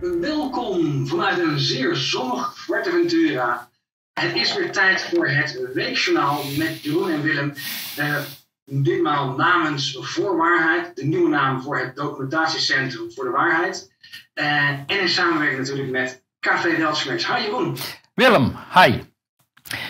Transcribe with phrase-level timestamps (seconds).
[0.00, 3.70] Welkom vanuit een zeer zonnig Fuerteventura.
[4.12, 7.52] Het is weer tijd voor het Weekjournaal met Jeroen en Willem.
[7.98, 8.16] Uh,
[8.64, 13.92] ditmaal namens Voorwaarheid, de nieuwe naam voor het documentatiecentrum voor de waarheid.
[14.34, 17.26] Uh, en in samenwerking natuurlijk met Café Weltschmerz.
[17.26, 17.76] Hi Jeroen.
[18.14, 19.02] Willem, hi.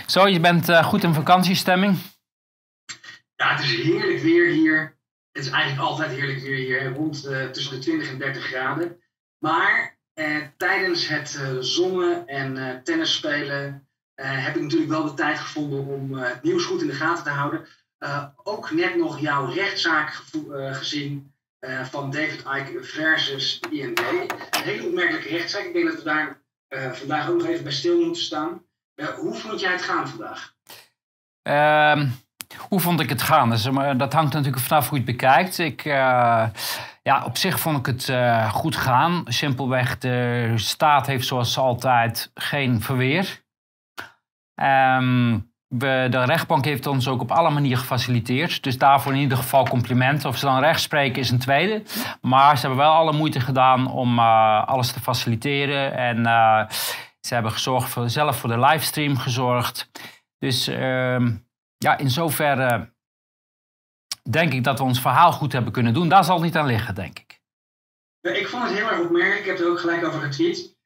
[0.07, 1.99] Zo, je bent uh, goed in vakantiestemming?
[3.35, 4.99] Ja, het is heerlijk weer hier.
[5.33, 9.01] Het is eigenlijk altijd heerlijk weer hier, rond tussen de 20 en 30 graden.
[9.39, 13.85] Maar eh, tijdens het uh, zonnen en uh, tennis spelen
[14.15, 17.31] heb ik natuurlijk wel de tijd gevonden om het nieuws goed in de gaten te
[17.31, 17.67] houden.
[18.43, 20.23] ook net nog jouw rechtszaak
[20.71, 21.35] gezien
[21.83, 23.99] van David Icke versus IND.
[23.99, 25.65] Een hele opmerkelijke rechtszaak.
[25.65, 26.41] Ik denk dat we daar
[26.95, 28.63] vandaag ook nog even bij stil moeten staan.
[29.17, 30.55] hoe vond jij het gaan vandaag?
[31.43, 32.09] Ehm,
[32.69, 33.49] hoe vond ik het gaan?
[33.99, 35.59] Dat hangt natuurlijk vanaf hoe je het bekijkt.
[35.59, 35.83] Ik
[37.03, 39.23] ja, op zich vond ik het uh, goed gaan.
[39.27, 43.43] Simpelweg, de staat heeft zoals altijd geen verweer.
[45.79, 48.63] We, de rechtbank heeft ons ook op alle manieren gefaciliteerd.
[48.63, 50.29] Dus daarvoor in ieder geval complimenten.
[50.29, 51.83] Of ze dan recht spreken is een tweede.
[52.21, 55.97] Maar ze hebben wel alle moeite gedaan om uh, alles te faciliteren.
[55.97, 56.69] En uh,
[57.21, 59.91] ze hebben gezorgd voor, zelf voor de livestream gezorgd.
[60.39, 61.33] Dus ehm,
[61.79, 62.93] ja, in zoverre
[64.23, 66.09] denk ik dat we ons verhaal goed hebben kunnen doen.
[66.09, 67.41] Daar zal het niet aan liggen, denk ik.
[68.21, 69.41] Ik vond het heel erg opmerkelijk.
[69.41, 70.79] Ik heb er ook gelijk over getweet.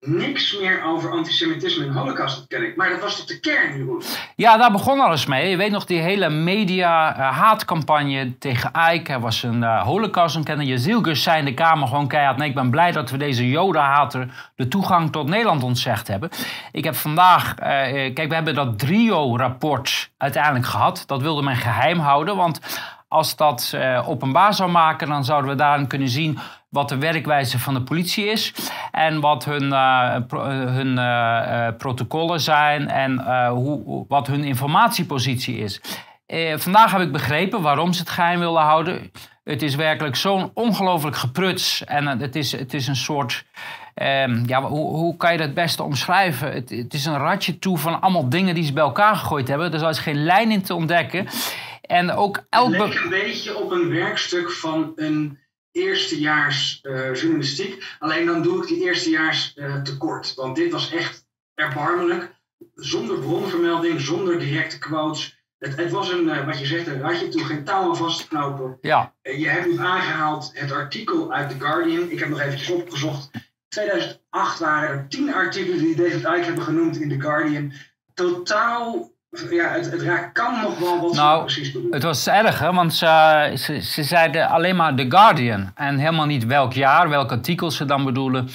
[0.00, 2.76] Niks meer over antisemitisme en holocaust, ken ik.
[2.76, 4.02] Maar dat was toch de kern, Jeroen?
[4.36, 5.50] Ja, daar begon alles mee.
[5.50, 9.10] Je weet nog die hele media-haatcampagne uh, tegen Ike.
[9.10, 10.66] Hij was een uh, holocaust-ontkenner.
[10.66, 12.36] Jezilgus zei in de Kamer gewoon keihard...
[12.36, 16.30] nee, ik ben blij dat we deze jodenhater de toegang tot Nederland ontzegd hebben.
[16.72, 17.54] Ik heb vandaag...
[17.58, 17.66] Uh,
[18.14, 21.02] kijk, we hebben dat trio-rapport uiteindelijk gehad.
[21.06, 22.60] Dat wilde men geheim houden, want
[23.08, 26.38] als dat openbaar zou maken, dan zouden we daarin kunnen zien
[26.76, 28.54] wat de werkwijze van de politie is
[28.90, 35.80] en wat hun, uh, pro hun uh, protocollen zijn en hoe, wat hun informatiepositie is.
[36.56, 39.10] vandaag heb ik begrepen waarom ze het geheim willen houden.
[39.44, 43.44] Het is werkelijk zo'n ongelooflijk gepruts en het is, het is een soort.
[44.02, 46.52] Um, ja, hoe, hoe, kan je dat het beste omschrijven?
[46.52, 49.72] Het, het, is een ratje toe van allemaal dingen die ze bij elkaar gegooid hebben.
[49.72, 51.26] Er is geen lijn in te ontdekken.
[51.82, 52.74] En ook elk...
[52.74, 55.38] Een beetje op een werkstuk van een
[55.76, 57.96] eerstejaars uh, journalistiek.
[57.98, 60.34] Alleen dan doe ik die eerstejaars uh, tekort.
[60.34, 62.34] Want dit was echt erbarmelijk.
[62.74, 65.44] Zonder bronvermelding, zonder directe quotes.
[65.58, 68.20] Het, het was een, uh, wat je zegt, een ratje toe, geen touw aan vast
[68.20, 68.78] te knopen.
[68.80, 69.14] Ja.
[69.22, 72.10] je hebt nu aangehaald het artikel uit The Guardian.
[72.10, 73.30] Ik heb nog eventjes opgezocht.
[73.68, 77.72] 2008 waren er tien artikelen die David Icke hebben genoemd in The Guardian.
[78.14, 79.15] Totaal
[79.50, 81.94] ja, het, het kan nog wel wat nou, precies bedoelen.
[81.94, 85.72] Het was erg, hè, want ze, ze, ze, zeiden alleen maar The Guardian.
[85.74, 88.48] En helemaal niet welk jaar, welk artikel ze dan bedoelen.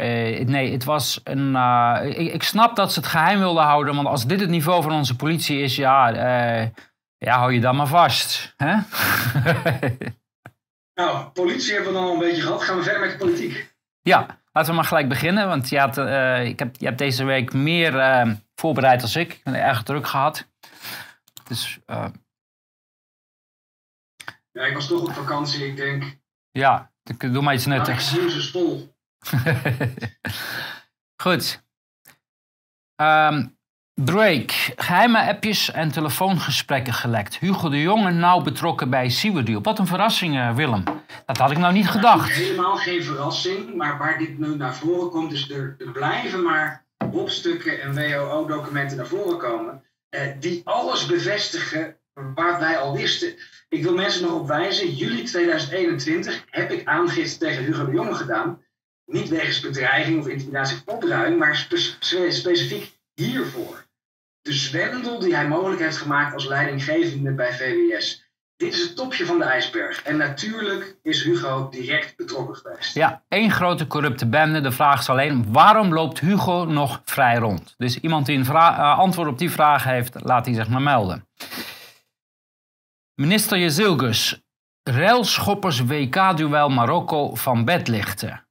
[0.00, 1.52] Uh, nee, het was een.
[1.52, 4.82] Uh, ik, ik, snap dat ze het geheim wilden houden, want als dit het niveau
[4.82, 6.68] van onze politie is, ja, uh,
[7.18, 8.54] ja hou je dan maar vast.
[8.56, 8.74] Hè?
[11.00, 12.62] nou, politie hebben we dan al een beetje gehad.
[12.62, 13.74] Gaan we verder met de politiek?
[14.00, 15.98] Ja, laten we maar gelijk beginnen, want je, had,
[16.46, 17.92] ik heb, je hebt deze week meer
[18.60, 19.32] voorbereid als ik.
[19.32, 20.48] Ik ben erg druk gehad.
[21.44, 22.06] Dus, uh...
[24.52, 26.18] Ja, ik was toch op vakantie, ik denk.
[26.50, 28.12] Ja, doe maar iets nuttigs.
[28.12, 28.94] Nou, is vol.
[31.22, 31.64] Goed.
[32.96, 33.58] Um,
[33.94, 34.50] break.
[34.76, 37.38] Geheime appjes en telefoongesprekken gelekt.
[37.38, 39.62] Hugo de Jonge nauw betrokken bij Siwerdeal.
[39.62, 40.84] Wat een verrassing, uh, Willem.
[41.26, 42.30] Dat had ik nou niet gedacht.
[42.30, 43.74] helemaal geen verrassing.
[43.74, 48.96] Maar waar dit nu naar voren komt, is er, er blijven maar opstukken en WOO-documenten
[48.96, 51.96] naar voren komen, eh, die alles bevestigen
[52.34, 53.34] wat wij al wisten.
[53.68, 58.14] Ik wil mensen nog op wijzen, juli 2021 heb ik aangifte tegen Hugo de Jonge
[58.14, 58.64] gedaan.
[59.04, 63.86] Niet wegens bedreiging of intimidatie of opruiming, maar spe specifiek hiervoor.
[64.40, 68.25] De zwendel die hij mogelijk heeft gemaakt als leidinggevende bij VWS.
[68.56, 70.02] Dit is het topje van de ijsberg.
[70.02, 72.94] En natuurlijk is Hugo direct betrokken geweest.
[72.94, 74.60] Ja, één grote corrupte bende.
[74.60, 77.74] De vraag is alleen, waarom loopt Hugo nog vrij rond?
[77.76, 81.28] Dus iemand die een uh, antwoord op die vraag heeft, laat die zich maar melden.
[83.14, 84.42] Minister Jezilgus,
[84.82, 88.46] Railschoppers WK-duel Marokko van bed lichten.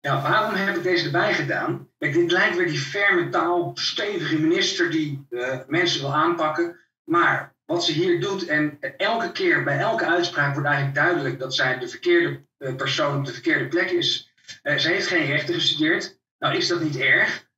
[0.00, 1.88] Ja, waarom heb ik deze erbij gedaan?
[1.98, 6.76] Kijk, dit lijkt weer die ferme taal, stevige minister die uh, mensen wil aanpakken.
[7.04, 8.46] Maar wat ze hier doet.
[8.46, 13.18] En elke keer, bij elke uitspraak wordt eigenlijk duidelijk dat zij de verkeerde eh, persoon
[13.18, 14.32] op de verkeerde plek is.
[14.62, 16.18] Uh, ze heeft geen rechten gestudeerd.
[16.38, 17.48] Nou is dat niet erg.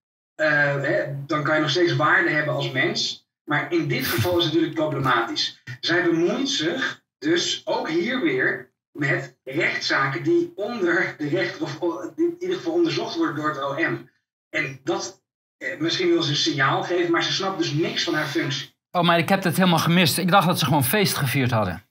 [0.40, 0.46] Uh,
[0.82, 3.26] hè, dan kan je nog steeds waarde hebben als mens.
[3.44, 5.62] Maar in dit geval is het natuurlijk problematisch.
[5.80, 11.78] Zij bemoeit zich dus ook hier weer met rechtszaken die onder de rechter, of
[12.16, 14.10] in ieder geval onderzocht worden door het OM.
[14.50, 15.22] En dat,
[15.56, 18.76] eh, misschien wil ze een signaal geven, maar ze snapt dus niks van haar functie.
[18.90, 20.18] Oh, maar ik heb het helemaal gemist.
[20.18, 21.82] Ik dacht dat ze gewoon feest gevierd hadden.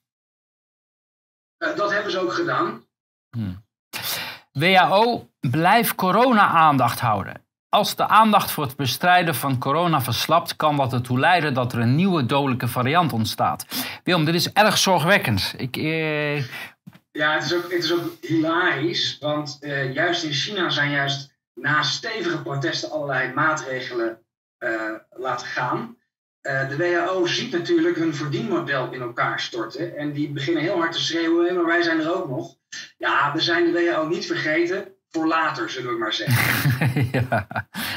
[1.58, 2.86] Dat hebben ze ook gedaan.
[3.30, 3.66] Hmm.
[4.52, 7.46] WHO blijft corona-aandacht houden.
[7.70, 11.80] Als de aandacht voor het bestrijden van corona verslapt, kan dat ertoe leiden dat er
[11.80, 13.66] een nieuwe dodelijke variant ontstaat.
[14.04, 15.54] Willem, dit is erg zorgwekkend.
[15.58, 16.38] Ik, eh...
[17.12, 21.34] Ja, het is, ook, het is ook hilarisch, want uh, juist in China zijn juist
[21.54, 24.22] na stevige protesten allerlei maatregelen
[24.60, 25.97] uh, laten gaan.
[26.48, 30.92] Uh, de WHO ziet natuurlijk hun verdienmodel in elkaar storten en die beginnen heel hard
[30.92, 32.56] te schreeuwen, maar wij zijn er ook nog.
[32.98, 37.10] Ja, we zijn de WHO niet vergeten voor later, zullen we maar zeggen.
[37.30, 37.48] ja,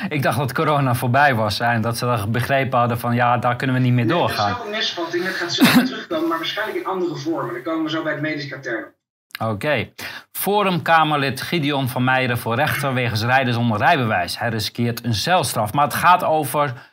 [0.08, 3.76] ik dacht dat corona voorbij was en dat ze begrepen hadden van ja, daar kunnen
[3.76, 4.48] we niet meer doorgaan.
[4.48, 7.54] dat is ook een misvatting, het gaat zo terugkomen, maar waarschijnlijk in andere vormen.
[7.54, 8.94] Dan komen we zo bij het medisch katern.
[9.38, 9.50] Oké.
[9.50, 9.92] Okay.
[10.32, 14.38] Forum-Kamerlid Gideon van Meijeren voor rechter wegens rijden zonder rijbewijs.
[14.38, 15.72] Hij riskeert een celstraf.
[15.72, 16.89] Maar het gaat over.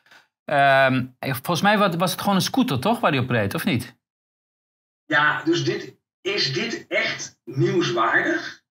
[0.49, 2.99] Uh, volgens mij was het gewoon een scooter, toch?
[2.99, 3.95] Waar hij op reed, of niet?
[5.05, 8.63] Ja, dus dit, is dit echt nieuwswaardig?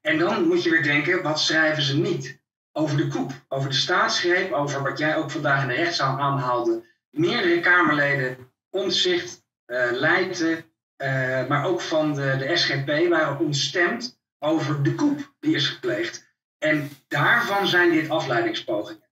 [0.00, 2.40] En dan moet je weer denken, wat schrijven ze niet?
[2.72, 6.84] Over de koep, over de staatsgreep, over wat jij ook vandaag in de rechtszaal aanhaalde.
[7.10, 10.64] Meerdere Kamerleden, ontzicht, uh, Leijten,
[11.02, 16.26] uh, maar ook van de, de SGP waren ontstemd over de koep die is gepleegd.
[16.58, 19.07] En daarvan zijn dit afleidingspogingen.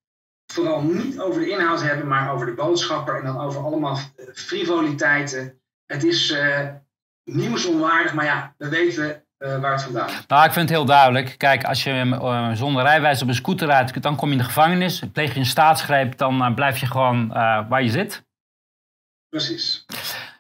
[0.56, 3.99] Vooral niet over de inhoud hebben, maar over de boodschapper en dan over allemaal
[4.35, 5.61] frivoliteiten.
[5.87, 6.58] Het is uh,
[7.25, 10.25] nieuwsonwaardig, maar ja, we weten uh, waar het vandaan is.
[10.26, 11.35] Nou, ik vind het heel duidelijk.
[11.38, 14.47] Kijk, als je uh, zonder rijwijs op een scooter rijdt, dan kom je in de
[14.47, 15.03] gevangenis.
[15.12, 17.29] Pleeg je een staatsgreep, dan blijf je gewoon
[17.69, 18.25] waar je zit.
[19.29, 19.85] Precies.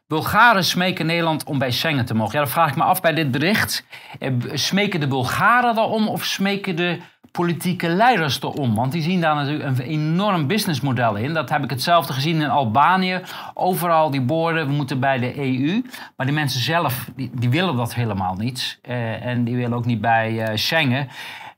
[0.06, 2.32] Bulgaren smeken Nederland om bij Schengen te mogen.
[2.32, 3.84] Ja, dan vraag ik me af bij dit bericht.
[4.18, 7.00] Eh, smeken de Bulgaren daarom of smeken de
[7.36, 8.74] politieke leiders erom?
[8.74, 11.34] Want die zien daar natuurlijk een enorm businessmodel in.
[11.34, 13.20] Dat heb ik hetzelfde gezien in Albanië.
[13.54, 15.82] Overal die borden, we moeten bij de EU.
[16.16, 18.78] Maar die mensen zelf, die, die willen dat helemaal niet.
[18.88, 21.08] Uh, en die willen ook niet bij uh, Schengen.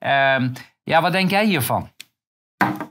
[0.00, 0.48] Uh,
[0.82, 1.90] ja, wat denk jij hiervan?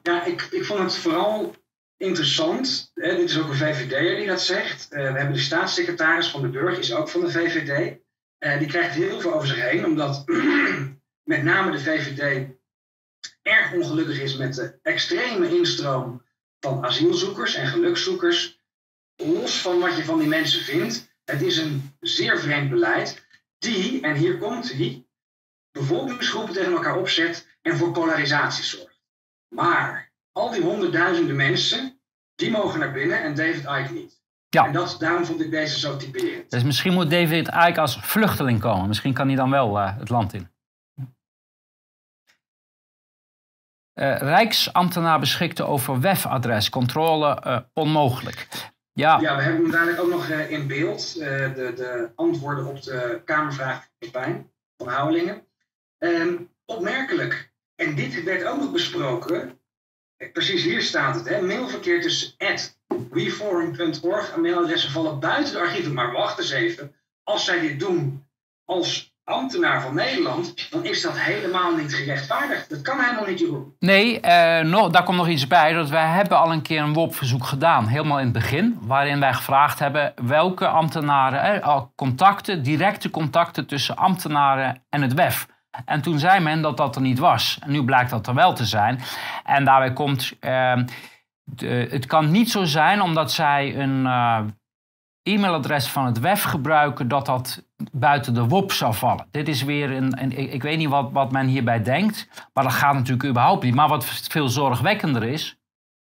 [0.04, 1.56] Ja, ik, ik vond het vooral
[1.98, 2.92] interessant.
[2.94, 4.88] Hè, dit is ook een VVD'er die dat zegt.
[4.92, 7.96] Uh, we hebben de staatssecretaris van de Burg, is ook van de VVD.
[8.60, 10.24] Die krijgt heel veel over zich heen, omdat
[11.32, 12.56] met name de VVD
[13.48, 16.24] erg ongelukkig is met de extreme instroom
[16.60, 18.60] van asielzoekers en gelukszoekers.
[19.16, 23.26] Los van wat je van die mensen vindt, het is een zeer vreemd beleid
[23.58, 25.06] die, en hier komt hij,
[25.72, 29.02] bevolkingsgroepen tegen elkaar opzet en voor polarisatie zorgt.
[29.56, 32.00] Maar al die honderdduizenden mensen,
[32.36, 34.22] die mogen naar binnen en David Icke niet.
[34.50, 34.66] Ja.
[34.66, 36.50] En dat, daarom vond ik deze zo typerend.
[36.50, 38.88] Dus misschien moet David Icke als vluchteling komen.
[38.88, 40.50] Misschien kan hij dan wel uh, het land in.
[44.00, 48.48] Uh, Rijksambtenaar beschikte over WEF-adres, controle uh, onmogelijk.
[48.94, 49.20] Ja.
[49.20, 51.14] ja, we hebben hem dadelijk ook nog in beeld.
[51.14, 55.42] de, de, antwoorden op de Kamervraag van van Houwelingen.
[56.00, 57.52] Um, opmerkelijk.
[57.76, 59.60] En dit werd ook nog besproken
[60.34, 61.30] Precies, hier staat het.
[61.30, 61.42] Hè?
[61.42, 62.36] Mailverkeer tussen
[63.10, 65.94] weforum.org en mailadressen vallen buiten de archieven.
[65.94, 66.96] Maar wacht eens even.
[67.24, 68.26] Als zij dit doen
[68.66, 72.70] als ambtenaar van Nederland, dan is dat helemaal niet gerechtvaardigd.
[72.70, 73.76] Dat kan helemaal niet, Jeroen.
[73.80, 75.74] Nee, uh, nog, daar komt nog iets bij.
[75.74, 78.78] Dat wij hebben al een keer een WOP-verzoek gedaan, helemaal in het begin.
[78.82, 85.48] Waarin wij gevraagd hebben welke ambtenaren, eh, contacten, directe contacten tussen ambtenaren en het WEF.
[85.86, 87.60] En toen zei men dat dat er niet was.
[87.62, 89.00] En nu blijkt dat er wel te zijn.
[89.44, 90.74] En daarbij komt, uh,
[91.44, 94.40] de, het kan niet zo zijn omdat zij een uh,
[95.28, 99.28] e-mailadres van het WEF gebruiken, dat dat buiten de WOP zou vallen.
[99.32, 102.74] Dit is weer een, een ik, weet niet wat, wat men hierbij denkt, maar dat
[102.74, 103.76] gaat natuurlijk überhaupt niet.
[103.76, 105.60] Maar wat veel zorgwekkender is,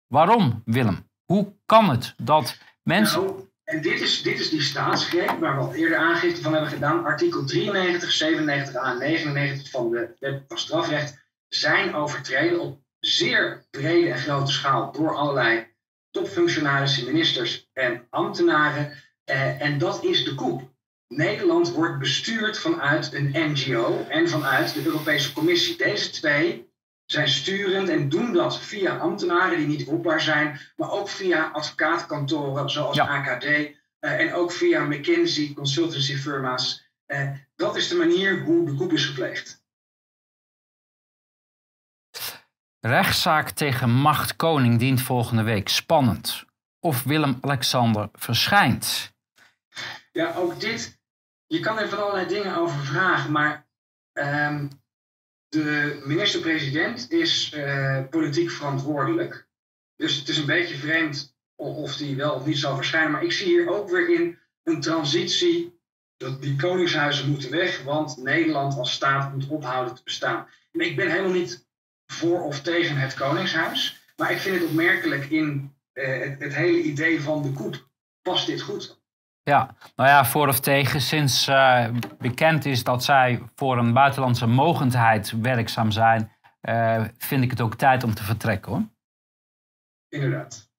[0.07, 1.09] waarom Willem?
[1.25, 3.23] Hoe kan het dat mensen...
[3.23, 6.71] Nou, en dit is, dit is die staatsgreep waar we al eerder aangifte van hebben
[6.71, 7.05] gedaan.
[7.05, 14.17] Artikel 93, 97a 99 van de wet van strafrecht zijn overtreden op zeer brede en
[14.17, 15.67] grote schaal door allerlei
[16.11, 18.91] topfunctionarissen, ministers en ambtenaren.
[19.27, 20.75] Eh, en dat is de koep.
[21.07, 25.77] Nederland wordt bestuurd vanuit een NGO en vanuit de Europese Commissie.
[25.77, 26.69] Deze twee
[27.05, 32.69] zijn sturend en doen dat via ambtenaren die niet roepbaar zijn, maar ook via advocaatkantoren
[32.69, 33.69] zoals AKD uh,
[33.99, 36.85] eh, en ook via McKinsey, consultancy firma's.
[37.07, 39.63] Uh, dat is de manier hoe de koep is gepleegd.
[42.79, 45.69] Rechtszaak tegen Macht Koning dient volgende week.
[45.69, 46.45] Spannend.
[46.79, 49.15] Of Willem-Alexander verschijnt.
[50.17, 50.99] Ja, ook dit
[51.47, 53.67] je kan er van allerlei dingen over vragen, maar
[54.13, 54.67] ehm,
[55.47, 59.47] de minister-president is uh, politiek verantwoordelijk.
[59.95, 63.11] Dus het is een beetje vreemd of die wel of niet zal verschijnen.
[63.11, 65.75] Maar ik zie hier ook weer in een transitie.
[66.17, 70.47] Dat die koningshuizen moeten weg, want Nederland als staat moet ophouden te bestaan.
[70.71, 71.67] En ik ben helemaal niet
[72.05, 74.11] voor of tegen het koningshuis.
[74.15, 77.89] Maar ik vind het opmerkelijk in uh, het, het, hele idee van de koep.
[78.21, 78.96] Past dit goed?
[79.47, 81.01] Ja, nou ja, voor of tegen.
[81.01, 81.85] Sinds uh,
[82.19, 87.75] bekend is dat zij voor een buitenlandse mogendheid werkzaam zijn, uh, vind ik het ook
[87.75, 88.83] tijd om te vertrekken hoor.
[90.09, 90.69] Inderdaad.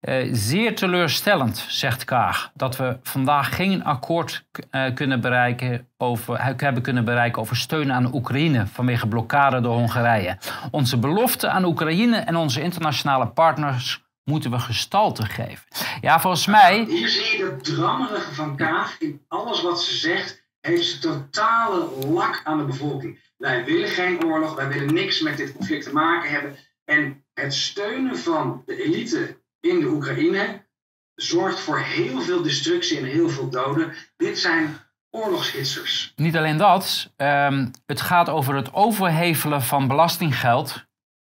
[0.00, 4.46] Uh, zeer teleurstellend, zegt Kaag, dat we vandaag geen akkoord
[4.94, 10.38] kunnen bereiken over, hebben kunnen bereiken over steun aan Oekraïne vanwege blokkade door Hongarije.
[10.70, 15.66] Onze belofte aan Oekraïne en onze internationale partners moeten we gestalte geven.
[16.00, 16.84] Ja, volgens mij.
[16.84, 18.96] Hier zie je de drammerige van Kaag.
[18.98, 23.20] In alles wat ze zegt, heeft ze totale lak aan de bevolking.
[23.36, 26.56] Wij willen geen oorlog, wij willen niks met dit conflict te maken hebben.
[26.84, 30.66] En het steunen van de elite in de Oekraïne
[31.14, 33.92] zorgt voor heel veel destructie en heel veel doden.
[34.16, 34.76] Dit zijn
[35.10, 36.12] oorlogshitsers.
[36.16, 40.84] Niet alleen dat, um, het gaat over het overhevelen van belastinggeld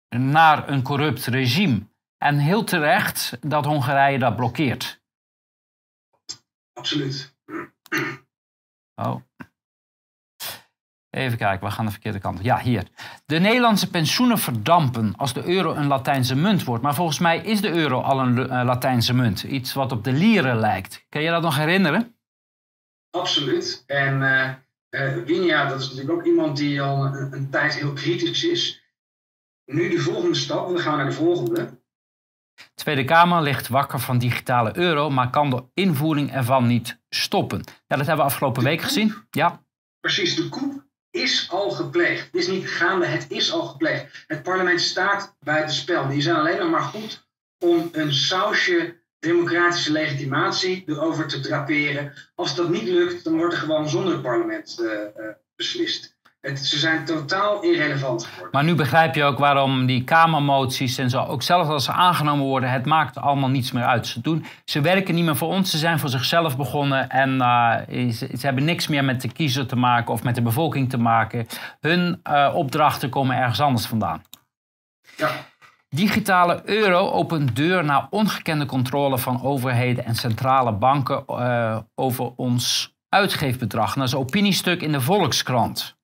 [0.10, 1.88] naar een corrupt regime.
[2.26, 5.02] En heel terecht dat Hongarije dat blokkeert.
[6.74, 7.36] Absoluut.
[8.96, 9.16] Oh.
[11.10, 12.44] Even kijken, we gaan de verkeerde kant.
[12.44, 12.88] Ja, hier.
[13.26, 16.84] De Nederlandse pensioenen verdampen als de euro een Latijnse munt wordt.
[16.84, 19.44] Maar volgens mij is de euro al een uh, Latijnse munt.
[19.44, 21.06] Iets wat op de lieren lijkt.
[21.10, 22.18] Kan je dat nog herinneren?
[23.10, 23.84] Absoluut.
[23.86, 24.54] En uh,
[24.90, 28.84] uh, Winia, dat is natuurlijk ook iemand die al een, een, tijd heel kritisch is.
[29.66, 31.84] Nu de volgende stap, we gaan naar de volgende.
[32.76, 37.64] Tweede Kamer ligt wakker van digitale euro, maar kan de invoering ervan niet stoppen.
[37.88, 39.16] Ja, dat hebben we afgelopen week gezien.
[39.30, 39.64] Ja.
[40.00, 42.26] Precies, de koep is al gepleegd.
[42.26, 44.26] Het is niet gaande, het is al gepleegd.
[44.28, 46.08] Het parlement staat buiten spel.
[46.08, 47.28] Die zijn alleen nog maar goed
[47.60, 52.14] om een sausje democratische legitimatie erover te draperen.
[52.36, 56.15] Als dat niet lukt, dan wordt er gewoon zonder parlement uh, uh, beslist.
[56.46, 58.50] Het, ze zijn totaal irrelevant geworden.
[58.52, 62.46] Maar nu begrijp je ook waarom die Kamermoties en zo, ook zelfs als ze aangenomen
[62.46, 64.08] worden, het maakt allemaal niets meer uit.
[64.08, 67.78] Ze, doen, ze werken niet meer voor ons, ze zijn voor zichzelf begonnen en uh,
[68.12, 70.98] ze, ze, hebben niks meer met de kiezer te maken of met de bevolking te
[70.98, 71.48] maken.
[71.80, 74.24] Hun uh, opdrachten komen ergens anders vandaan.
[75.18, 75.30] Ja.
[75.90, 82.96] Digitale euro opent deur naar ongekende controle van overheden en centrale banken uh, over ons
[83.10, 83.94] uitgeefbedrag.
[83.94, 85.95] Dat is een opiniestuk in de Volkskrant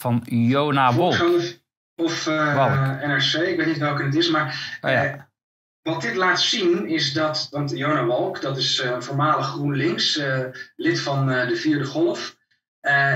[0.00, 1.48] van Jona Wolk.
[1.96, 5.14] Of uh, NRC, ik weet niet welke het is, maar oh, ja.
[5.14, 5.20] uh,
[5.82, 10.22] wat dit laat zien is dat, want Jona Wolk, dat is uh, voormalig GroenLinks,
[10.76, 12.36] lid van de Vierde Golf,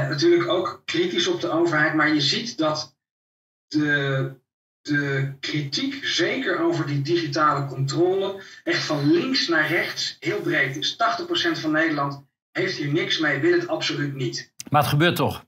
[0.09, 2.97] natuurlijk ook kritisch op de overheid, maar je ziet dat
[3.67, 4.35] de,
[4.81, 10.97] de kritiek, zeker over die digitale controle, echt van links naar rechts heel breed is.
[11.57, 14.53] 80% van Nederland heeft hier niks mee, wil het absoluut niet.
[14.71, 15.45] Maar het gebeurt toch?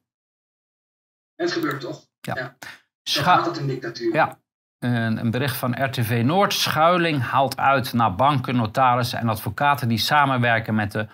[1.37, 2.07] Het gebeurt toch?
[2.21, 2.35] Ja.
[2.35, 2.57] ja.
[3.02, 4.14] Zo gaat het in dictatuur.
[4.14, 4.38] Ja.
[4.78, 6.52] Een, een bericht van RTV Noord.
[6.52, 11.07] Schuiling haalt uit naar banken, notarissen en advocaten die samenwerken met de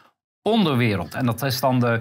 [0.42, 1.14] onderwereld.
[1.14, 1.98] En dat is dan de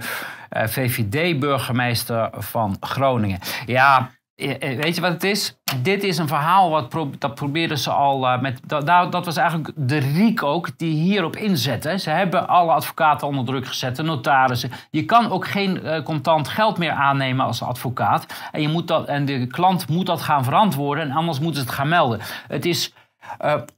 [0.57, 3.39] uh, VVD-burgemeester van Groningen.
[3.65, 4.11] Ja,
[4.59, 5.55] weet je wat het is?
[5.81, 8.59] Dit is een verhaal wat dat probeerden ze al uh, met.
[8.65, 11.99] Dat, dat was eigenlijk de riek ook die hierop inzette.
[11.99, 14.71] Ze hebben alle advocaten onder druk gezet, de notarissen.
[14.91, 18.25] Je kan ook geen contant geld meer aannemen als advocaat.
[18.51, 21.67] En, je moet dat, en de klant moet dat gaan verantwoorden en anders moeten ze
[21.67, 22.19] het gaan melden.
[22.47, 22.93] Het is.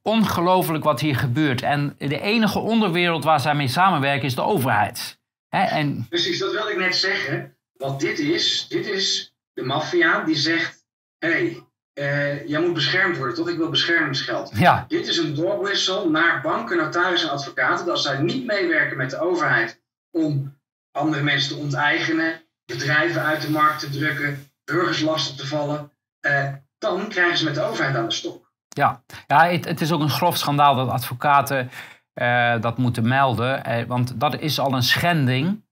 [0.01, 1.61] Ongelooflijk wat hier gebeurt.
[1.61, 5.19] En de enige onderwereld waar zij mee samenwerken is de overheid.
[5.49, 5.63] Hè?
[5.63, 6.05] En...
[6.09, 7.55] Precies, dat wilde ik net zeggen.
[7.77, 10.85] Wat dit is, dit is de maffia die zegt:
[11.17, 13.49] hé, hey, uh, jij moet beschermd worden, toch?
[13.49, 14.51] Ik wil beschermingsgeld.
[14.53, 14.85] Ja.
[14.87, 17.85] Dit is een doorwissel naar banken, notarissen en advocaten.
[17.85, 19.81] Dat als zij niet meewerken met de overheid
[20.11, 20.59] om
[20.91, 25.91] andere mensen te onteigenen, bedrijven uit de markt te drukken, burgers lastig te vallen,
[26.25, 28.51] uh, dan krijgen ze met de overheid aan de stok.
[28.69, 31.69] Ja, ja het, het is ook een grof schandaal dat advocaten
[32.13, 33.87] uh, dat moeten melden.
[33.87, 35.63] want dat is al een schending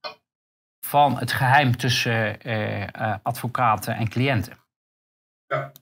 [0.86, 2.38] van het geheim tussen
[3.22, 4.52] advocaten en cliënten.
[5.46, 5.72] Ja.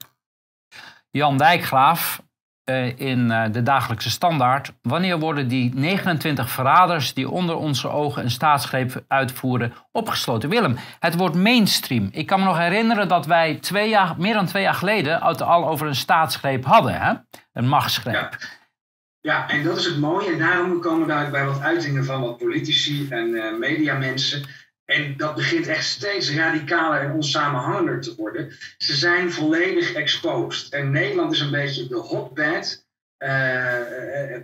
[1.10, 2.22] Jan Dijkgraaf
[2.70, 4.72] uh, in de dagelijkse standaard.
[4.82, 10.48] Wanneer worden die 29 verraders die onder onze ogen een staatsgreep uitvoeren opgesloten?
[10.48, 12.08] Willem, het wordt mainstream.
[12.12, 15.42] Ik kan me nog herinneren dat wij twee jaar, meer dan twee jaar geleden het
[15.42, 17.00] al over een staatsgreep hadden.
[17.00, 17.12] Hè?
[17.52, 18.14] Een machtsgreep.
[18.14, 18.30] Ja.
[19.20, 19.48] ja.
[19.48, 20.32] en dat is het mooie.
[20.32, 24.44] En daarom komen daar bij wat uitingen van wat politici en uh, mediamensen.
[24.90, 28.52] En dat begint echt steeds radicaler en onsamenhangender te worden.
[28.78, 30.72] Ze zijn volledig exposed.
[30.72, 32.86] En Nederland is een beetje de hotbed,
[33.18, 33.28] uh,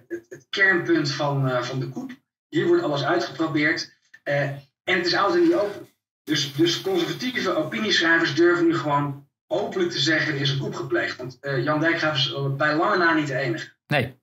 [0.08, 2.10] het, het, kernpunt van, uh, van de koep.
[2.48, 3.94] Hier wordt alles uitgeprobeerd.
[4.24, 4.40] Uh,
[4.84, 5.88] en het is altijd niet open.
[6.24, 11.16] Dus, dus conservatieve opinieschrijvers durven nu gewoon openlijk te zeggen: er is een koep gepleegd.
[11.16, 13.68] Want Jan Dijkgraaf is bij lange na niet de enige.
[13.86, 14.18] Nee,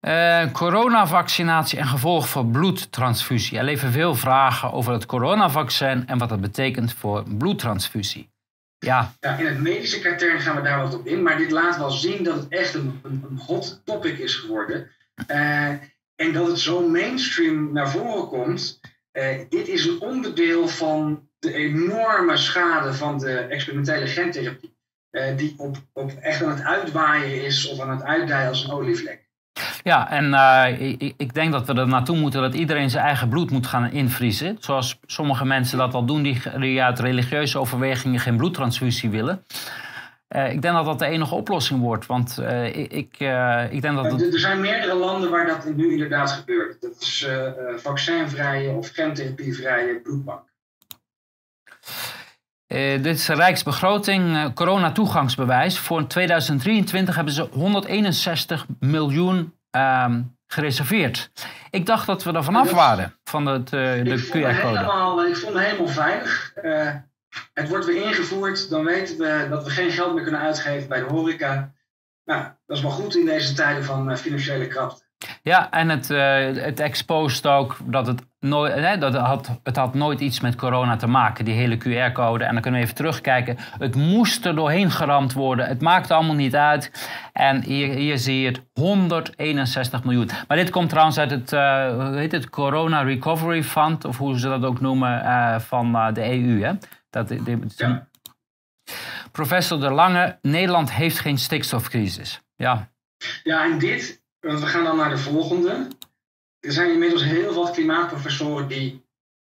[0.00, 3.58] uh, coronavaccinatie en gevolg voor bloedtransfusie.
[3.58, 8.30] Er leven veel vragen over het coronavaccin en wat dat betekent voor bloedtransfusie.
[8.78, 9.12] Ja.
[9.20, 11.90] ja, in het medische katern gaan we daar wat op in, maar dit laat wel
[11.90, 14.90] zien dat het echt een, een, hot topic is geworden.
[15.30, 15.68] Uh,
[16.14, 18.80] en dat het zo mainstream naar voren komt.
[19.12, 24.76] Uh, dit is een onderdeel van de enorme schade van de experimentele gentherapie.
[25.36, 29.27] die op, op echt aan het uitwaaien is of aan het uitdijen als een olievlek.
[29.82, 33.28] Ja, en uh, ik, ik, denk dat we er naartoe moeten dat iedereen zijn eigen
[33.28, 34.56] bloed moet gaan invriezen.
[34.60, 39.44] Zoals sommige mensen dat al doen die, uit religieuze overwegingen geen bloedtransfusie willen.
[40.28, 42.06] Uh, ik denk dat dat de enige oplossing wordt.
[42.06, 43.16] Want uh, ik, ik,
[43.70, 44.12] ik denk dat.
[44.12, 44.32] Het...
[44.32, 46.80] Er zijn meerdere landen waar dat nu inderdaad gebeurt.
[46.80, 47.28] Dat is
[47.76, 50.47] vaccinvrije of gentherapievrije bloedbank.
[52.68, 55.78] Uh, dit is de Rijksbegroting, uh, corona-toegangsbewijs.
[55.78, 60.14] Voor 2023 hebben ze 161 miljoen uh,
[60.46, 61.30] gereserveerd.
[61.70, 65.28] Ik dacht dat we er vanaf waren, van het, uh, de QR-code.
[65.28, 66.52] Ik vond het helemaal veilig.
[67.52, 70.98] het wordt weer ingevoerd, dan weten we dat we geen geld meer kunnen uitgeven bij
[71.00, 71.72] de horeca.
[72.24, 75.07] Nou, dat is wel goed in deze tijden van financiële krapte.
[75.42, 76.18] Ja, en het, uh,
[76.62, 80.96] het exposed ook dat het nooit, dat het had, het had nooit iets met corona
[80.96, 82.44] te maken, die hele QR-code.
[82.44, 83.56] En dan kunnen we even terugkijken.
[83.78, 85.66] Het moest er doorheen geramd worden.
[85.66, 87.10] Het maakt allemaal niet uit.
[87.32, 90.30] En hier, hier zie je het 161 miljoen.
[90.48, 94.38] Maar dit komt trouwens uit het, uh, hoe heet het Corona Recovery Fund, of hoe
[94.38, 96.62] ze dat ook noemen, uh, van de EU.
[96.62, 96.72] Hè?
[97.10, 97.34] Dat,
[97.76, 98.08] ja.
[99.32, 102.40] Professor De Lange, Nederland heeft geen stikstofcrisis.
[102.56, 102.90] Ja.
[103.42, 105.88] Ja, en dit want we gaan dan naar de volgende.
[106.60, 109.06] Er zijn inmiddels heel veel klimaatprofessoren die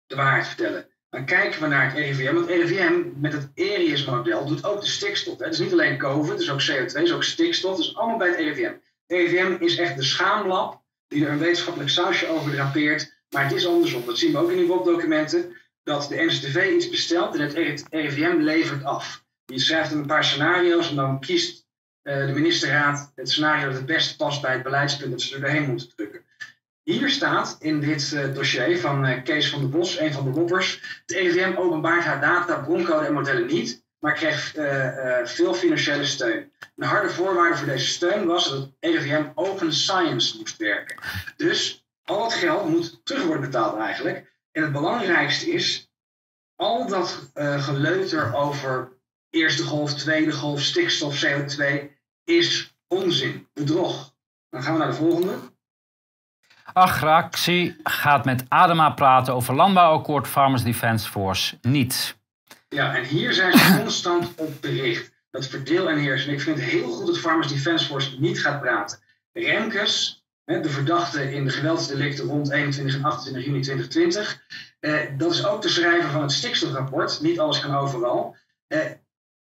[0.05, 0.87] de waarheid vertellen.
[1.09, 2.33] Dan kijken we naar het RIVM.
[2.33, 5.39] Want het RIVM met het ERIUS-model doet ook de stikstof.
[5.39, 7.77] Het is niet alleen COVID, het is ook CO2, het is ook stikstof.
[7.77, 8.73] Het is allemaal bij het RIVM.
[9.07, 13.13] Het RIVM is echt de schaamlab die er een wetenschappelijk sausje over drapeert.
[13.29, 14.05] Maar het is andersom.
[14.05, 15.55] Dat zien we ook in die WOP-documenten.
[15.83, 19.23] Dat de NCTV iets bestelt en het RIVM levert af.
[19.45, 21.62] Die schrijft een paar scenario's en dan kiest
[22.03, 25.69] de ministerraad het scenario dat het beste past bij het beleidspunt dat ze er doorheen
[25.69, 26.25] moeten drukken.
[26.83, 30.39] Hier staat in dit uh, dossier van uh, Kees van der Bos, een van de
[30.39, 34.51] loppers, het EVM openbaart haar data, broncode en modellen niet, maar kreeg
[35.23, 36.51] veel financiële steun.
[36.75, 40.97] Een harde voorwaarde voor deze steun was dat het EVM open science moest werken.
[41.37, 44.31] Dus al het geld moet terug worden betaald eigenlijk.
[44.51, 45.91] En het belangrijkste is,
[46.55, 48.91] al dat geleuter over
[49.29, 51.92] eerste golf, tweede golf, stikstof, CO2
[52.23, 54.13] is onzin, bedrog.
[54.49, 55.35] Dan gaan we naar de volgende.
[56.73, 62.17] Agractie gaat met Adema praten over landbouwakkoord Farmers Defence Force niet.
[62.69, 65.11] Ja, en hier zijn ze constant op bericht.
[65.31, 66.27] Dat verdeel en heers.
[66.27, 68.99] En ik vind het heel goed dat Farmers Defence Force niet gaat praten.
[69.33, 74.43] Remkes, de verdachte in de geweldsdelicten rond 21 en 28 juni 2020.
[74.79, 77.21] Eh, dat is ook de schrijver van het stikstofrapport.
[77.21, 78.35] Niet alles kan overal.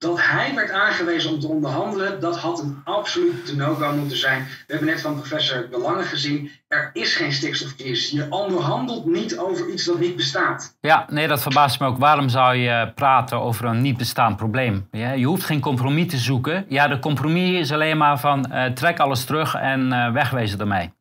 [0.03, 4.43] Eh, dat hij werd aangewezen om te onderhandelen, dat had een absoluut no-go moeten zijn.
[4.43, 8.09] We hebben net van professor De Lange gezien, er is geen stikstofcrisis.
[8.09, 10.77] Je onderhandelt niet over iets dat niet bestaat.
[10.81, 11.97] Ja, nee, dat verbaast me ook.
[11.97, 14.87] Waarom zou je praten over een niet bestaand probleem?
[14.91, 16.65] je hoeft geen compromis te zoeken.
[16.67, 20.93] Ja, de compromis is alleen maar van uh, trek alles terug en uh, wegwezen ermee.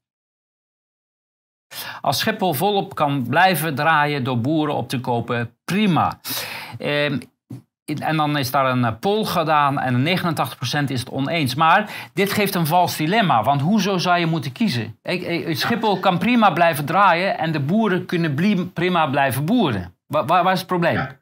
[2.00, 6.20] Als Schiphol volop kan blijven draaien door boeren op te kopen, prima.
[6.78, 7.12] Uh,
[7.84, 11.54] en dan is daar een eh, poll gedaan en 89% is het oneens.
[11.54, 14.98] Maar dit geeft een vals dilemma, want hoezo zou je moeten kiezen?
[15.50, 18.34] Schiphol kan prima blijven draaien en de boeren kunnen
[18.72, 19.96] prima blijven boeren.
[20.06, 21.20] Waar, is het probleem?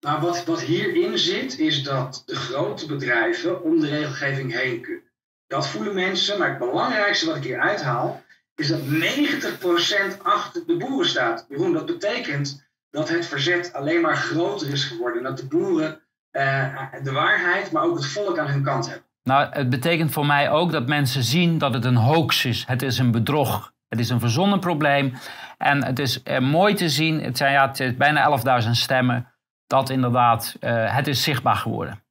[0.00, 5.04] Nou, wat, wat hierin zit, is dat de grote bedrijven om de regelgeving heen kunnen.
[5.46, 10.76] Dat voelen mensen, maar het belangrijkste wat ik hier uithaal, is dat 90% achter de
[10.76, 11.46] boeren staat.
[11.48, 12.65] Jeroen, dat betekent
[12.96, 15.18] dat het verzet alleen maar groter is geworden.
[15.18, 16.00] En dat de boeren
[16.32, 19.04] uh, de waarheid, maar ook het volk aan hun kant hebben.
[19.22, 22.64] Nou, het betekent voor mij ook dat mensen zien dat het een hoax is.
[22.66, 23.72] Het is een bedrog.
[23.88, 25.14] Het is een verzonnen probleem.
[25.58, 29.32] En het is uh, mooi te zien, het zijn ja, bijna 11.000 stemmen,
[29.66, 32.02] dat inderdaad uh, het is zichtbaar geworden.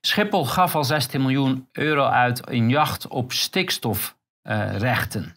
[0.00, 5.34] Schiphol gaf al 16 miljoen euro uit in jacht op stikstofrechten.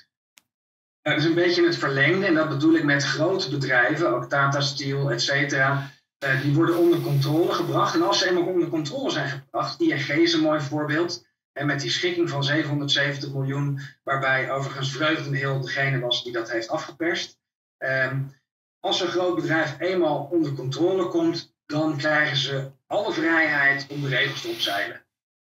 [1.02, 2.26] Dat is een beetje het verlengde.
[2.26, 5.92] En dat bedoel ik met grote bedrijven, ook Tata Steel, et cetera.
[6.24, 7.96] Uh, die worden onder controle gebracht.
[7.96, 11.26] En als ze eenmaal onder controle zijn gebracht, ING is een mooi voorbeeld.
[11.54, 15.00] En met die schikking van 770 miljoen, waarbij overigens
[15.32, 17.40] heel degene was die dat heeft afgeperst.
[17.78, 18.40] Um,
[18.80, 24.08] als een groot bedrijf eenmaal onder controle komt, dan krijgen ze alle vrijheid om de
[24.08, 25.01] regels te opzeilen.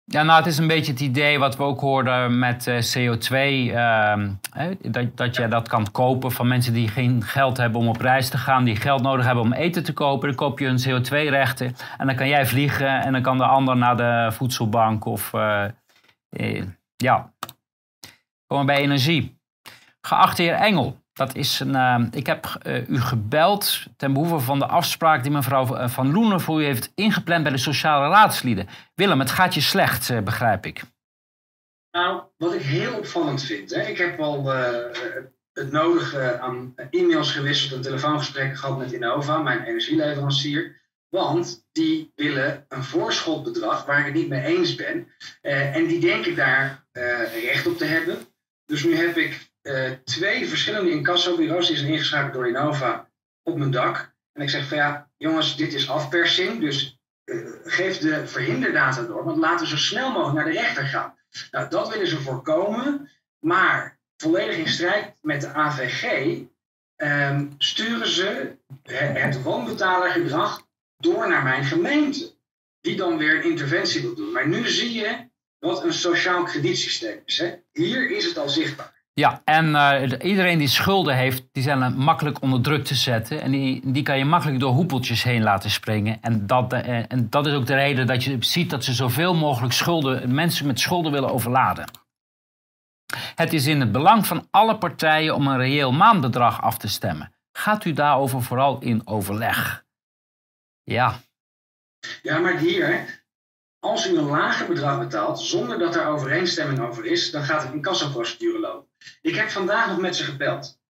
[0.06, 3.34] Ja, nou, het is een beetje het idee wat we ook hoorden met uh, CO2.
[3.74, 8.00] Uh, dat, dat je dat kan kopen van mensen die geen geld hebben om op
[8.00, 10.28] reis te gaan, die geld nodig hebben om eten te kopen.
[10.28, 13.76] Dan koop je een CO2-rechten en dan kan jij vliegen en dan kan de ander
[13.76, 15.64] naar de voedselbank of uh,
[16.96, 17.32] ja,
[18.46, 19.38] gewoon bij energie.
[20.00, 24.58] Geachte heer Engel, dat is een, uh, ik heb uh, u gebeld ten behoeve van
[24.58, 28.68] de afspraak die mevrouw eh, Van Loenen voor u heeft ingepland bij de sociale raadslieden.
[28.94, 30.82] Willem, het gaat je slecht, begrijp ik.
[31.90, 34.46] Nou, wat ik heel opvallend vind, hè, ik heb al
[35.52, 40.82] het nodige aan e-mails gewisseld en telefoongesprekken gehad met Innova, mijn energieleverancier.
[41.08, 45.08] Want die willen een voorschotbedrag waar ik het niet mee eens ben.
[45.40, 46.86] en die denken daar
[47.44, 48.18] recht op te hebben.
[48.66, 53.10] Dus nu heb ik uh, twee verschillende incassobureaus, die zijn ingeschakeld door Innova,
[53.42, 54.14] op mijn dak.
[54.32, 59.24] En ik zeg van ja, jongens, dit is afpersing, dus uh, geef de verhinderdata door,
[59.24, 61.18] want laten we zo snel mogelijk naar de rechter gaan.
[61.50, 66.38] Nou, dat willen ze voorkomen, maar volledig in strijd met de AVG
[66.96, 72.34] um, sturen ze het woonbetalergedrag door naar mijn gemeente,
[72.80, 74.32] die dan weer een interventie wil doen.
[74.32, 77.38] Maar nu zie je wat een sociaal kredietsysteem is.
[77.38, 77.54] Hè?
[77.72, 78.93] Hier is het al zichtbaar.
[79.16, 83.40] Ja, en uh, iedereen die schulden heeft, die zijn makkelijk onder druk te zetten.
[83.40, 86.18] En die, die kan je makkelijk door hoepeltjes heen laten springen.
[86.20, 89.34] En dat, uh, en dat is ook de reden dat je ziet dat ze zoveel
[89.34, 91.90] mogelijk schulden, mensen met schulden willen overladen.
[93.34, 97.34] Het is in het belang van alle partijen om een reëel maandbedrag af te stemmen.
[97.52, 99.84] Gaat u daarover vooral in overleg?
[100.82, 101.20] Ja.
[102.22, 103.24] Ja, maar hier,
[103.78, 107.72] als u een lager bedrag betaalt zonder dat er overeenstemming over is, dan gaat het
[107.72, 108.92] in kassaprocedure lopen.
[109.22, 110.80] Ik heb vandaag nog met ze gebeld.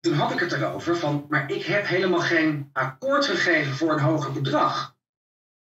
[0.00, 3.98] Toen had ik het erover van, maar ik heb helemaal geen akkoord gegeven voor een
[3.98, 4.96] hoger bedrag.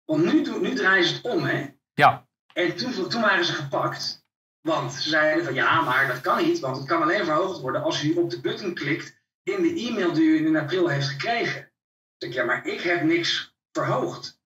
[0.06, 1.68] Want nu, nu draaien ze het om, hè?
[1.94, 2.28] Ja.
[2.54, 4.26] En toen, toen waren ze gepakt.
[4.62, 7.84] Want ze zeiden van, ja, maar dat kan niet, want het kan alleen verhoogd worden
[7.84, 11.72] als u op de button klikt in de e-mail die u in april heeft gekregen.
[12.18, 14.40] Zeg ik, ja, maar ik heb niks verhoogd.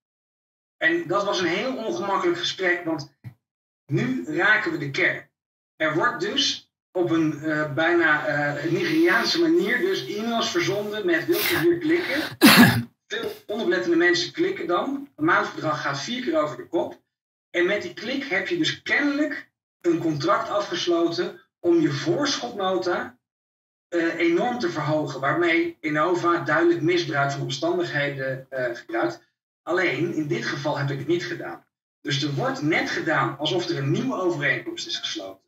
[0.78, 3.18] En dat was een heel ongemakkelijk gesprek, want
[3.86, 5.30] nu raken we de kern.
[5.76, 6.65] Er wordt dus
[6.96, 12.22] op een uh, bijna uh, Nigeriaanse manier dus e-mails verzonden met wilt u hier klikken.
[13.08, 15.10] Veel onoplettende mensen klikken dan.
[15.16, 17.02] Het maandbedrag gaat vier keer over de kop.
[17.50, 23.18] En met die klik heb je dus kennelijk een contract afgesloten om je voorschotnota
[23.90, 25.20] uh, enorm te verhogen.
[25.20, 29.22] Waarmee Innova duidelijk misbruik van omstandigheden gebruikt.
[29.64, 31.66] Alleen in dit geval heb ik het niet gedaan.
[32.02, 35.45] Dus er wordt net gedaan alsof er een nieuwe overeenkomst is gesloten.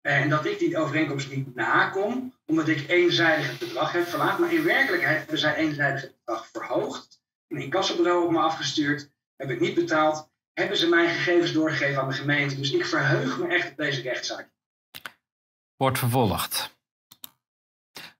[0.00, 4.38] En dat ik die overeenkomst niet nakom, omdat ik eenzijdig het bedrag heb verlaagd.
[4.38, 7.20] Maar in werkelijkheid hebben zij eenzijdig het bedrag verhoogd.
[7.48, 10.30] Een incassobureau op me afgestuurd, heb ik niet betaald.
[10.52, 12.56] Hebben ze mijn gegevens doorgegeven aan de gemeente.
[12.56, 14.50] Dus ik verheug me echt op deze rechtszaak.
[15.76, 16.78] Wordt vervolgd.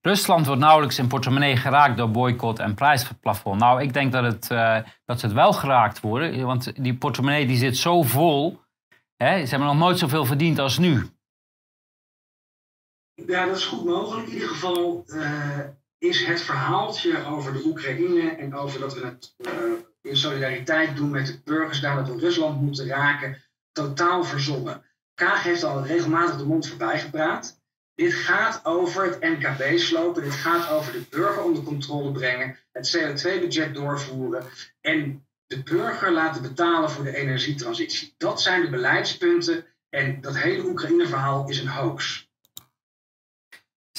[0.00, 3.60] Rusland wordt nauwelijks in portemonnee geraakt door boycott en prijsplafond.
[3.60, 6.46] Nou, ik denk dat, het, uh, dat ze het wel geraakt worden.
[6.46, 8.60] Want die portemonnee die zit zo vol.
[9.16, 11.10] Hè, ze hebben nog nooit zoveel verdiend als nu.
[13.26, 14.26] Ja, dat is goed mogelijk.
[14.26, 15.58] In ieder geval uh,
[15.98, 19.52] is het verhaaltje over de Oekraïne en over dat we het uh,
[20.02, 24.84] in solidariteit doen met de burgers daar dat we Rusland moeten raken, totaal verzonnen.
[25.14, 27.58] Kaag heeft al regelmatig de mond voorbij gepraat.
[27.94, 32.96] Dit gaat over het NKB slopen, dit gaat over de burger onder controle brengen, het
[32.96, 34.44] CO2-budget doorvoeren
[34.80, 38.14] en de burger laten betalen voor de energietransitie.
[38.16, 42.29] Dat zijn de beleidspunten en dat hele Oekraïne-verhaal is een hoax.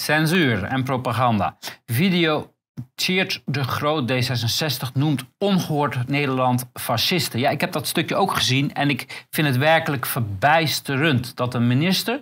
[0.02, 1.58] Censuur en propaganda.
[1.86, 2.54] Video
[2.96, 7.40] Cheert de Groot D66 noemt ongehoord Nederland fascisten.
[7.40, 11.68] Ja, ik heb dat stukje ook gezien en ik vind het werkelijk verbijsterend dat een
[11.68, 12.22] minister,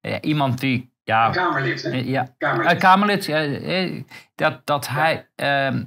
[0.00, 1.90] eh, iemand die ja, Kamerlid, hè?
[1.90, 2.72] Ja, Kamerlid.
[2.72, 4.02] Uh, Kamerlid ja,
[4.34, 5.28] dat, dat hij.
[5.36, 5.80] Uh,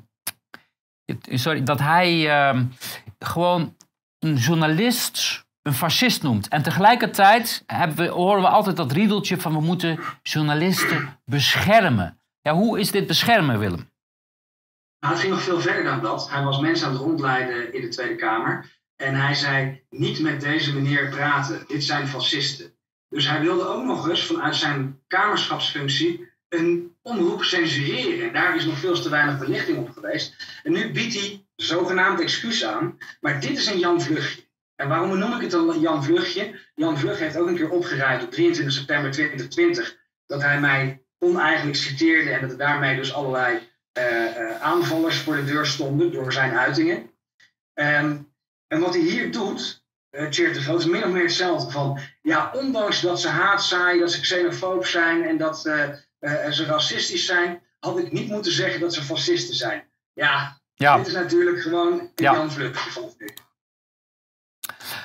[1.29, 2.13] sorry, dat hij
[2.53, 2.61] uh,
[3.19, 3.75] gewoon
[4.19, 6.47] een journalist een fascist noemt.
[6.47, 7.63] En tegelijkertijd
[7.95, 12.19] we, horen we altijd dat riedeltje van we moeten journalisten beschermen.
[12.41, 13.91] Ja, hoe is dit beschermen, Willem?
[14.99, 16.29] Nou, het ging nog veel verder dan dat.
[16.29, 18.71] Hij was mensen aan het rondleiden in de Tweede Kamer.
[18.95, 21.63] En hij zei: niet met deze meneer praten.
[21.67, 22.73] Dit zijn fascisten.
[23.09, 28.33] Dus hij wilde ook nog eens vanuit zijn kamerschapsfunctie een omroep censureren.
[28.33, 30.59] Daar is nog veel te weinig belichting op geweest.
[30.63, 32.97] En nu biedt hij zogenaamd excuus aan.
[33.21, 34.01] Maar dit is een Jan.
[34.75, 36.59] En waarom noem ik het een Jan Vlugje?
[36.75, 41.77] Jan Vlug heeft ook een keer opgeruimd op 23 september 2020 dat hij mij oneigenlijk
[41.77, 46.57] citeerde en dat er daarmee dus allerlei uh, aanvallers voor de deur stonden door zijn
[46.57, 47.11] uitingen.
[47.73, 48.31] Um,
[48.67, 53.01] en wat hij hier doet, uh, de is min of meer hetzelfde van, ja, ondanks
[53.01, 58.11] dat ze haat zaaien, dat ze xenofoob zijn en dat ze racistisch zijn, had ik
[58.11, 59.83] niet moeten zeggen dat ze fascisten zijn.
[60.13, 60.97] Ja, ja.
[60.97, 62.33] dit is natuurlijk gewoon een ja.
[62.33, 63.33] Jan Vlug, vond ik.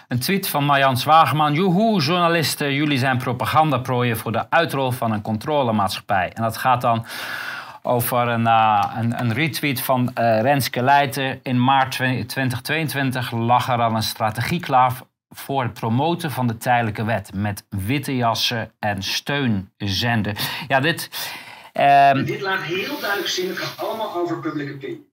[0.09, 1.55] Een tweet van Marjan Zwageman.
[1.55, 6.33] Joehoe, journalisten, jullie zijn propagandaprooien voor de uitrol van een controlemaatschappij.
[6.35, 7.07] En dat gaat dan
[7.83, 11.41] over een, uh, een, retweet van uh, Renske Leijten.
[11.43, 14.93] In maart 2022 lag er al een strategie klaar
[15.29, 17.35] voor het promoten van de tijdelijke wet.
[17.35, 20.37] Met witte jassen en steunzenden.
[20.69, 21.11] Ja, dit...
[22.13, 22.25] Um...
[22.25, 25.07] Dit laat heel duidelijk zien, het gaat allemaal over public opinion.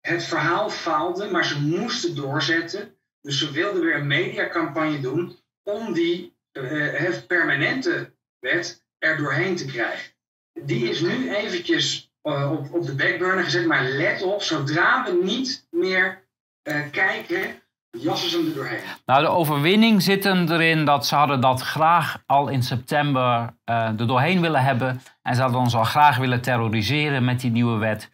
[0.00, 2.97] Het verhaal faalde, maar ze moesten doorzetten
[3.28, 9.64] dus ze wilden weer een mediacampagne doen om die uh, permanente wet er doorheen te
[9.64, 10.12] krijgen.
[10.52, 15.20] Die is nu eventjes uh, op, op de backburner gezet, maar let op, zodra we
[15.24, 16.24] niet meer
[16.62, 18.80] uh, kijken, jassen ze hem er doorheen.
[19.06, 24.06] Nou, de overwinning zit hem erin dat ze hadden dat graag al in september er
[24.06, 25.02] doorheen willen hebben.
[25.22, 28.10] En ze hadden ons al graag willen terroriseren met die nieuwe wet.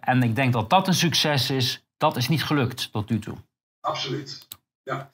[0.00, 1.84] en ik denk dat dat een succes is.
[1.96, 3.36] Dat is niet gelukt tot nu toe.
[3.84, 4.48] Absoluut.
[4.82, 5.10] Ja.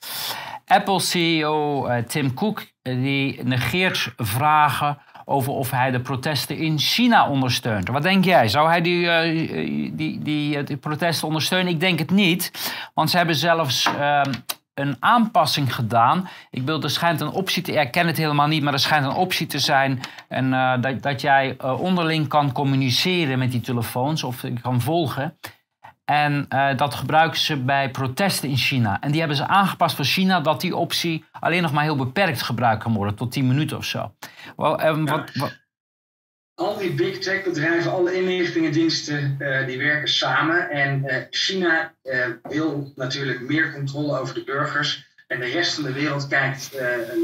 [0.66, 6.78] Apple-CEO uh, eh, Tim Cook eh, die negeert vragen over of hij de protesten in
[6.78, 7.88] China ondersteunt.
[7.88, 8.48] Wat denk jij?
[8.48, 10.18] Zou hij die, uh, die,
[10.64, 11.72] die, protesten ondersteunen?
[11.72, 14.32] Ik denk het niet, want ze hebben zelfs ehm,
[14.74, 16.28] een aanpassing gedaan.
[16.50, 17.72] Ik bedoel, er schijnt een optie te...
[17.72, 20.00] Ik het helemaal niet, maar er schijnt een optie te zijn...
[20.28, 25.38] En, dat, dat jij onderling kan communiceren met die telefoons of kan volgen...
[26.10, 29.00] En uh, dat gebruiken ze bij protesten in China.
[29.00, 32.42] En die hebben ze aangepast voor China dat die optie alleen nog maar heel beperkt
[32.42, 34.14] gebruikt kan worden, tot 10 minuten of zo.
[34.56, 35.10] Well, um, ja.
[35.10, 35.58] wat, wat...
[36.54, 40.70] Al die big tech bedrijven, alle inlichtingendiensten, uh, die werken samen.
[40.70, 41.94] En uh, China
[42.42, 45.08] wil natuurlijk meer controle over de burgers.
[45.26, 46.80] En de rest van de wereld kijkt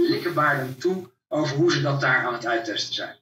[0.08, 3.16] likkerbaarden toe over hoe ze dat daar aan het uittesten zijn.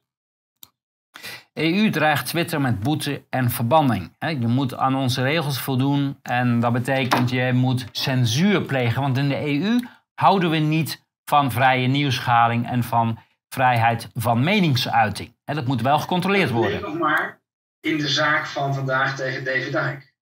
[1.55, 4.15] EU dreigt Twitter met boete en verbanning.
[4.19, 9.01] Je moet aan onze regels voldoen en dat betekent je moet censuur plegen.
[9.01, 9.79] Want in de EU
[10.13, 15.35] houden we niet van vrije nieuwsgaring en van vrijheid van meningsuiting.
[15.43, 16.81] Dat moet wel gecontroleerd worden.
[16.81, 17.41] nog maar
[17.79, 20.13] in de zaak van vandaag tegen David Icke.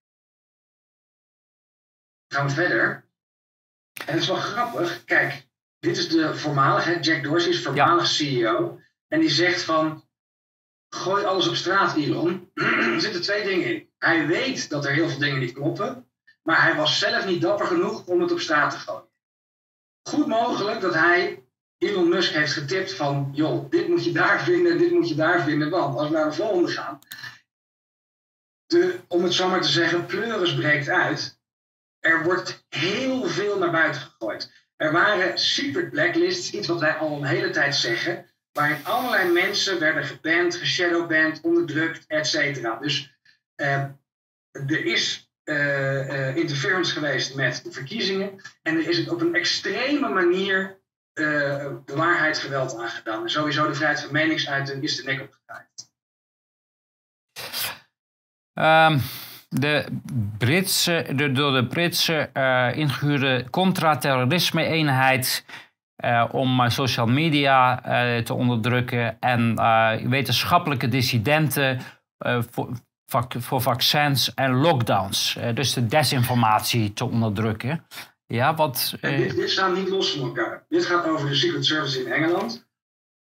[2.28, 3.04] Gaan we verder.
[4.06, 5.04] En het is wel grappig.
[5.04, 5.46] Kijk,
[5.78, 8.80] dit is de voormalige, Jack Dorsey is voormalig CEO.
[9.08, 10.03] En die zegt van,
[10.94, 12.50] gooi alles op straat, Elon.
[12.54, 13.88] er zitten twee dingen in.
[13.98, 16.08] Hij weet dat er heel veel dingen niet kloppen,
[16.42, 19.08] maar hij was zelf niet dapper genoeg om het op straat te gooien.
[20.08, 21.44] Goed mogelijk dat hij
[21.78, 25.42] Elon Musk heeft getipt van, joh, dit moet je daar vinden, dit moet je daar
[25.42, 26.98] vinden, want als we naar de volgende gaan,
[28.66, 31.42] de, om het zo maar te zeggen, pleuris breekt uit.
[32.00, 34.52] Er wordt heel veel naar buiten gegooid.
[34.76, 39.80] Er waren secret blacklists, iets wat wij al een hele tijd zeggen waarin allerlei mensen
[39.80, 42.76] werden geband, geshadowband, onderdrukt, et cetera.
[42.76, 43.16] Dus
[43.56, 43.82] uh,
[44.52, 50.08] er is uh, uh, interference geweest met de verkiezingen en er is op een extreme
[50.08, 53.22] manier de waarheid geweld aangedaan.
[53.22, 55.92] En sowieso de vrijheid van meningsuiting is de nek opgedraaid.
[58.92, 59.00] Um,
[59.48, 59.84] de
[60.38, 62.30] Britse, de, door de Britse
[62.74, 65.44] ingehuurde contra-terrorisme-eenheid
[66.04, 71.80] uh, om social media uh, te onderdrukken en uh, wetenschappelijke dissidenten
[72.50, 72.68] voor,
[73.28, 75.38] voor, vaccins en lockdowns.
[75.54, 77.86] dus de desinformatie te onderdrukken.
[78.26, 80.64] Ja, wat, dit, dit staat niet los van elkaar.
[80.68, 82.68] Dit gaat over de Secret Service in Engeland.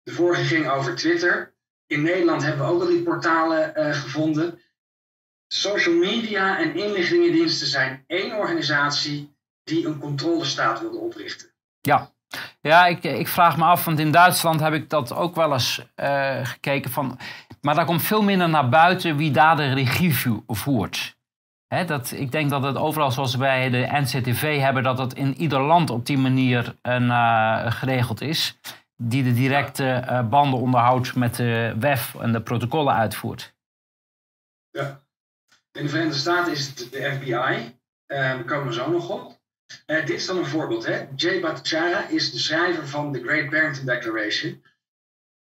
[0.03, 1.55] De vorige ging over Twitter.
[1.87, 4.61] In Nederland hebben we ook al die portalen gevonden.
[5.49, 11.49] Social media en inlichtingendiensten zijn één organisatie die een controlestaat wilde oprichten.
[11.81, 12.16] Ja,
[12.67, 15.87] ja, ik, ik vraag me af, want in Duitsland heb ik dat ook wel eens
[15.97, 16.91] uh, gekeken.
[16.91, 17.19] Van,
[17.61, 21.17] maar daar komt veel minder naar buiten wie daar de regie voert.
[21.87, 25.61] Dat, ik denk dat het overal zoals wij de NCTV hebben, dat het in ieder
[25.61, 28.59] land op die manier een, uh, geregeld is.
[28.97, 33.55] Die de directe banden onderhoudt met de WEF en de protocollen uitvoert.
[34.71, 35.01] Ja.
[35.73, 37.79] In de Verenigde Staten is het de FBI.
[38.07, 39.36] daar komen we zo nog op.
[39.87, 40.87] Uh, dit is dan een voorbeeld.
[40.87, 41.07] Hè?
[41.17, 44.65] Jay Bhattacharya is de schrijver van The Great Barrington Declaration.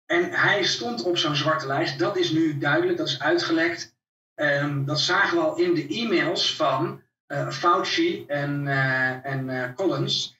[0.06, 1.98] En hij stond op zo'n zwarte lijst.
[1.98, 3.96] Dat is nu duidelijk, dat is uitgelekt.
[4.35, 10.38] Um, dat zagen we al in de e-mails van uh, Fauci en, uh, en Collins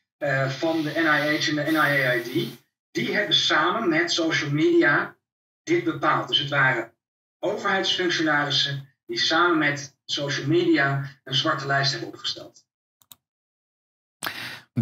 [0.48, 2.58] van de NIH en de NIAID.
[2.90, 5.16] Die hebben samen met social media
[5.62, 6.28] dit bepaald.
[6.28, 6.92] Dus het waren
[7.38, 12.59] overheidsfunctionarissen die samen met social media een zwarte lijst hebben opgesteld.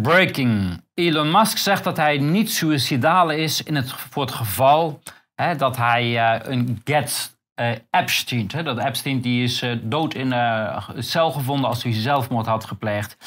[0.01, 0.81] Breaking.
[0.93, 5.01] Elon Musk zegt dat hij niet suicidaal is in het, voor het geval
[5.35, 10.13] hè, dat hij uh, een get uh, Epstein, hè, dat Epstein die is uh, dood
[10.13, 13.17] in een cel gevonden als hij zelfmoord had gepleegd.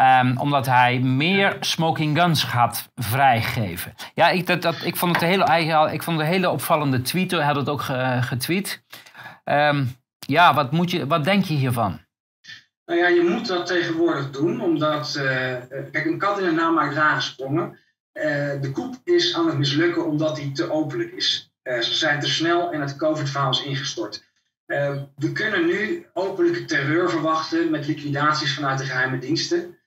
[0.00, 3.94] Um, omdat hij meer smoking guns gaat vrijgeven.
[4.14, 7.30] Ja, ik, dat, dat, ik, vond, het een hele, ik vond hele opvallende tweet.
[7.30, 7.82] Hij had het ook
[8.20, 8.84] getweet.
[9.44, 12.03] Um, ja, wat, moet je, wat denk je hiervan?
[12.86, 15.22] Nou ja, je moet dat tegenwoordig doen, omdat, uh,
[15.92, 17.78] kijk, een kat in een naam maakt rare sprongen.
[18.12, 18.24] Uh,
[18.60, 21.52] de koep is aan het mislukken omdat die te openlijk is.
[21.62, 24.24] Uh, ze zijn te snel en het COVID-verhaal is ingestort.
[25.16, 29.78] we kunnen nu openlijke terreur verwachten met liquidaties vanuit de geheime diensten.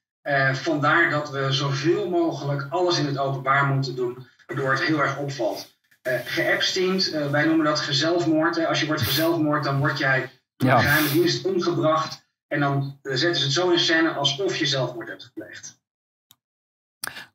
[0.54, 5.18] vandaar dat we zoveel mogelijk alles in het openbaar moeten doen, waardoor het heel erg
[5.18, 5.76] opvalt.
[6.04, 8.66] Uh, wij noemen dat gezelfmoord.
[8.66, 13.36] Als je wordt gezelfmoord, dan word jij door de geheime dienst omgebracht en dan zetten
[13.36, 15.80] ze het zo in scène alsof je zelfmoord hebt gepleegd.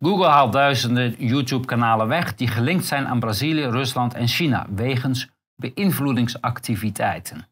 [0.01, 7.49] Google haalt duizenden YouTube-kanalen weg die gelinkt zijn aan Brazilië, Rusland en China wegens beïnvloedingsactiviteiten.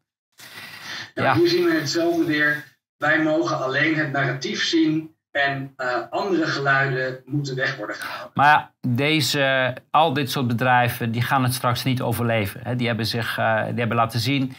[1.15, 1.35] Nou, ja.
[1.35, 2.63] Hier zien we hetzelfde weer.
[2.97, 8.35] Wij mogen alleen het narratief zien en uh, andere geluiden moeten weg worden gehaald.
[8.35, 12.77] Maar ja, deze, al dit soort bedrijven die gaan het straks niet overleven.
[12.77, 14.53] Die hebben zich uh, die hebben laten zien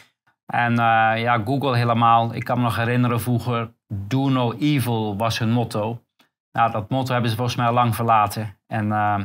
[0.53, 2.35] en uh, ja, Google helemaal.
[2.35, 6.05] Ik kan me nog herinneren vroeger, do no evil was hun motto.
[6.53, 8.59] Nou, dat motto hebben ze volgens mij al lang verlaten.
[8.67, 9.19] En, uh,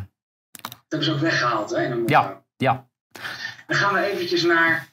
[0.61, 1.93] dat hebben ze ook weggehaald, hè?
[2.05, 2.89] Ja, ja.
[3.67, 4.87] Dan gaan we eventjes naar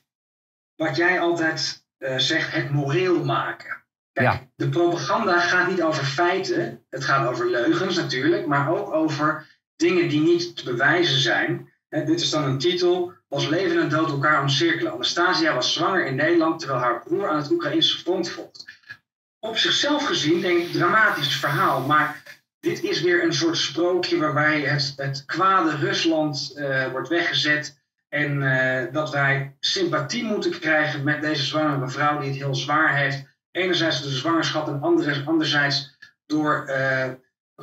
[0.77, 3.85] wat jij altijd uh, zegt, het moreel maken.
[4.13, 4.41] Kijk, ja.
[4.57, 6.85] de propaganda gaat niet over feiten.
[6.91, 11.73] Het gaat over leugens natuurlijk, maar ook over dingen die niet te bewijzen zijn.
[11.89, 14.93] Dit is dan een titel als leven en dood elkaar omcirkelen.
[14.93, 18.65] Anastasia was zwanger in Nederland terwijl haar broer aan het Oekraïnse front vocht.
[19.39, 22.23] Op zichzelf gezien ik dramatisch verhaal, maar
[22.61, 28.43] dit is weer een soort sprookje waarbij het, het kwade Rusland uh, wordt weggezet en
[28.43, 33.23] uh, dat wij sympathie moeten krijgen met deze zwangere mevrouw die het heel zwaar heeft.
[33.51, 34.81] Enerzijds door de zwangerschap en
[35.27, 37.09] anderzijds door uh,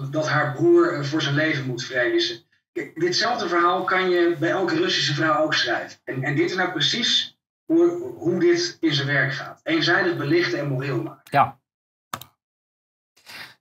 [0.09, 2.49] dat haar broer voor zijn leven moet vrezen
[2.93, 5.99] ditzelfde verhaal kan je bij elke Russische vrouw ook schrijven.
[6.03, 9.59] En, en dit is nou precies hoe, hoe dit in zijn werk gaat.
[9.63, 11.21] Eenzijdig belichten en moreel maken.
[11.23, 11.59] Ja.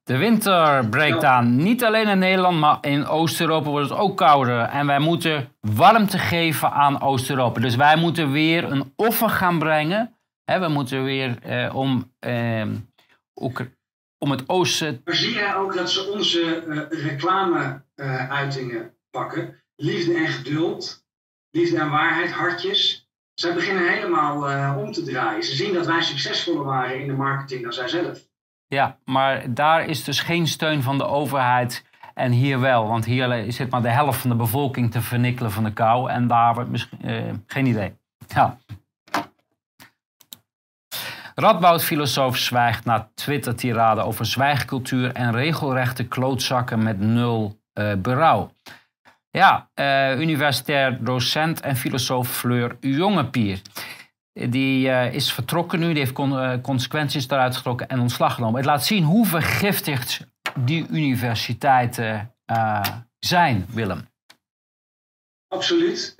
[0.02, 1.56] De winter breekt aan.
[1.56, 4.60] Niet alleen in Nederland, maar in Oost-Europa wordt het ook kouder.
[4.60, 7.60] En wij moeten warmte geven aan Oost-Europa.
[7.60, 10.14] Dus wij moeten weer een offer gaan brengen.
[10.44, 12.66] we moeten weer eh, om, eh,
[14.18, 15.00] om het oosten.
[15.04, 19.62] Maar zie jij ook dat ze onze uh, reclame-uitingen pakken.
[19.76, 21.04] Liefde en geduld,
[21.50, 23.08] liefde en waarheid, hartjes.
[23.34, 25.42] Zij beginnen helemaal uh, om te draaien.
[25.42, 28.28] Ze zien dat wij succesvoller waren in de marketing dan zij zelf.
[28.66, 31.84] Ja, maar daar is dus geen steun van de overheid.
[32.14, 35.64] En hier wel, want hier zit maar de helft van de bevolking te vernikkelen van
[35.64, 36.10] de kou.
[36.10, 36.98] En daar wordt misschien.
[37.04, 37.96] Uh, geen idee.
[38.28, 38.58] Ja.
[41.34, 48.50] Radboud-filosoof zwijgt na Twitter-tirade over zwijgcultuur en regelrechte klootzakken met nul uh, berouw.
[49.32, 53.62] Ja, uh, universitair docent en filosoof Fleur Jongepier.
[54.32, 58.56] Die uh, is vertrokken nu, die heeft uh, consequenties daaruit getrokken en ontslag genomen.
[58.56, 60.26] Het laat zien hoe vergiftigd
[60.58, 62.34] die universiteiten
[63.18, 64.08] zijn, Willem.
[65.48, 66.14] Absoluut.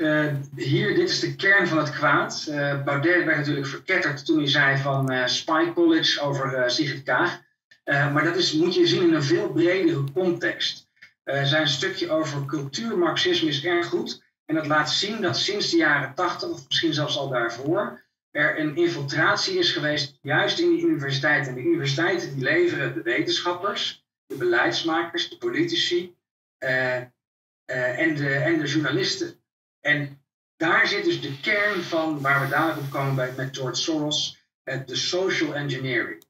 [0.57, 2.53] hier, dit is de kern van het kwaad.
[2.85, 7.41] Baudet werd natuurlijk verketterd toen hij zei van Spy College over Sigrid Kaag.
[7.85, 10.90] maar dat is, moet je zien in een veel bredere context.
[11.31, 14.23] Uh, zijn stukje over cultuurmarxisme is erg goed.
[14.45, 18.59] En dat laat zien dat sinds de jaren 80, of misschien zelfs al daarvoor, er
[18.59, 21.49] een infiltratie is geweest, juist in die universiteiten.
[21.49, 26.17] En de universiteiten die leveren de wetenschappers, de beleidsmakers, de politici
[26.59, 29.41] uh, uh, en, de, en de journalisten.
[29.81, 30.23] En
[30.57, 34.39] daar zit dus de kern van waar we dadelijk op komen bij, met George Soros,
[34.87, 36.23] de social engineering.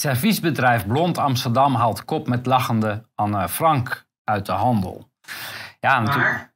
[0.00, 5.10] Serviesbedrijf Blond Amsterdam haalt kop met lachende Anne Frank uit de handel.
[5.80, 6.32] Ja, natuurlijk.
[6.32, 6.54] Maar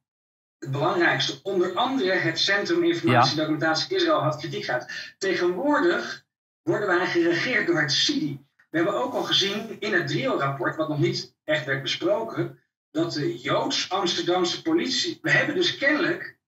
[0.58, 3.42] het belangrijkste, onder andere het Centrum Informatie ja.
[3.42, 4.90] Documentatie Israël had kritiek gehad.
[5.18, 6.24] Tegenwoordig
[6.62, 8.46] worden wij geregeerd door het CIDI.
[8.70, 12.58] We hebben ook al gezien in het DRIO-rapport, wat nog niet echt werd besproken,
[12.90, 15.18] dat de Joods-Amsterdamse politie.
[15.22, 16.38] We hebben dus kennelijk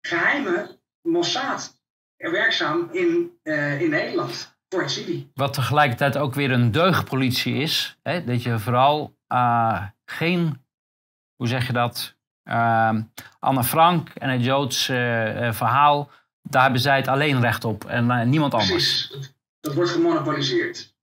[0.00, 1.78] geheime Mossad
[2.16, 4.49] werkzaam in, uh, in Nederland.
[4.70, 4.90] Voor.
[5.34, 7.98] Wat tegelijkertijd ook weer een deugdpolitie is.
[8.02, 8.24] Hè?
[8.24, 10.64] Dat je vooral uh, geen,
[11.36, 12.14] hoe zeg je dat?
[12.44, 12.98] Uh,
[13.38, 16.10] Anne Frank en het Joods verhaal,
[16.42, 19.06] daar hebben zij het alleen recht op en niemand anders.
[19.06, 20.94] Precies, dat wordt gemonopoliseerd.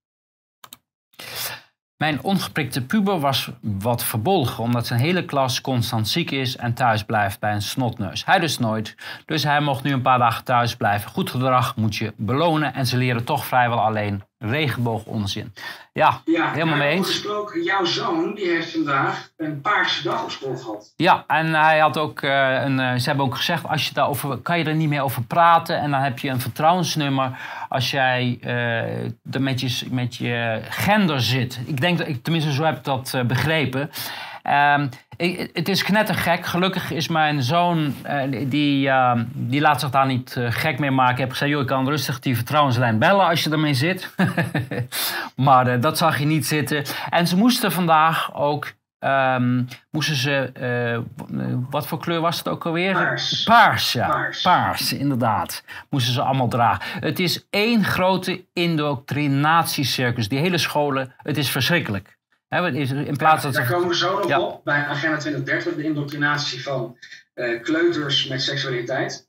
[1.98, 7.04] Mijn ongeprikte puber was wat verbolgen omdat zijn hele klas constant ziek is en thuis
[7.04, 8.24] blijft bij een snotneus.
[8.24, 8.96] Hij dus nooit,
[9.26, 11.10] dus hij mocht nu een paar dagen thuis blijven.
[11.10, 15.54] Goed gedrag moet je belonen en ze leren toch vrijwel alleen regenboogonzin.
[15.92, 17.06] Ja, ja helemaal mee eens.
[17.06, 20.92] gesproken, jouw zoon die heeft vandaag een paarse dag op school gehad.
[20.96, 24.36] Ja, en hij had ook, uh, een, uh, ze hebben ook gezegd, als je daarover,
[24.36, 25.78] kan je er niet meer over praten.
[25.78, 31.60] En dan heb je een vertrouwensnummer als jij uh, met, je, met je gender zit.
[31.66, 33.90] Ik denk, dat, tenminste zo heb ik dat begrepen.
[34.44, 34.88] Um,
[35.52, 36.46] het is knettergek.
[36.46, 40.90] Gelukkig is mijn zoon, uh, die, uh, die laat zich daar niet uh, gek mee
[40.90, 41.14] maken.
[41.14, 44.14] Ik heb gezegd, joh, ik kan rustig die vertrouwenslijn bellen als je ermee zit.
[45.36, 46.84] maar dat zag je niet zitten.
[47.10, 50.52] En ze moesten vandaag ook, um, moesten ze,
[51.70, 52.92] wat voor kleur was het ook alweer?
[52.92, 53.42] Paars.
[53.42, 54.08] Paars, ja.
[54.08, 54.42] Paars.
[54.42, 55.64] Paars, inderdaad.
[55.90, 57.00] Moesten ze allemaal dragen.
[57.00, 60.28] Het is één grote indoctrinatiecircus.
[60.28, 62.17] Die hele scholen, het is verschrikkelijk.
[62.48, 66.98] In plaats ja, daar komen we zo nog op bij Agenda 2030, de indoctrinatie van
[67.34, 69.28] uh, kleuters met seksualiteit.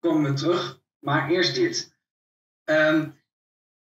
[0.00, 1.96] Komen we terug, maar eerst dit.
[2.64, 3.20] Um,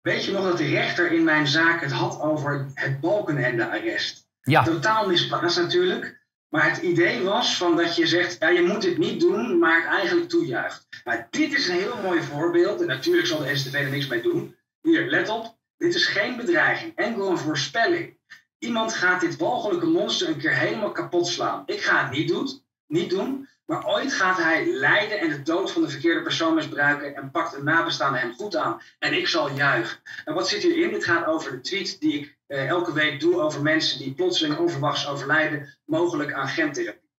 [0.00, 4.28] weet je nog dat de rechter in mijn zaak het had over het Balkenende-arrest?
[4.42, 4.62] Ja.
[4.62, 6.20] Totaal misplaatst natuurlijk.
[6.48, 9.82] Maar het idee was van dat je zegt, ja, je moet dit niet doen, maar
[9.82, 10.88] het eigenlijk toejuicht.
[11.04, 12.80] Maar dit is een heel mooi voorbeeld.
[12.80, 14.56] En natuurlijk zal de STV er niks mee doen.
[14.80, 15.58] Hier, let op.
[15.76, 18.18] Dit is geen bedreiging, enkel een voorspelling.
[18.60, 21.62] Iemand gaat dit walgelijke monster een keer helemaal kapot slaan.
[21.66, 25.70] Ik ga het niet doen, niet doen, maar ooit gaat hij lijden en de dood
[25.70, 28.80] van de verkeerde persoon misbruiken en pakt een nabestaande hem goed aan.
[28.98, 29.98] En ik zal juichen.
[30.24, 30.90] En wat zit hierin?
[30.90, 34.58] Dit gaat over de tweet die ik eh, elke week doe over mensen die plotseling
[34.58, 37.10] onverwachts overlijden, mogelijk aan gentherapie.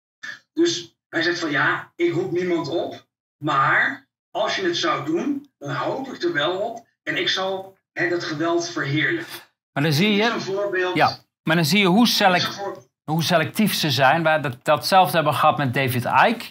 [0.53, 5.51] Dus hij zegt van ja, ik roep niemand op, maar als je het zou doen,
[5.57, 9.33] dan hoop ik er wel op en ik zal hè, dat geweld verheerlijken.
[9.73, 10.23] Maar dan zie je.
[10.23, 10.95] Een voorbeeld.
[10.95, 12.61] Ja maar dan zie je hoe, select,
[13.03, 14.23] hoe selectief ze zijn.
[14.23, 16.45] Wij dat, datzelfde hebben we gehad met David Icke.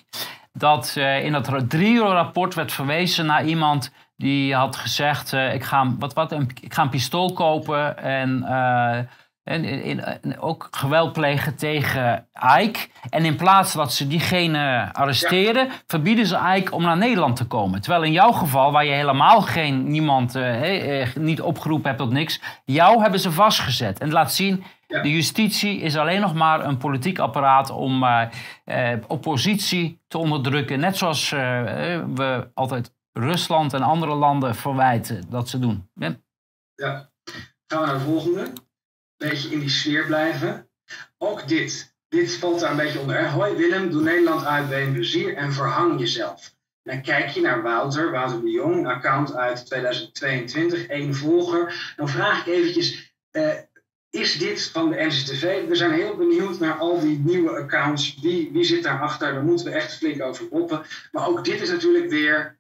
[0.52, 5.94] Dat uh, in dat drie-rapport werd verwezen naar iemand die had gezegd: uh, ik, ga,
[5.98, 8.44] wat, wat, een, ik ga een pistool kopen en,
[9.50, 12.26] en, en, ook geweld plegen tegen
[12.60, 12.88] Ike.
[13.10, 17.80] En in plaats dat ze diegene arresteren, verbieden ze Ike om naar Nederland te komen.
[17.80, 20.38] Terwijl in jouw geval, waar je helemaal geen, niemand
[21.14, 23.98] niet opgeroepen hebt tot niks, jou hebben ze vastgezet.
[23.98, 28.26] En laat zien de justitie is alleen nog maar een politiek apparaat om uh,
[29.06, 30.80] oppositie te onderdrukken.
[30.80, 35.90] Net zoals we altijd Rusland en andere landen verwijten dat ze doen.
[35.94, 36.16] Ja.
[36.74, 37.10] ja.
[37.66, 38.52] Gaan we naar de volgende.
[39.28, 40.68] Beetje in die sfeer blijven.
[41.18, 41.94] Ook dit.
[42.08, 43.30] Dit valt daar een beetje onder.
[43.30, 46.54] Hoi Willem, doe Nederland uit bij een plezier en verhang jezelf.
[46.82, 51.92] Dan kijk je naar Wouter, Wouter de Jong, account uit 2022, één volger.
[51.96, 53.14] Dan vraag ik eventjes,
[54.10, 55.68] is dit van de NCTV?
[55.68, 58.18] We zijn heel benieuwd naar al die nieuwe accounts.
[58.20, 59.32] Wie, wie zit daarachter?
[59.32, 60.82] Daar moeten we echt flink over roppen.
[61.12, 62.58] Maar ook dit is natuurlijk weer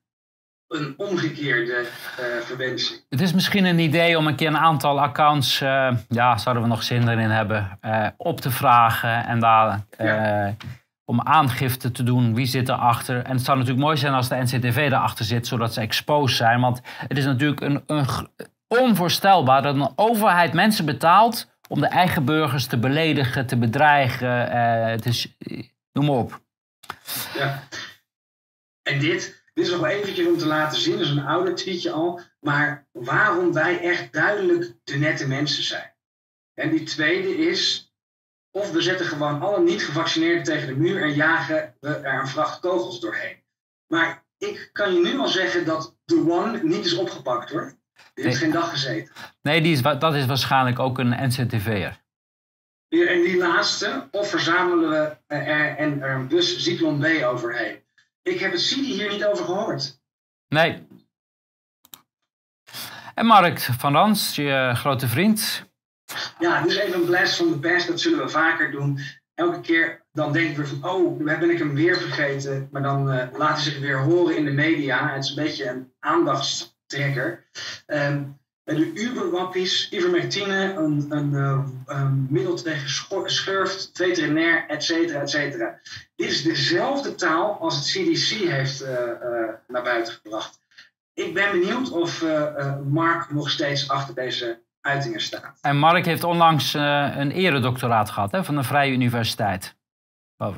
[0.70, 1.80] een omgekeerde
[2.20, 3.00] uh, verwensing.
[3.08, 6.68] Het is misschien een idee om een keer een aantal accounts, uh, ja, zouden we
[6.68, 10.56] nog zin erin hebben, uh, op te vragen en daar ja.
[11.04, 12.34] om aangifte te doen.
[12.34, 13.24] Wie zit erachter?
[13.24, 16.60] En het zou natuurlijk mooi zijn als de NCTV erachter zit, zodat ze exposed zijn.
[16.60, 18.06] Want het is natuurlijk een, een
[18.68, 24.50] onvoorstelbaar dat een overheid mensen betaalt om de eigen burgers te beledigen, te bedreigen.
[24.90, 25.36] Het
[25.92, 26.40] noem maar op.
[27.38, 27.62] Ja.
[28.82, 31.90] En dit, dit is nog eventjes om te laten zien, dat is een oude tweetje
[31.90, 35.94] al, maar waarom wij echt duidelijk de nette mensen zijn.
[36.54, 37.92] En die tweede is,
[38.50, 42.60] of we zetten gewoon alle niet-gevaccineerden tegen de muur en jagen we er een vracht
[42.60, 43.42] kogels doorheen.
[43.86, 47.78] Maar ik kan je nu al zeggen dat The One niet is opgepakt hoor.
[48.14, 49.14] Die heeft geen dag gezeten.
[49.42, 52.00] Nee, die is, dat is waarschijnlijk ook een NCTV'er.
[52.88, 57.82] En die laatste, of verzamelen we er, en er een bus Zyklon B overheen.
[58.22, 60.00] Ik heb het Cidi hier niet over gehoord.
[60.48, 60.86] Nee.
[63.14, 65.68] En Mark van Rans, je grote vriend.
[66.38, 67.86] Ja, dus even een blast van de pers.
[67.86, 69.00] Dat zullen we vaker doen.
[69.34, 72.68] Elke keer dan denk ik weer van, oh, ben ik hem weer vergeten.
[72.72, 75.12] Maar dan uh, laten ze zich weer horen in de media.
[75.12, 77.46] Het is een beetje een aandachts trekker.
[78.70, 81.34] Um, de Uberwappies, ivermectine, een, een,
[81.86, 82.88] een middel tegen
[83.30, 85.80] schurft, veterinair, et cetera, et cetera.
[86.16, 88.84] Dit is dezelfde taal als het CDC heeft
[89.68, 90.60] naar buiten gebracht.
[91.14, 92.24] Ik ben benieuwd of
[92.88, 95.58] Mark nog steeds achter deze uitingen staat.
[95.60, 99.78] En Mark heeft onlangs een eredoctoraat gehad hè, van de Vrije Universiteit.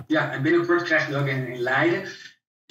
[0.06, 2.08] Ja, en binnenkort krijgt hij ook in, in Leiden.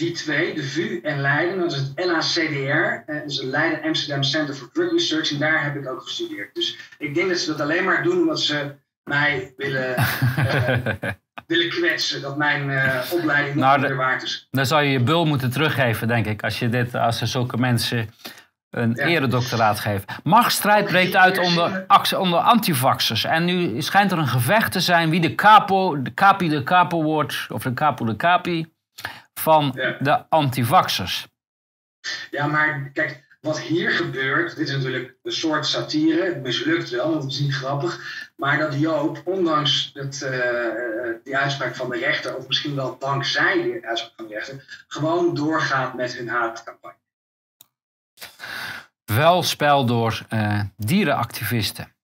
[0.01, 4.23] Die twee, de VU en Leiden, dat is het LACDR, dat is het Leiden Amsterdam
[4.23, 6.55] Center for Drug Research, en daar heb ik ook gestudeerd.
[6.55, 10.85] Dus ik denk dat ze dat alleen maar doen omdat ze mij willen, uh,
[11.47, 14.47] willen kwetsen, dat mijn uh, opleiding niet nou, meer waard is.
[14.51, 17.57] Dan zou je je bul moeten teruggeven, denk ik, als je dit, als er zulke
[17.57, 18.09] mensen
[18.69, 19.05] een ja.
[19.05, 20.05] eredoctoraat geven.
[20.23, 21.85] Machtsstrijd breekt uit onder,
[22.17, 23.23] onder antivaxers.
[23.23, 27.03] En nu schijnt er een gevecht te zijn wie de capo, de capi de capo
[27.03, 28.71] wordt, of de capo de capi,
[29.34, 31.27] van de antivaxers.
[32.32, 37.09] Ja, maar kijk, wat hier gebeurt, dit is natuurlijk een soort satire, het mislukt wel,
[37.09, 37.99] want het is niet grappig,
[38.36, 43.63] maar dat Joop, ondanks het, uh, die uitspraak van de rechter, of misschien wel dankzij
[43.63, 46.99] die uitspraak van de rechter, gewoon doorgaat met hun haatcampagne.
[49.05, 51.95] Wel spel door uh, dierenactivisten.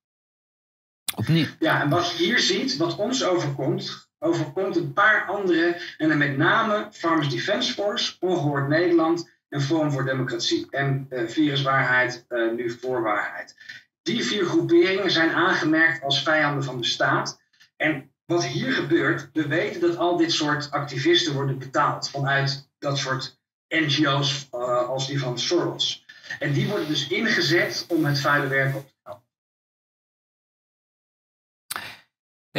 [1.15, 1.47] Opnieuw.
[1.59, 6.17] Ja, en wat je hier ziet, wat ons overkomt, overkomt een paar andere, en dan
[6.17, 12.51] met name Farmers Defence Force, Ongehoord Nederland en Forum voor Democratie en uh, Viruswaarheid, uh,
[12.51, 13.55] nu Voorwaarheid.
[14.01, 17.41] Die vier groeperingen zijn aangemerkt als vijanden van de staat.
[17.75, 22.97] En wat hier gebeurt, we weten dat al dit soort activisten worden betaald vanuit dat
[22.97, 26.05] soort NGO's uh, als die van Soros.
[26.39, 28.93] En die worden dus ingezet om het vuile werk op te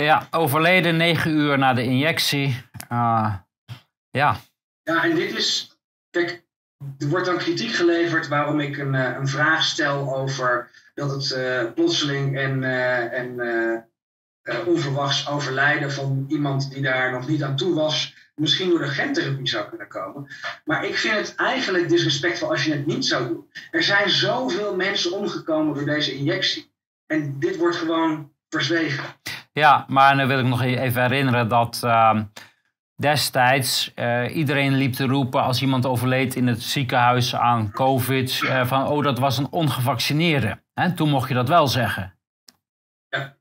[0.02, 2.64] Ja, overleden negen uur na de injectie.
[2.92, 3.34] Uh,
[4.10, 4.40] ja.
[4.82, 5.76] Ja, en dit is.
[6.10, 6.42] Kijk,
[6.98, 11.30] er wordt dan kritiek geleverd waarom ik een, eh, een vraag stel over dat het
[11.30, 12.64] uh, plotseling en,
[13.12, 13.40] en
[14.66, 19.48] onverwachts overlijden van iemand die daar nog niet aan toe was, misschien door de gentherapie
[19.48, 20.26] zou kunnen komen.
[20.64, 23.50] Maar ik vind het eigenlijk disrespectvol als je het niet zou doen.
[23.70, 26.72] Er zijn zoveel mensen omgekomen door deze injectie.
[27.06, 29.04] En dit wordt gewoon verzwegen.
[29.58, 32.20] Ja, maar dan wil ik nog even herinneren dat uh,
[32.96, 38.40] destijds uh, iedereen liep te roepen als iemand overleed in het ziekenhuis aan COVID.
[38.40, 40.62] Uh, van oh, dat was een ongevaccineerde.
[40.74, 42.18] En toen mocht je dat wel zeggen.
[43.08, 43.36] Ja.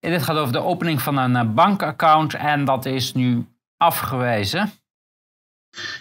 [0.00, 4.72] En dit gaat over de opening van een eh, bankaccount en dat is nu afgewezen.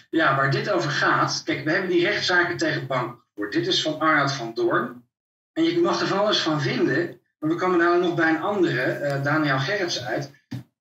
[0.10, 1.44] Ja, waar dit over gaat.
[1.44, 3.54] Kijk, we hebben die rechtszaken tegen banken gevoerd.
[3.54, 5.06] Dit is van Arnoud van Doorn.
[5.54, 7.17] En je mag er van alles van vinden.
[7.40, 10.32] Maar we komen daar nog bij een andere, uh, Daniel Gerrits uit.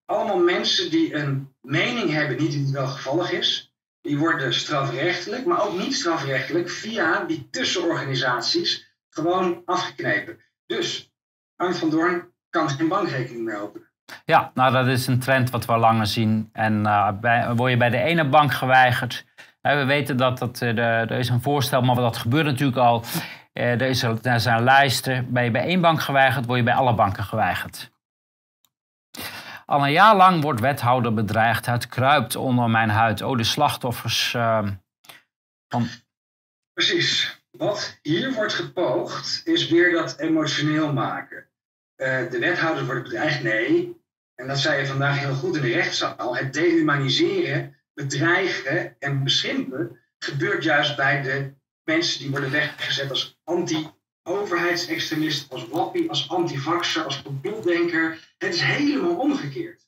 [0.05, 3.75] Allemaal mensen die een mening hebben, niet wel gevallig is.
[4.01, 10.39] Die worden strafrechtelijk, maar ook niet strafrechtelijk, via die tussenorganisaties gewoon afgeknepen.
[10.67, 11.13] Dus
[11.57, 13.91] Arnoud van Doorn kan geen bankrekening meer openen.
[14.25, 16.49] Ja, nou dat is een trend wat we al langer zien.
[16.53, 19.25] En uh, word je bij de ene bank geweigerd.
[19.63, 23.05] Uh, we weten dat, dat uh, er is een voorstel, maar dat gebeurt natuurlijk al.
[23.57, 24.05] Er, is,
[24.37, 25.33] zijn lijsten.
[25.33, 27.91] Ben je bij één bank geweigerd, word je bij alle banken geweigerd.
[29.67, 31.67] Al een jaar lang wordt wethouder bedreigd.
[31.67, 33.23] Het kruipt onder mijn huid.
[33.23, 34.73] Oh, de slachtoffers ehm,
[35.69, 35.89] van...
[36.73, 37.41] Precies.
[37.51, 41.49] Wat hier wordt gepoogd, is weer dat emotioneel maken.
[41.97, 43.43] Uh, de wethouders worden bedreigd.
[43.43, 44.01] Nee,
[44.35, 46.37] en dat zei je vandaag heel goed in de rechtszaal.
[46.37, 51.55] Het dehumaniseren, bedreigen en beschimpen gebeurt juist bij de
[51.87, 58.35] mensen die worden weggezet als anti-overheidsextremist, als wappie, als antivaxer, als complotdenker.
[58.39, 59.87] Het is helemaal omgekeerd.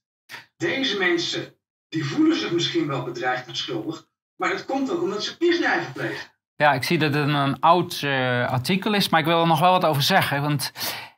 [0.57, 1.55] Deze mensen
[1.89, 5.93] die voelen zich misschien wel bedreigd en schuldig, maar het komt ook omdat ze misdrijven
[5.93, 6.31] plegen.
[6.57, 9.61] Ja, ik zie dat het een oud uh, artikel is, maar ik wil er nog
[9.61, 10.43] wel wat over zeggen.
[10.43, 10.73] Want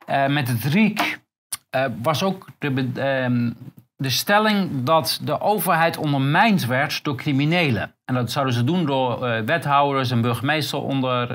[0.09, 1.19] uh, met het RIEK
[1.75, 3.51] uh, was ook de, uh,
[4.01, 7.95] de stelling dat de overheid ondermijnd werd door criminelen.
[8.05, 11.27] En dat zouden ze doen door uh, wethouders en burgemeester onder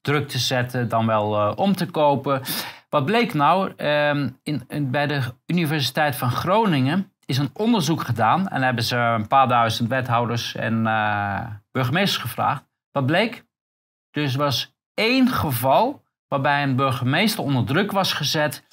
[0.00, 2.42] druk te zetten, dan wel om te kopen.
[2.88, 3.72] Wat bleek nou?
[3.76, 8.48] Ehm, in, bij de Universiteit van Groningen is een onderzoek gedaan.
[8.48, 10.82] En hebben ze een paar duizend wethouders en
[11.72, 12.64] burgemeesters gevraagd.
[12.92, 13.44] Wat bleek?
[14.10, 18.64] Dus was één geval waarbij een burgemeester onder druk was gezet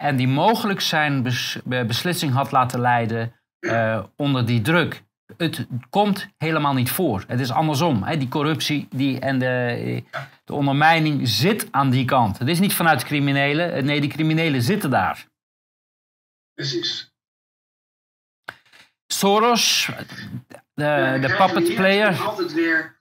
[0.00, 1.22] en die mogelijk zijn
[1.64, 5.02] beslissing had laten leiden uh, onder die druk.
[5.36, 7.24] Het komt helemaal niet voor.
[7.26, 8.02] Het is andersom.
[8.02, 8.16] Hè?
[8.16, 10.04] Die corruptie die, en de,
[10.44, 12.38] de ondermijning zit aan die kant.
[12.38, 13.84] Het is niet vanuit criminelen.
[13.84, 15.26] Nee, die criminelen zitten daar.
[16.54, 17.14] Precies.
[19.06, 19.90] Soros,
[20.74, 22.20] de, de puppet player.
[22.20, 23.00] Altijd weer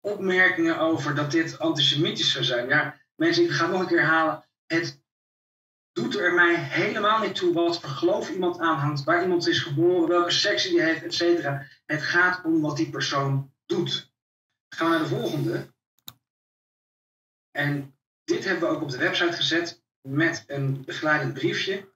[0.00, 2.68] opmerkingen over dat dit antisemitisch zou zijn.
[2.68, 4.44] Ja, mensen, ik ga het nog een keer halen.
[4.66, 5.02] Het
[6.02, 10.08] doet er mij helemaal niet toe wat voor geloof iemand aanhangt, waar iemand is geboren,
[10.08, 11.66] welke seks die heeft, et cetera.
[11.86, 14.12] Het gaat om wat die persoon doet.
[14.68, 15.72] Gaan we naar de volgende.
[17.50, 17.94] En
[18.24, 21.88] dit hebben we ook op de website gezet met een begeleidend briefje.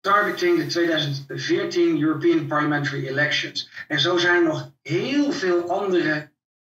[0.00, 3.70] Targeting de 2014 European Parliamentary Elections.
[3.88, 6.32] En zo zijn nog heel veel andere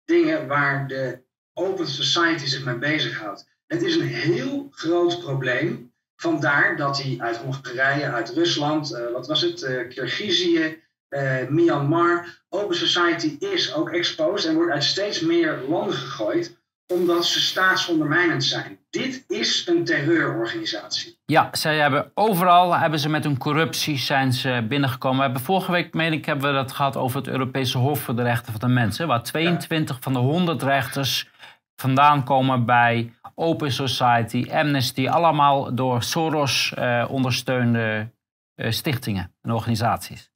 [0.05, 1.23] dingen waar de
[1.53, 3.53] Open Society zich mee bezighoudt.
[3.67, 5.93] Het is een heel groot probleem.
[6.17, 12.43] Vandaar dat hij uit Hongarije, uit Rusland, uh, wat was het, uh, Kirgizië, uh, Myanmar,
[12.49, 16.57] Open Society is ook exposed en wordt uit steeds meer landen gegooid
[16.87, 18.79] omdat ze staatsondermijnend zijn.
[18.91, 21.19] Dit is een terreurorganisatie.
[21.27, 25.19] Ja, zij hebben overal hebben ze met hun corruptie zijn ze binnengekomen.
[25.19, 28.17] We hebben vorige week, meen ik, hebben we dat gehad over het Europese Hof voor
[28.17, 29.07] de Rechten van de Mensen.
[29.07, 31.29] Waar 22 van de 100 rechters
[31.77, 38.13] vandaan komen bij Open Society, Amnesty, allemaal door Soros uh, ondersteunde
[38.57, 40.33] uh, stichtingen en organisaties.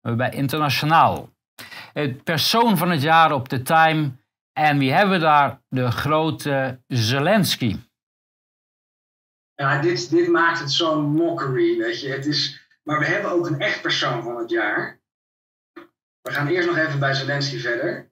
[0.00, 1.30] Bij internationaal.
[1.92, 4.12] Het persoon van het jaar op de Time.
[4.52, 5.62] En wie hebben we daar?
[5.68, 7.76] De grote Zelensky.
[9.54, 12.08] Ja, dit, dit maakt het zo'n mockery, weet je.
[12.08, 15.00] Het is, maar we hebben ook een echt persoon van het jaar.
[16.20, 18.09] We gaan eerst nog even bij Zelensky verder.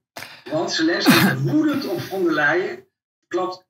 [0.51, 2.87] Want Zelensky woedend op von der Leyen.
[3.29, 3.67] Klapt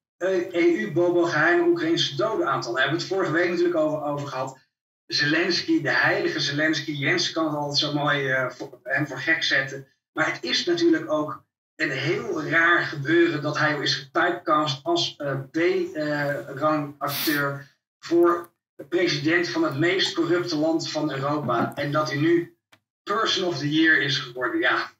[0.52, 2.72] EU-bobo geheime Oekraïnse dodenaantal.
[2.72, 4.58] Daar hebben we het vorige week natuurlijk over, over gehad.
[5.06, 6.92] Zelensky, de heilige Zelensky.
[6.92, 9.86] Jens kan het altijd zo mooi voor, hem voor gek zetten.
[10.12, 11.44] Maar het is natuurlijk ook
[11.76, 19.48] een heel raar gebeuren dat hij is getypecast als uh, B-rang acteur voor de president
[19.48, 21.74] van het meest corrupte land van Europa.
[21.74, 22.56] En dat hij nu
[23.02, 24.60] Person of the Year is geworden.
[24.60, 24.90] Ja,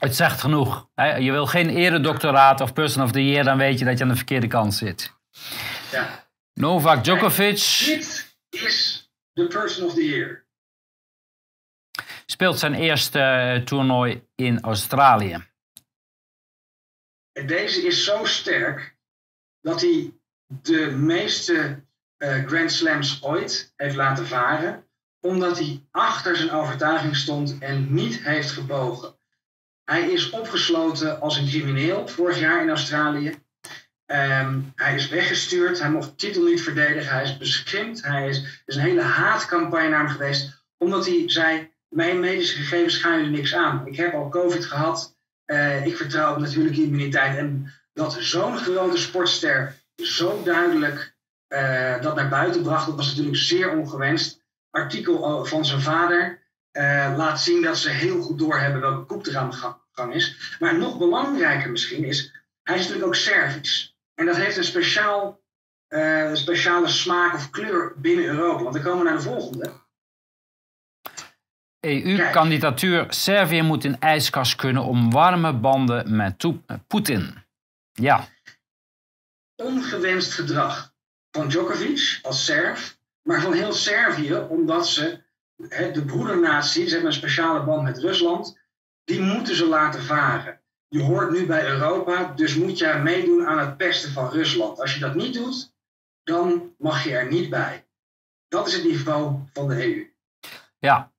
[0.00, 0.88] het zegt genoeg.
[1.18, 4.10] Je wil geen eredoctoraat of person of the year, dan weet je dat je aan
[4.10, 5.14] de verkeerde kant zit.
[5.90, 6.28] Ja.
[6.54, 7.82] Novak Djokovic.
[7.84, 10.46] Dit is de person of the year.
[12.26, 15.48] Speelt zijn eerste eh, toernooi in Australië.
[17.32, 18.96] En deze is zo sterk
[19.60, 20.14] dat hij
[20.46, 21.84] de meeste
[22.18, 24.84] uh, Grand Slams ooit heeft laten varen,
[25.20, 29.19] omdat hij achter zijn overtuiging stond en niet heeft gebogen.
[29.90, 33.34] Hij is opgesloten als een crimineel vorig jaar in Australië.
[34.06, 38.02] Ehm, hij is weggestuurd, hij mocht de titel niet verdedigen, hij is beschimpt.
[38.02, 42.56] Hij is, er is een hele haatcampagne naar hem geweest, omdat hij zei: Mijn medische
[42.56, 43.86] gegevens gaan jullie niks aan.
[43.86, 45.16] Ik heb al COVID gehad,
[45.46, 47.36] uh, ik vertrouw op natuurlijke immuniteit.
[47.36, 51.14] En dat zo'n grote sportster zo duidelijk
[51.48, 54.42] uh, dat naar buiten bracht, dat was natuurlijk zeer ongewenst.
[54.70, 56.39] Artikel van zijn vader
[56.72, 60.56] uh, laat zien dat ze heel goed doorhebben welke koep er aan de gang is.
[60.58, 63.96] Maar nog belangrijker misschien is, hij is natuurlijk ook Servisch.
[64.14, 65.42] En dat heeft een speciaal,
[65.88, 68.62] uh, speciale smaak of kleur binnen Europa.
[68.62, 69.72] Want dan komen we naar de volgende.
[71.80, 73.06] EU-kandidatuur.
[73.08, 76.46] Servië moet in ijskast kunnen om warme banden met
[76.86, 77.44] Poetin.
[77.92, 78.28] Ja.
[79.56, 80.94] Ongewenst gedrag
[81.30, 85.22] van Djokovic als Serf, maar van heel Servië, omdat ze
[85.68, 88.58] de broedernatie, ze hebben een speciale band met Rusland,
[89.04, 90.60] die moeten ze laten varen.
[90.88, 94.80] Je hoort nu bij Europa, dus moet je meedoen aan het pesten van Rusland.
[94.80, 95.74] Als je dat niet doet,
[96.22, 97.86] dan mag je er niet bij.
[98.48, 100.12] Dat is het niveau van de EU.
[100.78, 101.12] Ja.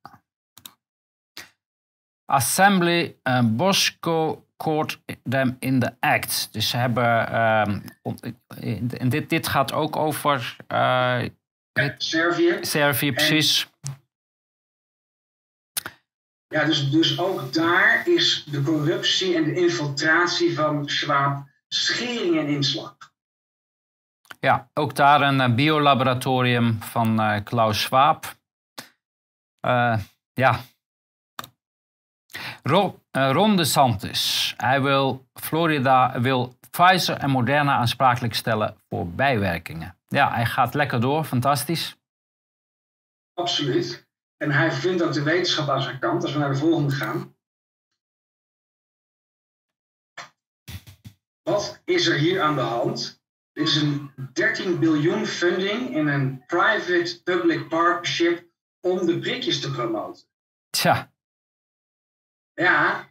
[2.24, 6.48] Assembly uh, Bosco court them in the act.
[6.52, 7.28] Dus ze hebben.
[8.98, 10.56] En dit, dit gaat ook over.
[10.68, 11.22] Uh,
[11.96, 12.58] Servië.
[12.60, 13.70] Servië, precies.
[16.52, 22.46] Ja, dus, dus ook daar is de corruptie en de infiltratie van Schwab schering en
[22.46, 22.96] inslag.
[24.40, 28.36] Ja, ook daar een uh, biolaboratorium van uh, Klaus Schwab.
[29.66, 29.98] Uh,
[30.32, 30.60] ja.
[32.62, 34.54] Ro Ron DeSantis.
[34.56, 39.98] Hij wil Florida, wil Pfizer en Moderna aansprakelijk stellen voor bijwerkingen.
[40.08, 41.96] Ja, hij gaat lekker door, fantastisch.
[43.34, 44.10] Absoluut.
[44.42, 46.22] En hij vindt ook de wetenschap aan zijn kant.
[46.22, 47.36] Als we naar de volgende gaan.
[51.42, 53.22] Wat is er hier aan de hand?
[53.52, 58.46] Dit is een 13 biljoen funding in een private-public partnership
[58.80, 60.26] om de prikjes te promoten.
[60.70, 61.12] Tja.
[62.54, 63.08] Ja.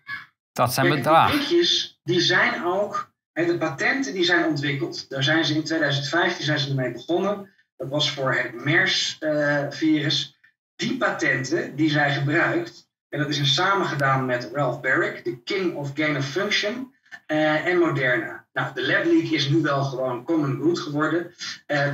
[0.51, 1.39] Dat zijn bedragen.
[1.39, 5.09] De prikjes die zijn ook, de patenten die zijn ontwikkeld.
[5.09, 7.53] Daar zijn ze in 2015 zijn ze ermee begonnen.
[7.75, 10.39] Dat was voor het MERS-virus.
[10.81, 15.75] Die patenten die zij gebruikt, En dat is een samengedaan met Ralph Barrick, de King
[15.75, 16.93] of Gain of Function
[17.27, 18.45] en Moderna.
[18.53, 21.33] Nou, de Lab Leak is nu wel gewoon common good geworden.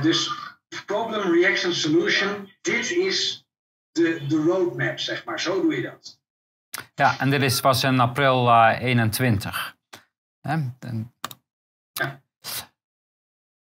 [0.02, 0.30] dus
[0.86, 3.46] problem, reaction, solution, dit is
[3.92, 5.40] de, de roadmap, zeg maar.
[5.40, 6.20] Zo doe je dat.
[6.94, 9.76] Ja, en dit is, was in april uh, 21.
[10.42, 12.20] Ja.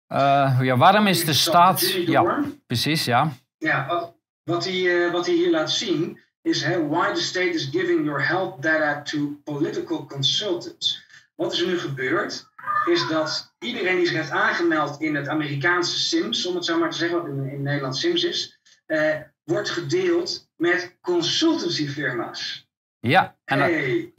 [0.09, 1.81] Uh, ja, waarom is de staat...
[1.91, 3.33] Ja, precies, ja.
[3.59, 4.13] Ja,
[4.45, 8.05] wat, hij, uh, wat hij hier laat zien is hè, why the state is giving
[8.05, 11.05] your health data to political consultants.
[11.35, 12.51] Wat is er nu gebeurd?
[12.85, 16.91] Is dat iedereen die zich heeft aangemeld in het Amerikaanse SIMS, om het zo maar
[16.91, 22.69] te zeggen, wat in, in Nederland SIMS is, uh, wordt gedeeld met consultancyfirma's.
[23.01, 23.37] Ja.
[23.45, 24.15] En hey,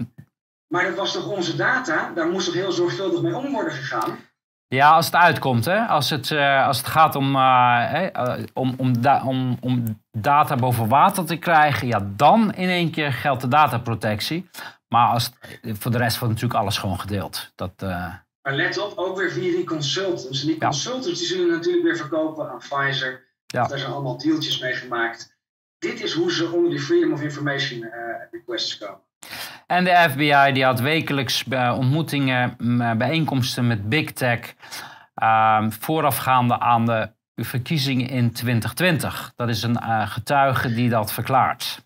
[0.68, 2.12] maar dat was toch onze data?
[2.14, 4.20] Daar moest toch heel zorgvuldig mee om worden gegaan?
[4.74, 5.66] Ja, als het uitkomt.
[5.66, 5.86] Hè?
[5.86, 10.56] Als, het, uh, als het gaat om, uh, uh, om, om, da om, om data
[10.56, 14.50] boven water te krijgen, ja, dan in één keer geldt de dataprotectie.
[14.88, 17.52] Maar als het, voor de rest wordt natuurlijk alles gewoon gedeeld.
[17.56, 20.42] Dat, Maar let op, ook weer via die consultants.
[20.42, 23.24] En die consultants die zullen natuurlijk weer verkopen aan Pfizer.
[23.46, 23.68] Ja.
[23.68, 25.38] Daar zijn allemaal deeltjes mee gemaakt.
[25.78, 27.86] Dit is hoe ze onder die Freedom of Information
[28.32, 29.02] requests komen.
[29.68, 32.56] En de FBI die had wekelijks uh, ontmoetingen,
[32.98, 34.54] bijeenkomsten met Big Tech,
[35.24, 39.34] uh, voorafgaande aan de verkiezingen in 2020.
[39.36, 41.86] Dat is een uh, getuige die dat verklaart.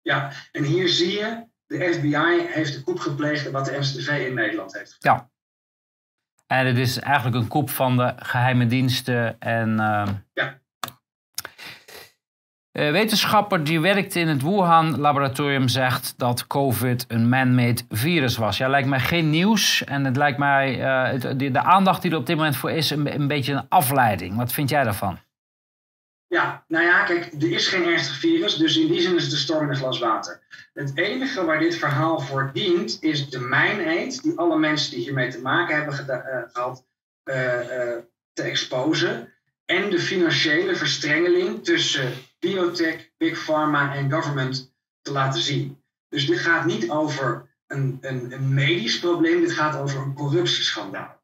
[0.00, 4.34] Ja, en hier zie je, de FBI heeft de koep gepleegd wat de NCTV in
[4.34, 4.96] Nederland heeft.
[4.98, 5.30] Ja.
[6.46, 9.76] En het is eigenlijk een koep van de geheime diensten en...
[10.32, 10.61] ja.
[12.72, 18.56] Een uh, wetenschapper die werkt in het Wuhan-laboratorium zegt dat COVID een man-made virus was.
[18.56, 19.84] Ja, lijkt mij geen nieuws.
[19.84, 22.90] En het lijkt mij, het, de, de, aandacht die er op dit moment voor is,
[22.90, 24.36] een, een, beetje een afleiding.
[24.36, 25.18] Wat vind jij daarvan?
[26.26, 29.38] Ja, nou ja, kijk, er is geen ernstig virus, dus in die zin is een
[29.38, 30.42] storm een glas water.
[30.72, 35.30] Het enige waar dit verhaal voor dient, is de mijn-eet die alle mensen die hiermee
[35.30, 36.84] te maken hebben uh, gehad,
[38.32, 39.32] te exposen.
[39.64, 42.12] En de financiële verstrengeling tussen
[42.42, 45.82] biotech, big pharma en government te laten zien.
[46.08, 51.20] Dus dit gaat niet over een, een, een medisch probleem, dit gaat over een corruptieschandaal.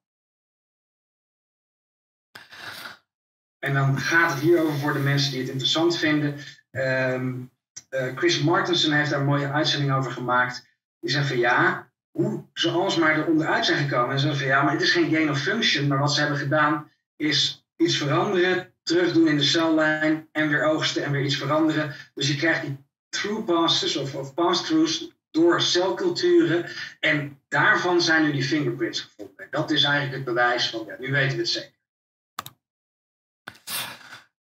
[3.59, 6.39] En dan gaat het hier over voor de mensen die het interessant vinden.
[6.71, 7.51] Um,
[7.91, 10.69] uh, Chris Martensen heeft daar een mooie uitzending over gemaakt.
[11.01, 14.11] Die zegt van ja, hoe ze alsmaar er onderuit zijn gekomen.
[14.11, 15.87] En ze zeggen van ja, maar het is geen gain of function.
[15.87, 20.65] Maar wat ze hebben gedaan is iets veranderen, terug doen in de cellijn en weer
[20.65, 21.95] oogsten en weer iets veranderen.
[22.15, 22.77] Dus je krijgt die
[23.09, 26.67] through passes of, of pass-throughs door celculturen.
[27.01, 29.47] En daarvan zijn nu die fingerprints gevonden.
[29.51, 31.77] Dat is eigenlijk het bewijs van, ja, nu weten we het zeker.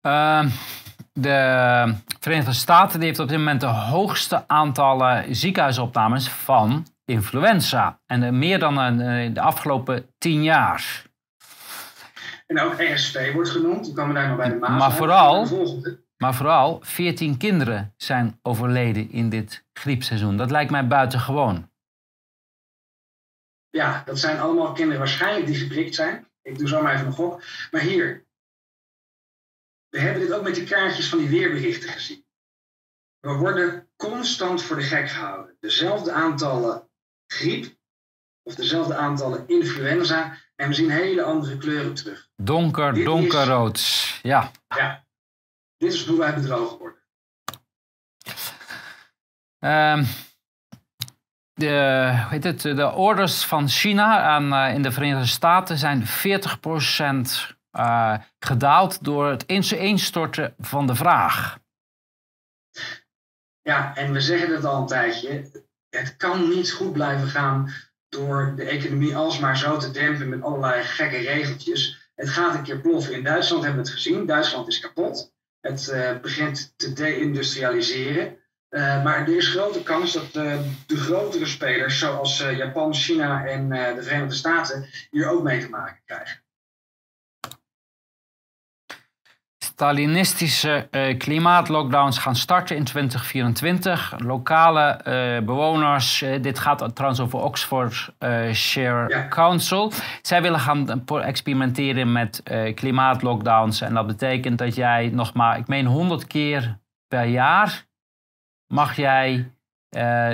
[0.03, 0.53] Uh,
[1.13, 8.01] de Verenigde Staten die heeft op dit moment de hoogste aantallen ziekenhuisopnames van influenza.
[8.07, 8.97] En meer dan
[9.35, 11.03] de afgelopen tien jaar.
[12.47, 13.85] En ook ESV wordt genoemd.
[13.85, 14.79] Die komen daar nog bij de maas.
[14.79, 15.47] Maar vooral,
[16.17, 20.37] maar vooral 14 kinderen zijn overleden in dit griepseizoen.
[20.37, 21.71] Dat lijkt mij buitengewoon.
[23.71, 26.29] Ja, dat zijn allemaal kinderen waarschijnlijk die geprikt zijn.
[26.43, 27.43] Ik doe zo maar even een gok.
[27.71, 28.27] Maar hier,
[29.89, 32.27] we hebben dit ook met die kaartjes van die weerberichten gezien.
[33.21, 35.57] We worden constant voor de gek gehouden.
[35.61, 36.89] Dezelfde aantallen
[37.27, 37.77] griep
[38.43, 42.29] of dezelfde aantallen influenza en we zien hele andere kleuren terug.
[42.37, 43.77] Donker, Dit donkerrood.
[43.77, 44.51] Is, ja.
[44.69, 45.07] Ja.
[45.77, 47.03] Dit is hoe wij bedrogen worden.
[49.59, 50.07] Um,
[51.55, 56.07] de, weet het, de orders van China aan, uh, in de Verenigde Staten zijn 40%
[57.73, 61.59] uh, gedaald door het instorten van de vraag.
[63.63, 65.51] Ja, en we zeggen het al een tijdje.
[65.89, 67.73] Het kan niet goed blijven gaan
[68.15, 72.11] door de economie alsmaar zo te dempen met allerlei gekke regeltjes.
[72.15, 73.15] Het gaat een keer ploffen.
[73.15, 74.27] In Duitsland hebben we het gezien.
[74.27, 75.33] Duitsland is kapot.
[75.61, 78.37] Het uh, begint te deindustrialiseren.
[78.71, 83.69] Uh, maar er is grote kans dat uh, de grotere spelers, zoals Japan, China en
[83.69, 86.44] de Verenigde Staten, hier ook mee te maken krijgen.
[89.85, 94.15] Stalinistische uh, klimaatlockdowns gaan starten in 2024.
[94.19, 98.13] Lokale uh, bewoners, uh, dit gaat trouwens over Oxford
[98.53, 99.29] Share ja.
[99.29, 99.93] Council.
[100.23, 102.43] Zij willen gaan experimenteren met
[102.75, 103.81] klimaatlockdowns.
[103.81, 106.79] En dat betekent dat jij nog maar, ik meen 100 keer
[107.09, 107.87] per jaar,
[108.67, 109.53] mag jij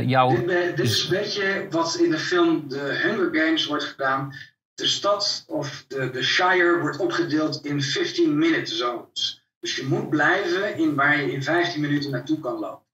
[0.04, 0.28] jouw...
[0.28, 4.32] Dit, dit is een beetje wat in de film The Hunger Games wordt gedaan
[4.74, 9.39] de stad of de, de Shire wordt opgedeeld in 15-minute zones.
[9.60, 12.86] Dus je moet blijven in waar je in 15 minuten naartoe kan lopen.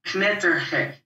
[0.00, 1.04] knettergek.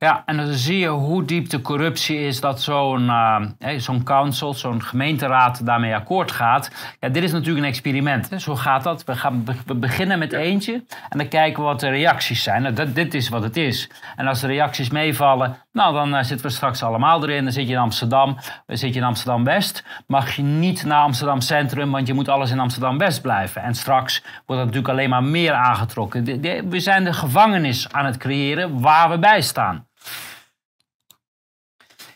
[0.00, 3.40] Ja, en dan zie je hoe diep de corruptie is dat zo'n uh,
[3.76, 6.70] zo'n council, zo'n gemeenteraad daarmee akkoord gaat.
[7.00, 8.30] Ja, dit is natuurlijk een experiment.
[8.30, 8.38] Hè.
[8.38, 9.04] Zo gaat dat.
[9.04, 12.62] We, gaan, we beginnen met eentje en dan kijken we wat de reacties zijn.
[12.62, 13.90] Nou, dat, dit is wat het is.
[14.16, 17.44] En als de reacties meevallen, nou dan uh, zitten we straks allemaal erin.
[17.44, 19.84] Dan zit je in Amsterdam, dan zit je in Amsterdam-West.
[20.06, 23.62] Mag je niet naar Amsterdam Centrum, want je moet alles in Amsterdam-West blijven.
[23.62, 26.24] En straks wordt dat natuurlijk alleen maar meer aangetrokken.
[26.68, 29.86] we zijn de gevangenis aan het creëren waar we bij staan.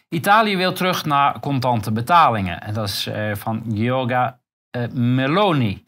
[0.09, 2.61] Italië wil terug naar contante betalingen.
[2.61, 4.41] En dat is uh, van Giorgia
[4.77, 5.85] uh, Meloni.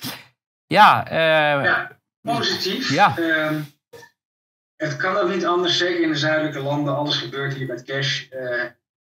[0.67, 1.91] Ja, ja,
[2.23, 2.93] positief.
[2.93, 3.17] Ja.
[3.17, 3.61] Ehm,
[4.85, 6.97] het kan ook niet anders, zeker in de zuidelijke landen.
[6.97, 8.29] Alles gebeurt hier met cash.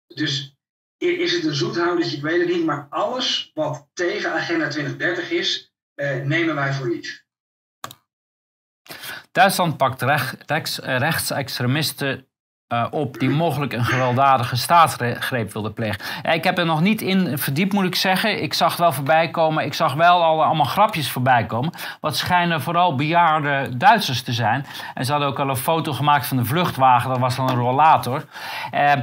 [0.08, 0.56] dus
[0.98, 2.18] is het een zoethoudertje?
[2.18, 2.66] Ik weet het niet.
[2.66, 5.74] Maar alles wat tegen Agenda 2030 is,
[6.24, 7.24] nemen wij voor lief.
[9.32, 12.31] Duitsland pakt rechts, rechtsextremisten
[12.74, 16.00] uh, op die mogelijk een gewelddadige staatsgreep wilde plegen.
[16.34, 18.44] Ik heb er nog niet in verdiept, moet ik zeggen.
[18.44, 19.66] Ik zag wel voorbij komen.
[19.66, 21.74] Ik zag wel al allemaal grapjes voorbij komen.
[22.00, 24.66] Wat schijnen vooral bejaarde Duitsers te zijn.
[24.94, 27.10] En ze hadden ook al een foto gemaakt van de vluchtwagen.
[27.10, 28.26] Dat was dan een rollator.
[28.74, 28.94] Uh,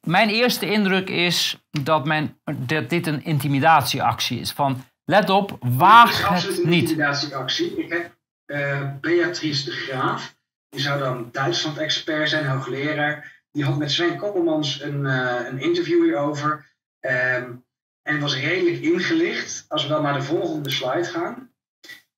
[0.00, 4.52] mijn eerste indruk is dat, men, dat dit een intimidatieactie is.
[4.52, 6.64] Van, let op, waag het niet.
[6.64, 7.76] een intimidatieactie.
[7.76, 10.38] Ik heb uh, Beatrice de Graaf
[10.70, 13.42] die zou dan Duitsland-expert zijn, hoogleraar.
[13.52, 16.68] Die had met Sven Koppelmans een, uh, een interview hierover.
[17.00, 17.64] Um,
[18.02, 19.64] en was redelijk ingelicht.
[19.68, 21.50] Als we dan naar de volgende slide gaan.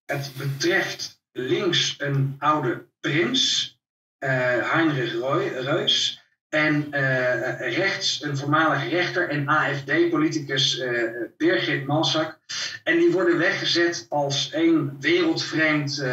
[0.05, 3.79] Het betreft links een oude prins,
[4.19, 4.31] uh,
[4.73, 5.13] Heinrich
[5.65, 6.21] Reus.
[6.49, 10.83] En uh, rechts een voormalig rechter en AFD-politicus
[11.37, 12.39] Birgit Malzak.
[12.85, 16.05] En die worden weggezet als één wereldvreemd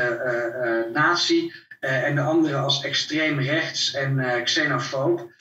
[0.94, 5.32] natie uh, en de andere als extreem rechts en uh, xenofoob.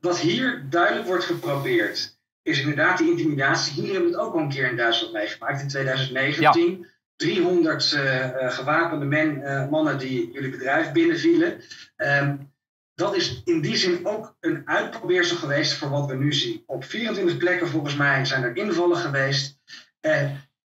[0.00, 3.82] Wat hier duidelijk wordt geprobeerd, is inderdaad die intimidatie.
[3.82, 6.78] Hier hebben we het ook al een keer in Duitsland meegemaakt in 2019.
[6.78, 6.94] Ja.
[7.16, 11.60] 300 uh, gewapende men, mannen die jullie bedrijf binnenvielen.
[11.96, 12.52] Um,
[12.94, 16.62] dat is in die zin ook een uitprobeersel geweest voor wat we nu zien.
[16.66, 19.58] Op 24 plekken volgens mij zijn er invallen geweest.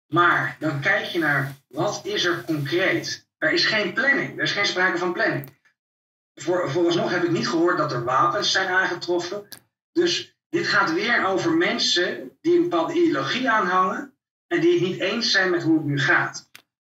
[0.08, 3.27] maar dan kijk je naar wat is er concreet.
[3.38, 4.38] Er is geen planning.
[4.38, 5.56] Er is geen sprake van planning.
[6.36, 9.48] Voor, vooralsnog heb ik niet gehoord dat er wapens zijn aangetroffen.
[9.92, 14.14] Dus dit gaat weer over mensen die een bepaalde ideologie aanhangen
[14.48, 16.50] en die het niet eens zijn met hoe het nu gaat.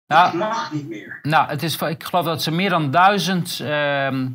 [0.07, 1.19] Nou, dat mag niet meer.
[1.21, 4.25] Nou, het is, ik geloof dat ze meer dan duizend uh,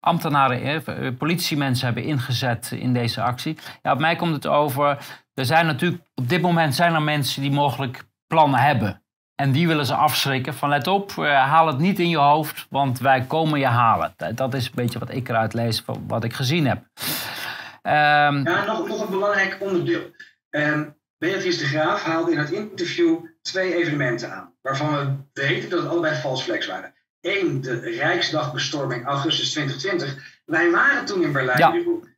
[0.00, 3.58] ambtenaren, eh, politiemensen hebben ingezet in deze actie.
[3.82, 4.86] Ja, op mij komt het over.
[5.34, 9.01] Er zijn natuurlijk op dit moment zijn er mensen die mogelijk plannen hebben.
[9.42, 12.66] En die willen ze afschrikken van let op, uh, haal het niet in je hoofd,
[12.70, 14.14] want wij komen je halen.
[14.34, 16.78] Dat is een beetje wat ik eruit lees van wat ik gezien heb.
[16.78, 20.10] Um, ja, nog, nog een belangrijk onderdeel.
[20.50, 25.80] Um, Beatrice de Graaf haalde in het interview twee evenementen aan, waarvan we weten dat
[25.80, 26.94] het allebei flex waren.
[27.20, 30.40] Eén, de Rijksdagbestorming augustus 2020.
[30.44, 31.72] Wij waren toen in Berlijn, ja.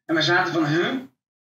[0.04, 0.94] en we zaten van, huh,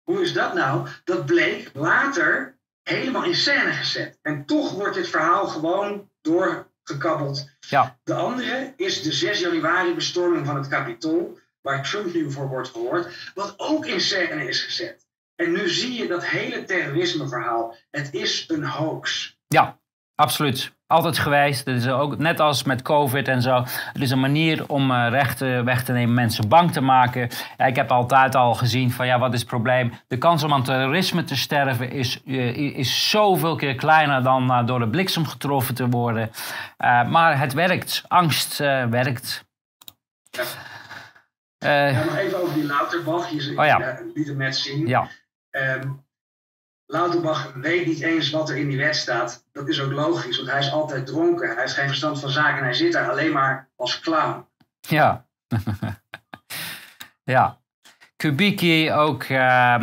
[0.03, 0.89] hoe is dat nou?
[1.05, 4.18] Dat bleek later helemaal in scène gezet.
[4.22, 7.51] En toch wordt dit verhaal gewoon doorgekabbeld.
[7.61, 7.99] Ja.
[8.05, 12.68] De andere is de 6 januari bestorming van het Capitool, waar Trump nu voor wordt
[12.68, 15.07] gehoord, wat ook in scène is gezet.
[15.37, 17.76] En nu zie je dat hele terrorismeverhaal.
[17.91, 19.37] Het is een hoax.
[19.49, 19.80] Ja,
[20.14, 21.66] absoluut altijd geweest.
[21.66, 23.55] Het is ook net als met COVID en zo.
[23.93, 27.28] Het is een manier om uh, rechten weg te nemen, mensen bang te maken.
[27.57, 29.93] Ja, ik heb altijd al gezien van ja, wat is het probleem?
[30.09, 34.66] De kans om aan terrorisme te sterven is, uh, is zoveel keer kleiner dan uh,
[34.66, 36.30] door de bliksem getroffen te worden.
[37.09, 38.05] maar het werkt.
[38.09, 38.59] Angst
[38.90, 39.45] werkt.
[40.30, 40.45] Ja.
[41.88, 43.30] ja, nog even over die Lauterbach.
[43.30, 43.99] Je oh, ja.
[44.14, 44.86] liet het net zien.
[44.86, 45.09] Ja.
[45.51, 46.05] Um,
[46.93, 49.49] Lauterbach weet niet eens wat er in die wet staat.
[49.53, 51.49] Dat is ook logisch, want hij is altijd dronken.
[51.49, 54.47] Hij heeft geen verstand van zaken en hij zit daar alleen maar als clown.
[54.80, 55.26] Ja.
[57.34, 57.61] ja.
[58.16, 59.24] Kubicki ook...
[59.24, 59.82] Uh,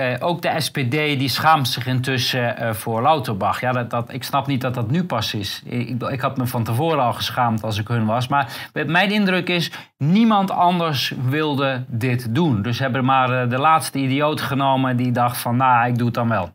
[0.00, 3.60] uh, ook de SPD die schaamt zich intussen uh, voor Lauterbach.
[3.60, 5.62] Ja, dat, dat, ik snap niet dat dat nu pas is.
[5.64, 8.28] Ik, ik, had me van tevoren al geschaamd als ik hun was.
[8.28, 12.62] Maar mijn indruk is, niemand anders wilde dit doen.
[12.62, 16.14] Dus hebben maar uh, de laatste idioot genomen die dacht van, nou, ik doe het
[16.14, 16.50] dan wel.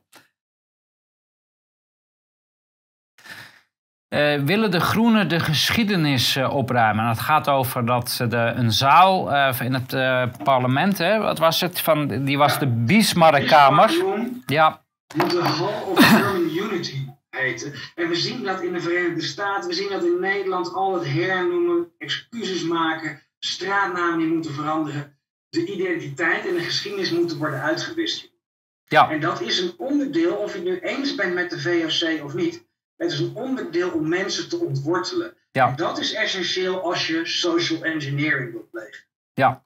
[4.16, 7.08] Uh, willen de Groenen de geschiedenis uh, opruimen.
[7.08, 9.94] Het gaat over dat ze de, een zaal uh, in het
[10.44, 11.80] parlement, hè, wat was het?
[11.80, 13.92] Van, die was de Bismarckkamer.
[14.46, 14.84] Ja.
[15.16, 17.74] Moet de Hall of German Unity heten.
[17.96, 21.08] En we zien dat in de Verenigde Staten, we zien dat in Nederland al het
[21.08, 23.22] hernoemen, excuses maken.
[23.40, 25.18] straatnamen die moeten veranderen.
[25.50, 28.34] De identiteit en de geschiedenis moeten worden uitgewist.
[28.86, 29.10] Ja.
[29.10, 32.34] En dat is een onderdeel, of je het nu eens bent met de VOC of
[32.34, 32.66] niet,
[32.98, 35.34] het is een onderdeel om mensen te ontwortelen.
[35.52, 35.68] Ja.
[35.68, 39.04] En dat is essentieel als je social engineering wilt plegen.
[39.34, 39.64] Ja.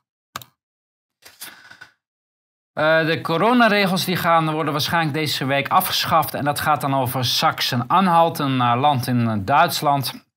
[2.74, 6.34] Uh, de coronaregels die gaan worden waarschijnlijk deze week afgeschaft.
[6.34, 10.28] En dat gaat dan over Sachsen-Anhalt, een uh, land in Duitsland.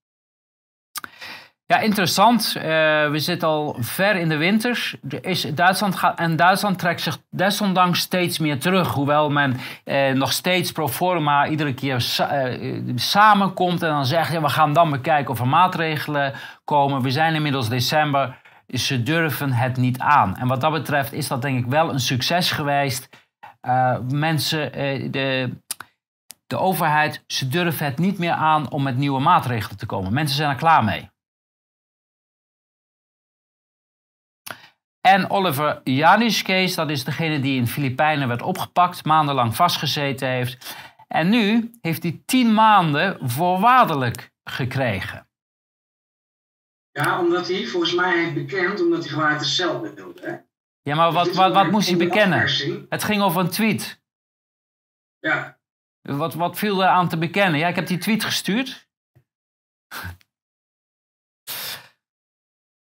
[1.72, 2.54] Ja, interessant.
[2.56, 2.62] Uh,
[3.10, 4.92] we zitten al ver in de winter.
[5.20, 8.92] Is Duitsland gaat, en Duitsland trekt zich desondanks steeds meer terug.
[8.92, 14.40] Hoewel men uh, nog steeds pro forma iedere keer uh, samenkomt en dan zegt: ja,
[14.40, 16.32] we gaan dan bekijken of er maatregelen
[16.64, 17.02] komen.
[17.02, 18.36] We zijn inmiddels december.
[18.66, 20.36] Ze durven het niet aan.
[20.36, 23.08] En wat dat betreft is dat denk ik wel een succes geweest.
[24.10, 24.72] mensen,
[25.12, 25.50] de,
[26.46, 30.12] de overheid, ze durven het niet meer aan om met nieuwe maatregelen te komen.
[30.12, 31.11] Mensen zijn er klaar mee.
[35.08, 40.76] En Oliver Janiskees, dat is degene die in Filipijnen werd opgepakt, maandenlang vastgezeten heeft.
[41.08, 45.28] En nu heeft hij tien maanden voorwaardelijk gekregen.
[46.90, 50.20] Ja, omdat hij volgens mij heeft bekend, omdat hij gewoon uit de cel wilde.
[50.22, 50.36] Hè?
[50.82, 52.38] Ja, maar wat, Dus wat, wat een- moest hij bekennen?
[52.88, 54.00] Het ging over een tweet.
[55.18, 55.58] Ja,
[56.02, 57.60] Wat, wat viel er aan te bekennen?
[57.60, 58.88] Ja, ik heb die tweet gestuurd.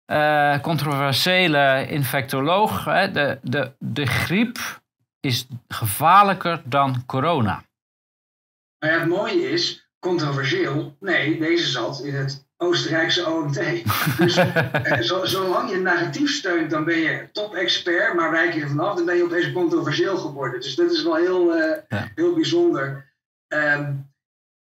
[0.05, 2.85] Eh, controversiële infectoloog.
[2.85, 3.11] Hè?
[3.11, 4.57] De, de, de griep
[5.19, 7.63] is gevaarlijker dan corona.
[8.79, 13.59] maar het mooie is, controversieel, nee, deze zat in het Oostenrijkse OMT.
[14.17, 18.67] Dus eh, zo- zolang je narratief steunt, dan ben je top-expert, maar wijk je er
[18.67, 20.61] vanaf, dan ben je opeens controversieel geworden.
[20.61, 22.11] Dus dat is wel heel, eh, Ja.
[22.15, 23.13] heel bijzonder.
[23.47, 23.93] Ehm,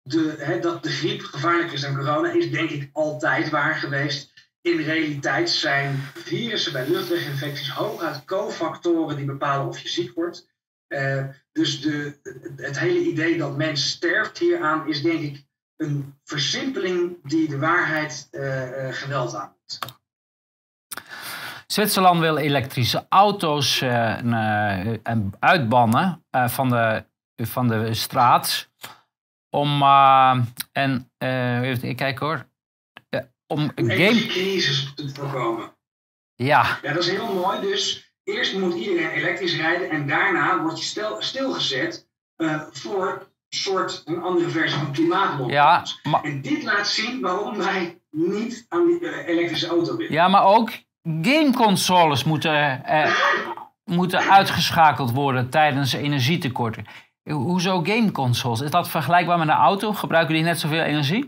[0.03, 4.32] de, dat de griep gevaarlijker is dan corona is denk ik altijd waar geweest.
[4.63, 10.51] In realiteit zijn virussen bij luchtweginfecties hooguit cofactoren die bepalen of je ziek wordt.
[10.93, 12.19] Eh, dus de,
[12.57, 15.45] het hele idee dat mens sterft hieraan is denk ik
[15.77, 19.79] een versimpeling die de waarheid eh, eh, geweld aandoet.
[21.67, 27.05] Zwitserland wil elektrische auto's en uitbannen van, de,
[27.37, 28.71] van de straat.
[29.51, 29.83] Om,
[30.73, 31.11] en,
[31.63, 32.47] even kijken hoor.
[33.53, 33.99] Om Een game...
[33.99, 35.77] energiecrisis te voorkomen.
[36.35, 37.61] Ja, Ja, dat is heel mooi.
[37.61, 43.59] Dus eerst moet iedereen elektrisch rijden en daarna word je stel, stilgezet eh, voor een
[43.59, 46.01] soort een andere versie van klimaatlockdowns.
[46.03, 50.13] ja, maar, En dit laat zien waarom wij niet aan die eh, elektrische auto willen.
[50.13, 50.71] ja, maar ook
[51.03, 53.15] gameconsoles moeten, eh,
[53.85, 56.87] moeten uitgeschakeld worden tijdens energietekorten.
[57.23, 58.61] Hoezo gameconsoles?
[58.61, 59.93] Is dat vergelijkbaar met een auto?
[59.93, 61.25] Gebruiken die net zoveel energie?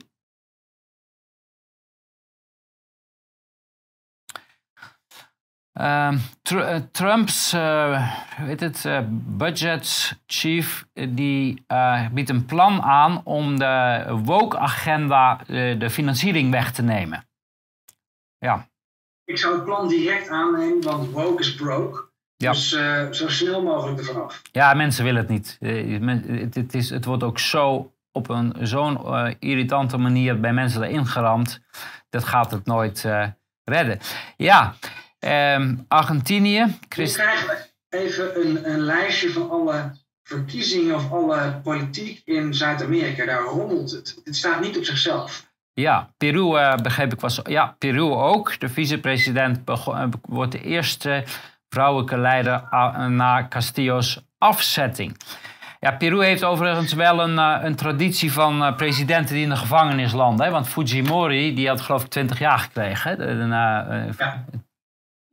[5.75, 11.65] Ehm, Tr- eh, Trumps eh, weet het, eh, budget chief die
[12.13, 15.41] biedt een plan aan om de woke-agenda
[15.79, 17.27] de financiering weg te nemen.
[18.39, 18.69] Ja,
[19.25, 22.05] Ik zou het plan direct aannemen, want woke is broke.
[22.37, 22.51] Ja.
[22.51, 22.69] Dus
[23.11, 24.43] zo snel mogelijk ervan af.
[24.53, 25.57] ja mensen willen het niet.
[26.01, 28.99] Men- het, het, is, het wordt ook zo op een zo'n
[29.39, 31.61] irritante manier bij mensen erin geramd.
[32.11, 33.09] Dat gaat het nooit
[33.65, 33.99] redden.
[34.37, 34.75] Ja,
[35.25, 36.79] ehm, Argentinië.
[36.89, 43.25] Christ- krijgen we even een, een lijstje van alle verkiezingen of alle politiek in Zuid-Amerika.
[43.25, 44.21] Daar rommelt het.
[44.25, 45.53] Het staat niet op zichzelf.
[45.73, 47.41] Ja, Peru eh, begreep ik was.
[47.45, 48.61] Ja, Peru ook.
[48.61, 51.25] De vicepresident eh, wordt de eerste
[51.69, 52.63] vrouwelijke leider
[53.09, 55.17] na Castillo's afzetting.
[55.81, 59.57] Ja, Peru heeft overigens wel een, eh, een traditie van eh, presidenten die in de
[59.57, 60.47] gevangenis landen.
[60.47, 60.53] Hè?
[60.53, 63.11] Want Fujimori, die had geloof ik 20 jaar gekregen.
[63.11, 63.17] Hè?
[63.17, 64.45] De- Ja.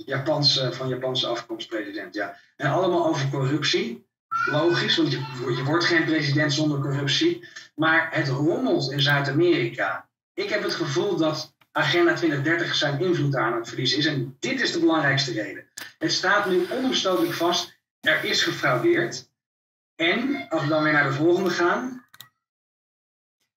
[0.06, 2.38] Japanse, van Japanse afkomst president, ja.
[2.56, 4.10] En allemaal over corruptie.
[4.46, 5.18] Logisch, want je,
[5.56, 7.48] je wordt geen president zonder corruptie.
[7.76, 10.10] Maar het rommelt in Zuid-Amerika.
[10.34, 14.06] Ik heb het gevoel dat Agenda 2030 zijn invloed aan het verliezen is.
[14.06, 15.68] En dit is de belangrijkste reden.
[15.98, 17.80] Het staat nu onomstotelijk vast.
[18.00, 19.30] Er is gefraudeerd.
[19.96, 22.06] En, als we dan weer naar de volgende gaan.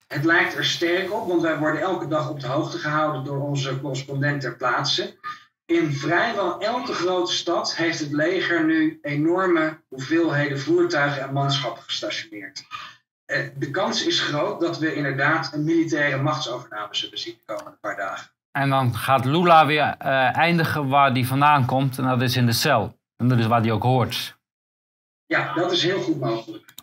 [0.06, 3.40] Het lijkt er sterk op, want wij worden elke dag op de hoogte gehouden door
[3.40, 5.16] onze correspondent ter plaatse.
[5.66, 12.64] In vrijwel elke grote stad heeft het leger nu enorme hoeveelheden voertuigen en manschappen gestationeerd.
[13.24, 17.78] Eh, De kans is groot dat we inderdaad een militaire machtsovername zullen zien de komende
[17.80, 18.30] paar dagen.
[18.52, 21.98] en dan gaat Lula weer eh, eindigen waar hij vandaan komt.
[21.98, 22.98] En dat is in de cel.
[23.16, 24.36] En dat is waar hij ook hoort.
[25.26, 26.74] Ja, dat is heel goed mogelijk.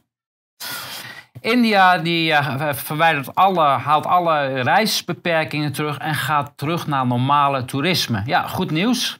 [1.42, 8.22] India die uh, verwijdert alle, haalt alle reisbeperkingen terug en gaat terug naar normale toerisme.
[8.26, 9.20] Ja, goed nieuws.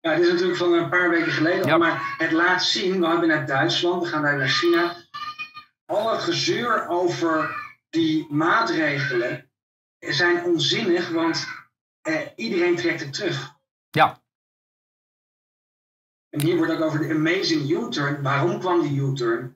[0.00, 3.28] Ja, dit is natuurlijk van een paar weken geleden, maar het laat zien, we hebben
[3.28, 4.96] naar Duitsland, we gaan naar China.
[5.86, 9.50] Alle gezeur over die maatregelen
[9.98, 11.48] zijn onzinnig, want
[12.00, 13.54] eh, iedereen trekt het terug.
[13.90, 14.22] Ja.
[16.28, 18.22] En hier wordt ook over de amazing U-turn.
[18.22, 19.55] Waarom kwam die U-turn?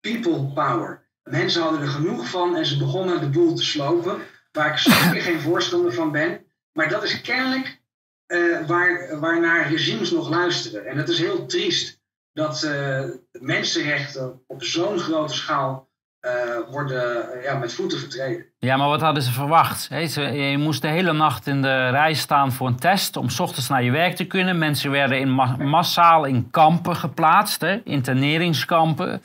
[0.00, 1.08] People power.
[1.22, 4.18] Mensen hadden er genoeg van en ze begonnen de boel te slopen.
[4.52, 6.44] Waar ik zeker geen voorstander van ben.
[6.72, 7.80] Maar dat is kennelijk
[8.26, 10.86] uh, waar, waarnaar regimes nog luisteren.
[10.86, 12.00] En het is heel triest
[12.32, 13.00] dat uh,
[13.32, 15.88] mensenrechten op zo'n grote schaal
[16.20, 18.46] uh, worden ja, met voeten vertreden.
[18.58, 19.88] Ja, maar wat hadden ze verwacht?
[19.90, 23.68] je moest de hele nacht in de rij staan voor een test om s ochtends
[23.68, 24.58] naar je werk te kunnen.
[24.58, 25.30] Mensen werden in
[25.68, 29.22] massaal in kampen geplaatst, interneringskampen.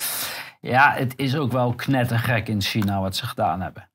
[0.66, 3.90] Ja, het is ook wel knettergek in China wat ze gedaan hebben.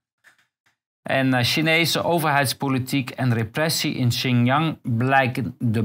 [1.03, 5.85] En uh, Chinese overheidspolitiek en repressie in Xinjiang blijken de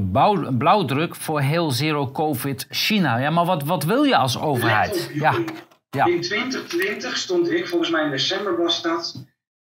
[0.58, 3.16] blauwdruk voor heel zero-covid China.
[3.16, 5.10] Ja, maar wat, wat wil je als overheid?
[5.14, 5.34] Ja.
[5.90, 6.04] Ja.
[6.04, 9.24] In 2020 stond ik, volgens mij in december was dat,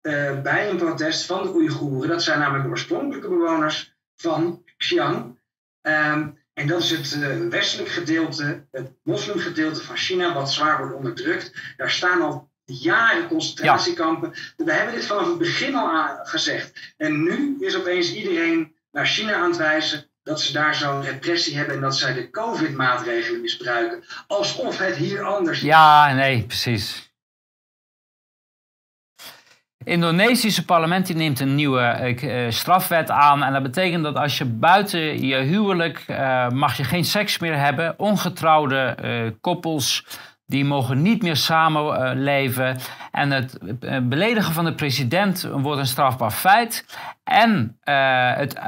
[0.03, 2.09] uh, bij een protest van de Oeigoeren.
[2.09, 5.39] Dat zijn namelijk de oorspronkelijke bewoners van Xinjiang.
[5.83, 10.95] Um, en dat is het uh, westelijk gedeelte, het moslimgedeelte van China, wat zwaar wordt
[10.95, 11.53] onderdrukt.
[11.77, 14.33] Daar staan al jaren concentratiekampen.
[14.57, 16.95] We hebben dit vanaf het begin al gezegd.
[16.97, 21.57] En nu is opeens iedereen naar China aan het wijzen dat ze daar zo'n repressie
[21.57, 24.05] hebben en dat zij de COVID-maatregelen misbruiken.
[24.27, 25.65] Alsof het hier anders is.
[25.65, 27.12] Ja, nee, precies.
[29.85, 33.43] Indonesische parlement neemt een nieuwe uh, strafwet aan.
[33.43, 37.59] En dat betekent dat als je buiten je huwelijk uh, mag je geen seks meer
[37.59, 37.95] hebben.
[37.99, 38.97] Ongetrouwde
[39.41, 40.07] koppels
[40.47, 42.77] die mogen niet meer samenleven.
[43.11, 43.59] En het
[44.09, 46.85] beledigen van de president wordt een strafbaar feit.
[47.25, 48.59] En uh, het,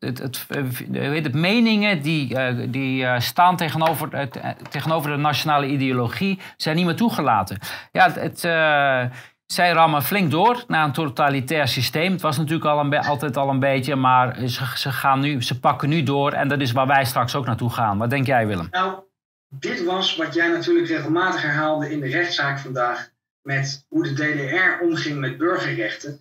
[0.00, 2.36] het, het, meningen die,
[2.70, 4.28] die staan tegenover,
[4.70, 7.58] tegenover de nationale ideologie zijn niet meer toegelaten.
[7.92, 8.44] Ja, het,
[9.52, 12.12] zij rammen flink door naar een totalitair systeem.
[12.12, 16.02] Het was natuurlijk al altijd al een beetje, maar ze, gaan nu, ze pakken nu
[16.02, 16.32] door.
[16.32, 17.98] En dat is waar wij straks ook naartoe gaan.
[17.98, 18.68] Wat denk jij, Willem?
[18.70, 19.02] Nou,
[19.48, 23.10] dit was wat jij natuurlijk regelmatig herhaalde in de rechtszaak vandaag.
[23.42, 26.20] Met hoe de DDR omging met burgerrechten.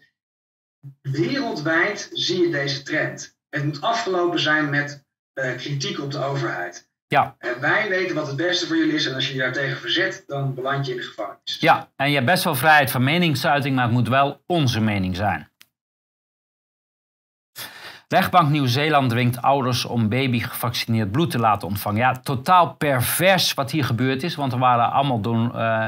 [1.02, 3.38] Wereldwijd zie je deze trend.
[3.50, 6.89] Het moet afgelopen zijn met uh, kritiek op de overheid.
[7.10, 7.36] Ja.
[7.39, 9.07] En wij weten wat het beste voor jullie is.
[9.07, 11.57] En als je je daartegen verzet, dan beland je in de gevangenis.
[11.60, 15.16] Ja, en je hebt best wel vrijheid van meningsuiting, maar het moet wel onze mening
[15.16, 15.49] zijn.
[18.07, 21.99] Rechtbank Nieuw-Zeeland dwingt ouders om baby gevaccineerd bloed te laten ontvangen.
[21.99, 24.36] Ja, totaal pervers wat hier gebeurd is.
[24.36, 25.88] Want er waren allemaal don, uh,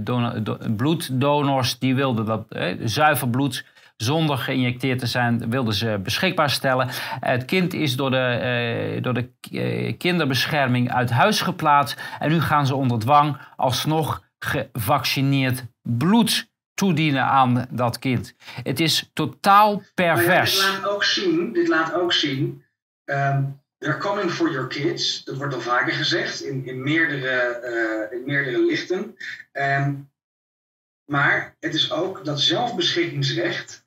[0.00, 2.46] don, don, bloeddonors die wilden dat
[2.84, 3.64] zuiver bloed
[4.02, 6.88] zonder geïnjecteerd te zijn, wilden ze beschikbaar stellen.
[7.20, 12.00] Het kind is door de, door de kinderbescherming uit huis geplaatst.
[12.18, 18.34] En nu gaan ze onder dwang alsnog gevaccineerd bloed toedienen aan dat kind.
[18.62, 20.54] Het is totaal pervers.
[20.54, 22.62] dit laat ook zien, dit laat ook zien
[23.10, 25.24] um, they're coming for your kids.
[25.24, 27.60] Dat wordt al vaker gezegd in, in, meerdere,
[28.10, 29.16] uh, in meerdere lichten.
[29.52, 30.10] Um,
[31.04, 33.86] maar het is ook dat zelfbeschikkingsrecht,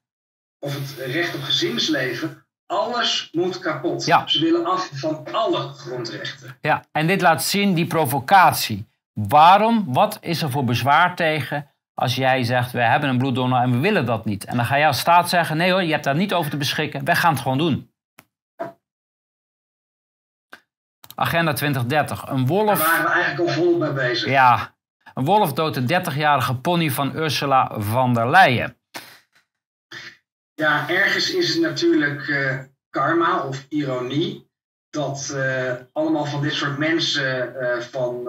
[0.61, 4.05] of het recht op gezinsleven, alles moet kapot.
[4.05, 4.27] Ja.
[4.27, 6.57] Ze willen af van alle grondrechten.
[6.61, 8.89] Ja, en dit laat zien die provocatie.
[9.13, 9.93] Waarom?
[9.93, 13.77] Wat is er voor bezwaar tegen als jij zegt, we hebben een bloeddonor en we
[13.77, 14.45] willen dat niet.
[14.45, 16.57] En dan ga jij als staat zeggen, nee hoor, je hebt daar niet over te
[16.57, 17.05] beschikken.
[17.05, 17.91] Wij gaan het gewoon doen.
[21.15, 22.27] Agenda 2030.
[22.27, 22.77] Een wolf...
[22.77, 24.29] Daar waren we eigenlijk al vol mee bezig.
[24.29, 24.75] Ja.
[25.13, 28.77] Een wolf doodt de 30-jarige pony van Ursula van der Leyen.
[30.61, 32.59] Ja, ergens is het natuurlijk uh,
[32.89, 34.49] karma of ironie
[34.89, 38.23] dat uh, allemaal van dit soort mensen uh, van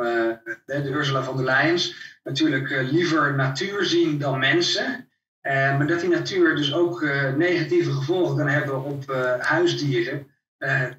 [0.65, 1.95] de Ursula van der Leyens
[2.25, 5.09] natuurlijk liever natuur zien dan mensen.
[5.43, 7.03] Maar dat die natuur dus ook
[7.37, 9.11] negatieve gevolgen kan hebben op
[9.41, 10.27] huisdieren,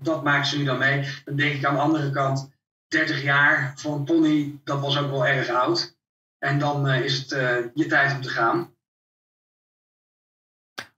[0.01, 1.07] dat maakt ze nu dan mee.
[1.25, 2.49] Dan denk ik aan de andere kant,
[2.87, 5.97] 30 jaar voor een pony, dat was ook wel erg oud.
[6.39, 7.29] En dan is het
[7.73, 8.72] je tijd om te gaan.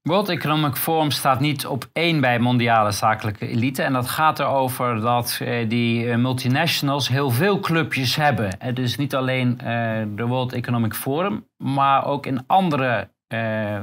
[0.10, 3.84] World Economic Forum staat niet op één bij mondiale zakelijke elite.
[3.84, 8.56] En dat gaat erover dat eh, die eh, multinationals heel veel clubjes hebben.
[8.60, 13.82] Het is niet alleen eh, de World Economic Forum, maar ook in andere eh,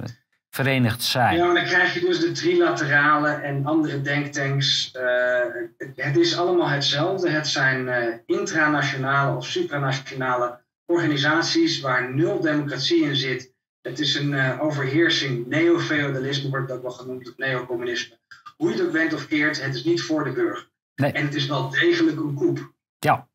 [0.51, 1.37] verenigd zijn.
[1.37, 4.93] Ja, maar dan krijg je dus de trilaterale en andere denktanks.
[4.97, 7.31] Uh, het is allemaal hetzelfde.
[7.31, 13.52] Het zijn uh, intranationale of supranationale organisaties waar nul democratie in zit.
[13.83, 18.19] Het is een uh, overheersing, neo-feudalisme wordt dat wel genoemd, of neocommunisme.
[18.57, 20.69] Hoe je het ook bent of keert, het is niet voor de burger.
[20.95, 21.13] Nee.
[21.13, 22.73] En het is wel degelijk een koep.
[22.99, 23.29] Ja.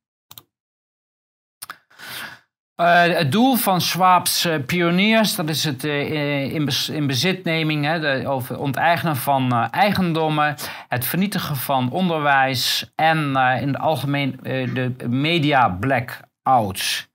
[2.82, 7.86] Uh, het doel van Schwab's uh, pioniers, dat is het uh, in, bez in, bezitneming,
[7.86, 10.56] hè, de, onteigenen van eigendommen,
[10.88, 17.08] het vernietigen van onderwijs en in het algemeen de media blackouts.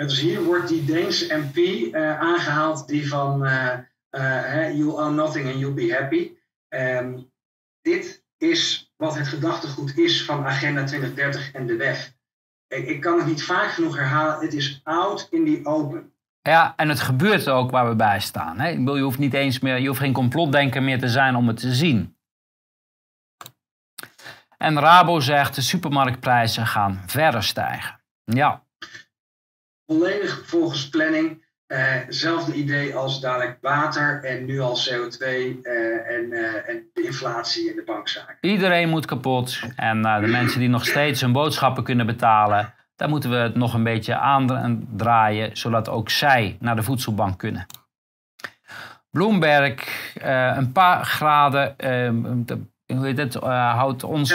[0.00, 3.38] Ja, dus hier wordt die Deense MP aangehaald die van
[4.72, 6.32] you'll own nothing and you'll be happy.
[6.68, 7.30] Um,
[7.80, 12.12] dit is wat het gedachtegoed is van Agenda 2030 en de WEF.
[12.68, 14.40] Ik, ik kan het niet vaak genoeg herhalen.
[14.40, 16.12] Het is out in the open.
[16.42, 18.58] Ja, en het gebeurt ook waar we bij staan.
[18.58, 18.68] Hè?
[18.68, 21.74] Je hoeft niet eens meer, je hoeft geen complotdenker meer te zijn om het te
[21.74, 22.16] zien.
[24.56, 28.00] En Rabo zegt de supermarktprijzen gaan verder stijgen.
[28.24, 28.68] Ja.
[29.90, 31.48] Volledig volgens planning.
[31.68, 36.90] Uh, zelfde idee als dadelijk water en nu al CO2 uh, eh, en, uh, en,
[36.92, 38.36] de inflatie in de bankzaken.
[38.40, 39.60] Iedereen moet kapot.
[39.76, 43.74] En de mensen die nog steeds hun boodschappen kunnen betalen, daar moeten we het nog
[43.74, 47.66] een beetje aandraaien, zodat ook zij naar de voedselbank kunnen.
[49.10, 51.74] Bloomberg, een paar graden,
[52.86, 54.34] hoe heet het, houdt ons...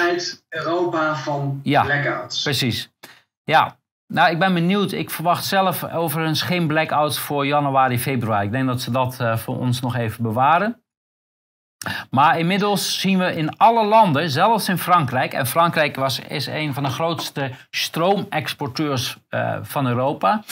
[0.50, 2.44] Europa van ja, blackouts.
[2.44, 2.94] Precies.
[3.44, 3.78] Ja,
[4.16, 4.92] nou, ik ben benieuwd.
[4.92, 8.46] Ik verwacht zelf overigens geen blackouts voor januari, februari.
[8.46, 10.84] Ik denk dat ze dat uh, voor ons nog even bewaren.
[12.10, 16.74] Maar inmiddels zien we in alle landen, zelfs in Frankrijk, en Frankrijk was, is een
[16.74, 20.44] van de grootste stroomexporteurs uh, van Europa.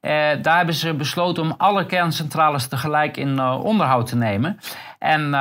[0.00, 0.10] Uh,
[0.42, 4.58] daar hebben ze besloten om alle kerncentrales tegelijk in onderhoud te nemen.
[4.98, 5.34] En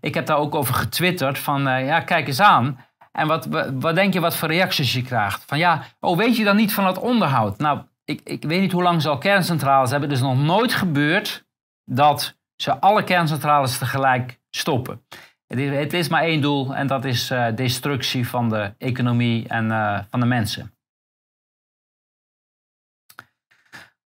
[0.00, 2.78] ik heb daar ook over getwitterd van, ja, kijk eens aan.
[3.12, 5.44] En wat, wat denk je wat voor reacties je krijgt?
[5.46, 7.58] Van ja, oh weet je dan niet van het onderhoud?
[7.58, 10.08] Nou, ik, ik weet niet hoe lang ze al kerncentrales hebben.
[10.08, 11.46] Het is nog nooit gebeurd
[11.84, 15.06] dat ze alle kerncentrales tegelijk stoppen.
[15.46, 19.48] Het is, het is maar één doel en dat is uh, destructie van de economie
[19.48, 20.74] en uh, van de mensen.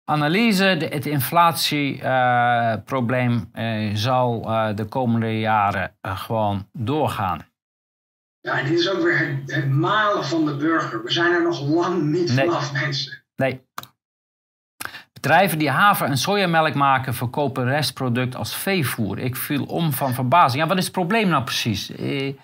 [0.04, 4.40] Analyse, het inflatieprobleem uh, zal
[4.74, 7.46] de komende jaren gewoon doorgaan.
[8.46, 11.02] Ja, en dit is ook weer het, het, malen van de burger.
[11.02, 12.44] We zijn er nog lang niet nee.
[12.44, 13.22] vanaf, mensen.
[13.36, 13.60] Nee.
[15.12, 19.18] Bedrijven die haver- en sojamelk maken, verkopen restproduct als veevoer.
[19.18, 20.62] Ik viel om van verbazing.
[20.62, 21.90] Ja, wat is het probleem nou precies?
[21.90, 22.34] Eh...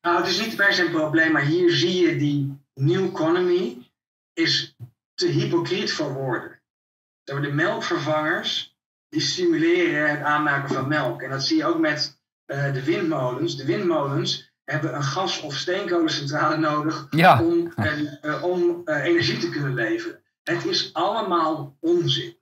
[0.00, 3.78] Nou, het is niet per se een probleem, maar hier zie je die new economy
[4.32, 4.76] is
[5.14, 6.60] te hypocriet voor woorden.
[7.24, 8.76] De melkvervangers
[9.08, 11.22] die stimuleren het aanmaken van melk.
[11.22, 13.56] En dat zie je ook met uh, de windmolens.
[13.56, 17.08] De windmolens hebben een gas- of steenkolencentrale nodig
[17.40, 20.20] om, en, uh, om uh, energie te kunnen leveren.
[20.42, 22.38] Het is allemaal onzin.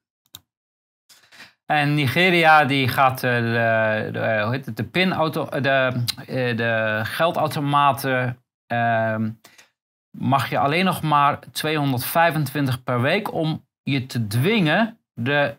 [1.67, 6.03] En Nigeria die gaat de, de, hoe heet het, de pinauto, de,
[6.57, 9.31] de geldautomaten ehm,
[10.19, 15.57] mag je alleen nog maar 225 per week om je te dwingen de,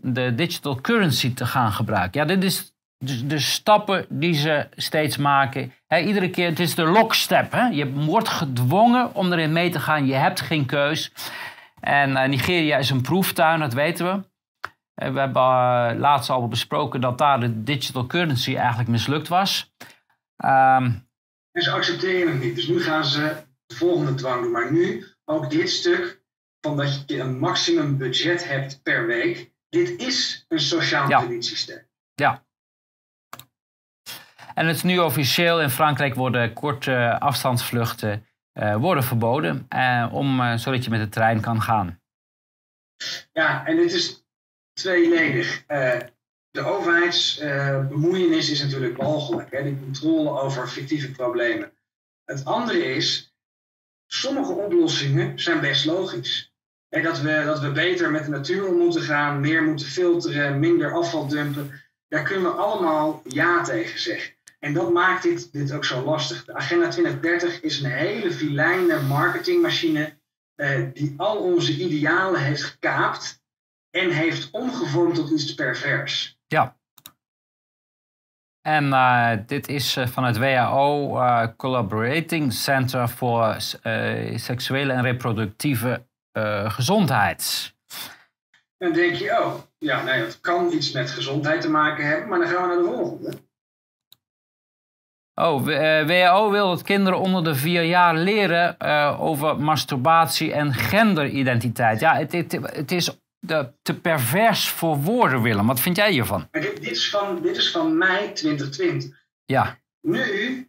[0.00, 2.20] de digital currency te gaan gebruiken.
[2.20, 2.69] Ja, dit is
[3.04, 5.72] de, de stappen die ze steeds maken.
[5.88, 7.52] iedere keer, het is de lockstep.
[7.52, 7.66] Hè?
[7.66, 10.06] Je wordt gedwongen om erin mee te gaan.
[10.06, 11.12] Je hebt geen keus.
[11.80, 14.12] En uh, Nigeria is een proeftuin, dat weten we.
[14.12, 19.72] Uh, we hebben uh, laatst al besproken dat daar de digital currency eigenlijk mislukt was.
[20.44, 21.08] Um,
[21.52, 22.54] en ze accepteren het niet.
[22.54, 23.36] Dus nu gaan ze
[23.66, 24.52] de volgende dwang doen.
[24.52, 26.22] Maar nu ook dit stuk
[26.60, 29.52] van dat je een maximum budget hebt per week.
[29.68, 31.18] Dit is een sociaal ja.
[31.18, 31.88] kredietsysteem.
[32.14, 32.44] Ja,
[34.60, 35.60] en het is nu officieel.
[35.60, 39.66] In Frankrijk worden korte afstandsvluchten uh, worden verboden.
[39.74, 42.00] Uh, om, uh, zodat je met de trein kan gaan.
[43.32, 44.24] Ja, en dit is
[44.72, 45.64] tweeledig.
[46.50, 49.50] de overheidsbemoeienis is natuurlijk walgelijk.
[49.50, 49.62] Hè?
[49.62, 51.72] De controle over fictieve problemen.
[52.24, 53.34] Het andere is,
[54.06, 56.54] sommige oplossingen zijn best logisch.
[56.88, 60.58] En dat, we, dat we beter met de natuur om moeten gaan, meer moeten filteren,
[60.58, 61.82] minder afval dumpen.
[62.08, 64.38] Daar kunnen we allemaal ja tegen zeggen.
[64.60, 66.44] En dat maakt dit, dit ook zo lastig.
[66.44, 70.18] De Agenda 2030 is een hele filijne marketingmachine
[70.56, 73.42] uh, die al onze idealen heeft gekaapt
[73.90, 76.38] en heeft omgevormd tot iets pervers.
[76.46, 76.78] Ja.
[78.60, 81.18] En uh, dit is uh, van het WHO
[81.56, 83.56] Collaborating Center voor
[84.34, 86.06] Seksuele en Reproductieve
[86.64, 87.74] Gezondheid.
[88.78, 92.38] Dan denk je, oh, ja, nee, het kan iets met gezondheid te maken hebben, maar
[92.38, 93.48] dan gaan we naar de volgende.
[95.40, 95.64] Oh,
[96.06, 102.00] WHO wil dat kinderen onder de vier jaar leren uh, over masturbatie en genderidentiteit.
[102.00, 105.66] Ja, het, het, het is de, te pervers voor woorden, Willem.
[105.66, 106.48] Wat vind jij hiervan?
[106.50, 109.24] Dit, dit, is van, dit is van mei 2020.
[109.44, 109.78] Ja.
[110.00, 110.68] Nu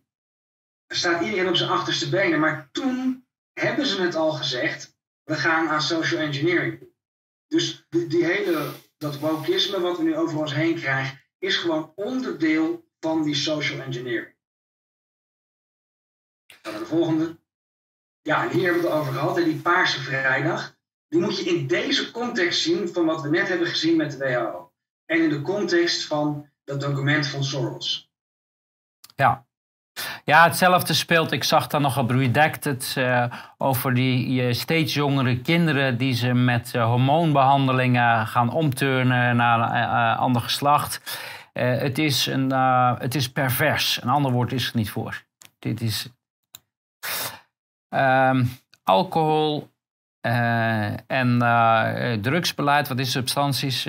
[0.87, 5.69] staat iedereen op zijn achterste benen, maar toen hebben ze het al gezegd, we gaan
[5.69, 6.89] aan social engineering.
[7.47, 11.91] Dus die, die hele, dat wokisme wat we nu over ons heen krijgen, is gewoon
[11.95, 14.35] onderdeel van die social engineering.
[16.61, 17.39] Dan de volgende.
[18.21, 20.75] Ja, en hier hebben we het over gehad, die Paarse Vrijdag.
[21.07, 24.17] Die moet je in deze context zien van wat we net hebben gezien met de
[24.17, 24.71] WHO.
[25.05, 28.09] En in de context van dat document van Soros.
[29.15, 29.45] Ja,
[30.25, 31.31] ja, hetzelfde speelt.
[31.31, 33.25] Ik zag dan nog op Redacted uh,
[33.57, 40.41] over die steeds jongere kinderen die ze met uh, hormoonbehandelingen gaan omturnen naar een ander
[40.41, 41.19] geslacht.
[41.53, 42.51] het, is een,
[42.99, 44.01] het is pervers.
[44.01, 45.23] Een ander woord is er niet voor.
[45.59, 46.09] Dit is
[47.89, 48.45] ehm,
[48.83, 49.69] alcohol
[51.07, 51.37] en
[52.21, 52.87] drugsbeleid.
[52.87, 53.87] Wat is substanties?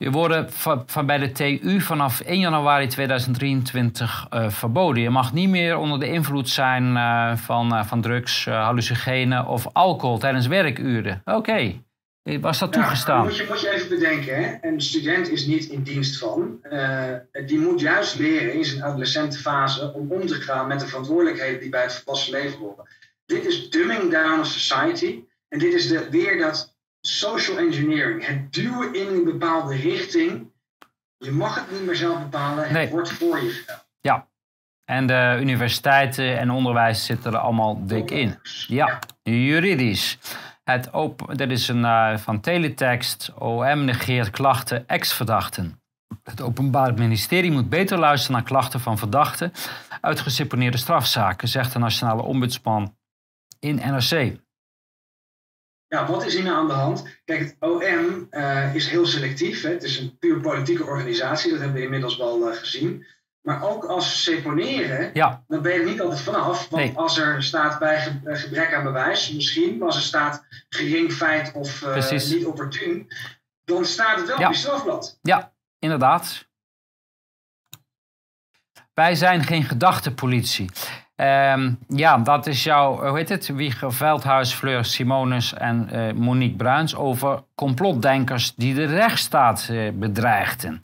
[0.00, 0.52] Die worden
[0.86, 5.02] van, bij de TU vanaf 1 januari 2023 uh, eh, verboden.
[5.02, 6.98] Je mag niet meer onder de invloed zijn
[7.38, 11.22] van, van drugs, hallucinogenen of alcohol tijdens werkuren.
[11.24, 11.74] Oké.
[12.22, 13.24] Was dat toegestaan?
[13.24, 14.68] Moet je, moet je even bedenken, hè?
[14.68, 16.60] een student is niet in dienst van.
[17.46, 21.68] die moet juist leren in zijn adolescentenfase om om te gaan met de verantwoordelijkheden die
[21.68, 22.88] bij het volwassen leven horen.
[23.26, 25.24] Dit is dumbing down a society.
[25.48, 28.26] En dit is de, weer dat social engineering.
[28.26, 30.50] Het duwen in een bepaalde richting.
[31.16, 32.64] Je mag het niet meer zelf bepalen.
[32.64, 32.88] Het nee.
[32.88, 33.82] wordt voor je gedaan.
[34.00, 34.28] Ja.
[34.84, 38.38] En de universiteiten en onderwijs zitten er allemaal dik in.
[38.66, 40.18] Ja, juridisch.
[40.64, 43.32] Het open, dat is een uh, van teletext.
[43.38, 45.82] OM negeert klachten ex-verdachten.
[46.22, 49.52] Het Openbaar Ministerie moet beter luisteren naar klachten van verdachten
[50.00, 52.96] uit geseponeerde strafzaken, zegt de Nationale Ombudsman
[53.58, 54.38] in NRC.
[55.86, 57.20] Ja, wat is hier nou aan de hand?
[57.24, 59.62] Kijk, het OM uh, is heel selectief.
[59.62, 59.70] Hè?
[59.70, 63.06] Het is een puur politieke organisatie, dat hebben we inmiddels wel uh, gezien.
[63.42, 65.44] Maar ook als seponeren, ja.
[65.48, 66.68] dan ben je er niet altijd vanaf.
[66.68, 66.96] Want nee.
[66.96, 71.12] als er staat bij ge eh, gebrek aan bewijs, misschien, maar als er staat gering
[71.12, 73.08] feit of uh, niet opportun,
[73.64, 74.46] dan staat het wel ja.
[74.46, 75.18] op je strafblad.
[75.22, 76.48] Ja, inderdaad.
[78.94, 80.70] Wij zijn geen gedachtenpolitie.
[81.20, 83.46] Um, ja, dat is jouw, hoe heet het?
[83.46, 90.80] Wieger Veldhuis, Fleur Simonis en uh, Monique Bruins over complotdenkers die de rechtsstaat uh, bedreigden.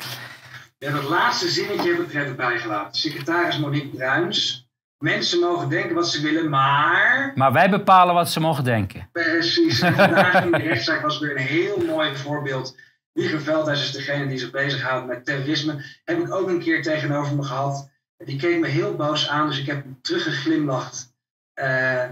[0.87, 3.01] Ja, dat laatste zinnetje heb ik er even bijgelaten.
[3.01, 4.69] Secretaris Monique Bruins.
[4.99, 7.33] Mensen mogen denken wat ze willen, maar.
[7.35, 9.09] Maar wij bepalen wat ze mogen denken.
[9.13, 9.81] Precies.
[9.81, 12.77] En vandaag in de rechtszaak was weer een heel mooi voorbeeld.
[13.13, 15.85] Wieger Veldhuis is degene die zich bezighoudt met terrorisme.
[16.05, 17.91] Heb ik ook een keer tegenover me gehad.
[18.17, 21.15] Die keek me heel boos aan, dus ik heb teruggeglimlacht.
[21.61, 22.05] Uh,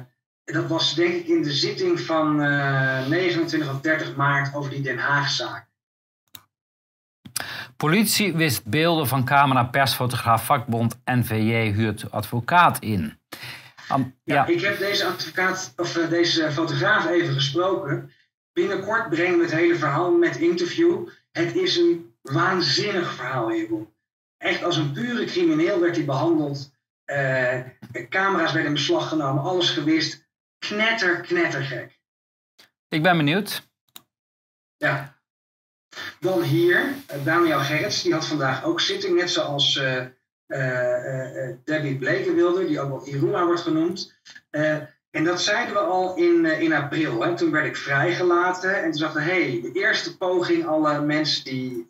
[0.45, 4.71] dat was denk ik in de zitting van uh, eh, 29 of 30 maart over
[4.71, 5.73] die Den Haagzaak.
[7.77, 13.19] Politie wist beelden van camera persfotograaf vakbond NVJ huurt advocaat in.
[13.93, 18.11] Um, ja, ja, ik heb deze advocaat of uh, deze fotograaf even gesproken.
[18.53, 21.09] Binnenkort brengen we het hele verhaal met interview.
[21.33, 23.93] Het is een waanzinnig verhaal, Jeroen
[24.45, 26.73] echt als een pure crimineel werd hij behandeld.
[27.07, 27.61] Uh,
[28.09, 30.27] camera's werden in beslag genomen, alles gewist.
[30.59, 32.01] Knetter, knettergek.
[32.89, 33.69] Ik ben benieuwd.
[34.77, 35.14] Ja.
[36.25, 40.03] Dan hier, uh, Daniel Gerrits, die had vandaag ook zitting, net zoals uh,
[41.65, 44.15] Debbie Blekenwilder, die ook wel Iruma wordt genoemd.
[45.11, 47.23] en dat zeiden we al in, in april.
[47.23, 47.37] Hè.
[47.37, 51.87] Toen werd ik vrijgelaten en toen dachten we, hey, de eerste poging, alle mensen die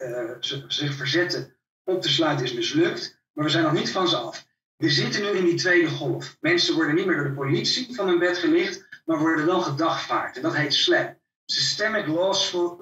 [0.69, 1.55] zich verzetten
[1.85, 4.47] op te sluiten is mislukt, maar we zijn nog niet van ze af.
[4.77, 6.37] We zitten nu in die tweede golf.
[6.41, 10.37] Mensen worden niet meer door de politie van hun bed gelicht, maar worden wel gedagvaard.
[10.37, 11.23] En dat heet SLAP.
[11.47, 12.07] Systemic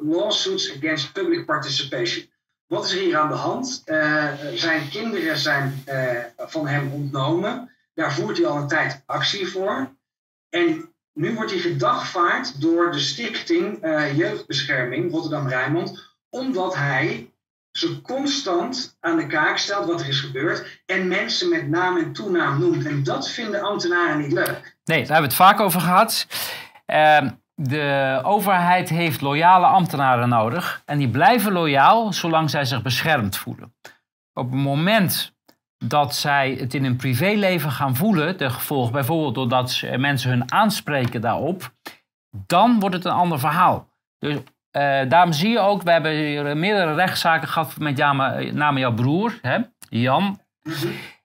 [0.01, 2.31] Lawsuits Against Public Participation.
[2.67, 3.83] Wat is er hier aan de hand?
[3.85, 7.71] Uh, zijn kinderen zijn uh, van hem ontnomen.
[7.95, 9.97] Daar voert hij al een tijd actie voor.
[10.49, 17.33] En nu wordt hij gedagvaard door de stichting uh, Jeugdbescherming Rotterdam-Rijnmond, omdat hij
[17.73, 22.13] ze constant aan de kaak stelt wat er is gebeurd en mensen met naam en
[22.13, 22.87] toenaam noemt.
[22.87, 24.77] En dat vinden ambtenaren niet leuk.
[24.85, 26.27] Nee, daar hebben we het vaak over gehad.
[26.87, 27.31] Uh,
[27.63, 33.75] de overheid heeft loyale ambtenaren nodig en die blijven loyaal zolang zij zich beschermd voelen.
[34.33, 35.35] Op het moment
[35.79, 41.21] dat zij het in hun privéleven gaan voelen, de gevolgen bijvoorbeeld doordat mensen hun aanspreken
[41.21, 41.75] daarop,
[42.31, 43.89] dan wordt het een ander verhaal.
[44.19, 44.43] Dus uh,
[45.09, 47.97] daarom zie je ook, we hebben hier meerdere rechtszaken gehad met
[48.53, 49.59] name jouw broer, hè,
[49.89, 50.41] Jan.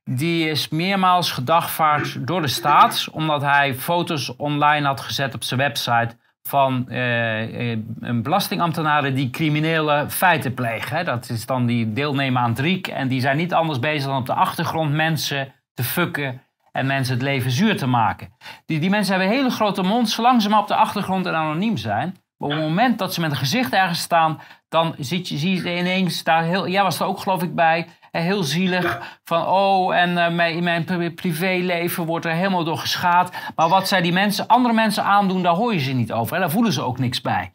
[0.03, 5.59] die is meermaals gedagvaard door de staat, omdat hij foto's online had gezet op zijn
[5.59, 6.15] website
[6.47, 7.69] van uh,
[7.99, 11.05] een belastingambtenaren die criminele feiten plegen.
[11.05, 14.25] Dat is dan die deelnemen aan het en die zijn niet anders bezig dan op
[14.25, 16.41] de achtergrond mensen te fucken
[16.71, 18.29] en mensen het leven zuur te maken.
[18.65, 21.77] Die, die mensen hebben hele grote mond, zolang ze maar op de achtergrond en anoniem
[21.77, 22.15] zijn.
[22.37, 25.63] Maar op het moment dat ze met een gezicht ergens staan, dan zie je, zie
[25.63, 26.67] je ineens daar heel.
[26.67, 27.87] Jij was er ook geloof ik bij.
[28.21, 29.19] Heel zielig.
[29.23, 33.31] Van oh, en uh, mijn, mijn privéleven wordt er helemaal door geschaad.
[33.55, 36.35] Maar wat zij die mensen, andere mensen aandoen, daar hoor je ze niet over.
[36.35, 37.53] En daar voelen ze ook niks bij.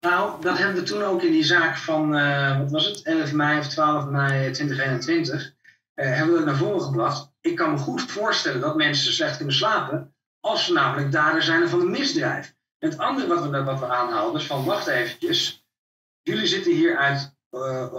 [0.00, 3.32] Nou, dat hebben we toen ook in die zaak van, uh, wat was het, 11
[3.32, 5.50] mei of 12 mei 2021, uh,
[5.94, 7.32] eh, hebben we het naar voren gebracht.
[7.40, 11.68] Ik kan me goed voorstellen dat mensen slecht kunnen slapen als ze namelijk dader zijn
[11.68, 12.54] van een misdrijf.
[12.78, 15.66] Het andere wat we, wat we aanhaalden is van, wacht eventjes,
[16.22, 17.35] jullie zitten hier uit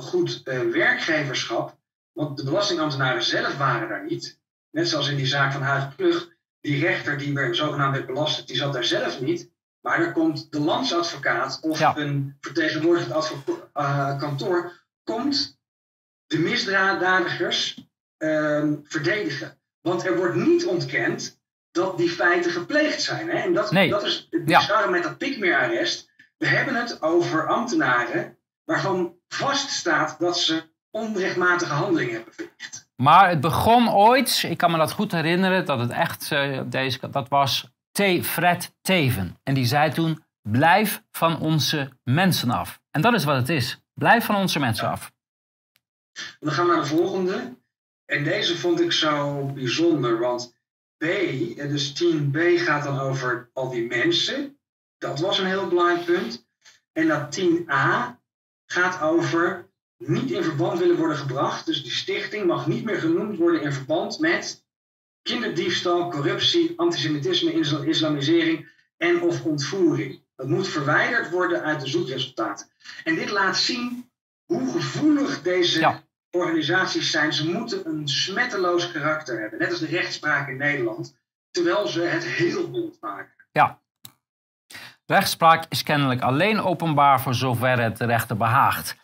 [0.01, 1.77] goed uh, werkgeverschap,
[2.11, 4.39] want de belastingambtenaren zelf waren daar niet.
[4.71, 6.29] Net zoals in die zaak van Huig Plug,
[6.61, 9.49] die rechter die werd, zogenaamd werd belast, die zat daar zelf niet.
[9.81, 15.59] Maar er komt de landsadvocaat of een vertegenwoordigend uh, kantoor, komt
[16.27, 19.59] de misdadigers ehm, verdedigen.
[19.81, 21.39] Want er wordt niet ontkend
[21.71, 23.29] dat die feiten gepleegd zijn.
[23.29, 23.38] Hè?
[23.38, 26.09] En dat, dat is het bizarre met dat pikmeerarrest.
[26.38, 32.90] We hebben het over ambtenaren waarvan vaststaat dat ze onrechtmatige handelingen hebben verricht.
[32.95, 37.10] Maar het begon ooit, ik kan me dat goed herinneren, dat het echt, uh, deze,
[37.10, 38.02] dat was T.
[38.26, 39.40] Fred Teven.
[39.44, 42.80] En die zei toen, blijf van onze mensen af.
[42.91, 43.82] En dat is wat het is.
[43.94, 45.12] Blijf van onze mensen af.
[46.40, 47.56] Dan gaan we naar de volgende.
[48.06, 50.56] En deze vond ik zo bijzonder, want
[50.98, 51.06] B,
[51.56, 54.60] dus 10b gaat dan over al die mensen.
[54.98, 56.48] Dat was een heel belangrijk punt.
[56.91, 58.16] En dat 10a
[58.68, 61.65] gaat over niet in verband willen worden gebracht.
[61.65, 64.65] Dus die stichting mag niet meer genoemd worden in verband met
[65.22, 67.53] kinderdiefstal, corruptie, antisemitisme,
[67.88, 70.23] islamisering en of ontvoering.
[70.35, 72.68] Dat moet verwijderd worden uit de zoekresultaten.
[73.03, 74.11] En dit laat zien
[74.45, 77.34] hoe gevoelig deze organisaties zijn.
[77.34, 81.18] Ze moeten een smetteloos karakter hebben, net als de rechtspraak in Nederland,
[81.52, 83.34] terwijl ze het heel bond maken.
[83.52, 83.81] Ja,
[85.07, 88.97] Rechtspraak is kennelijk alleen openbaar voor zover het de rechter behaagt.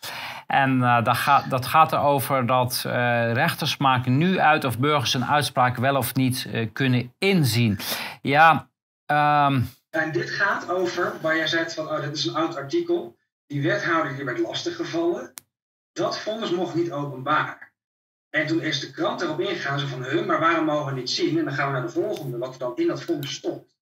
[0.46, 2.92] En uh, dat, gaat, dat gaat erover dat uh,
[3.32, 7.78] rechters maken nu uit of burgers een uitspraak wel of niet uh, kunnen inzien.
[8.22, 8.68] Ja,
[9.06, 9.68] um...
[9.90, 13.16] En dit gaat over, waar jij zei van, oh, dit is een oud artikel.
[13.46, 15.32] Die wethouder die werd lastiggevallen.
[15.92, 17.72] Dat vonnis mocht niet openbaar.
[18.30, 21.10] En toen is de krant erop ingegaan, zo van, huh, maar waarom mogen we niet
[21.10, 21.38] zien?
[21.38, 23.73] En dan gaan we naar de volgende, wat er dan in dat vonnis stond.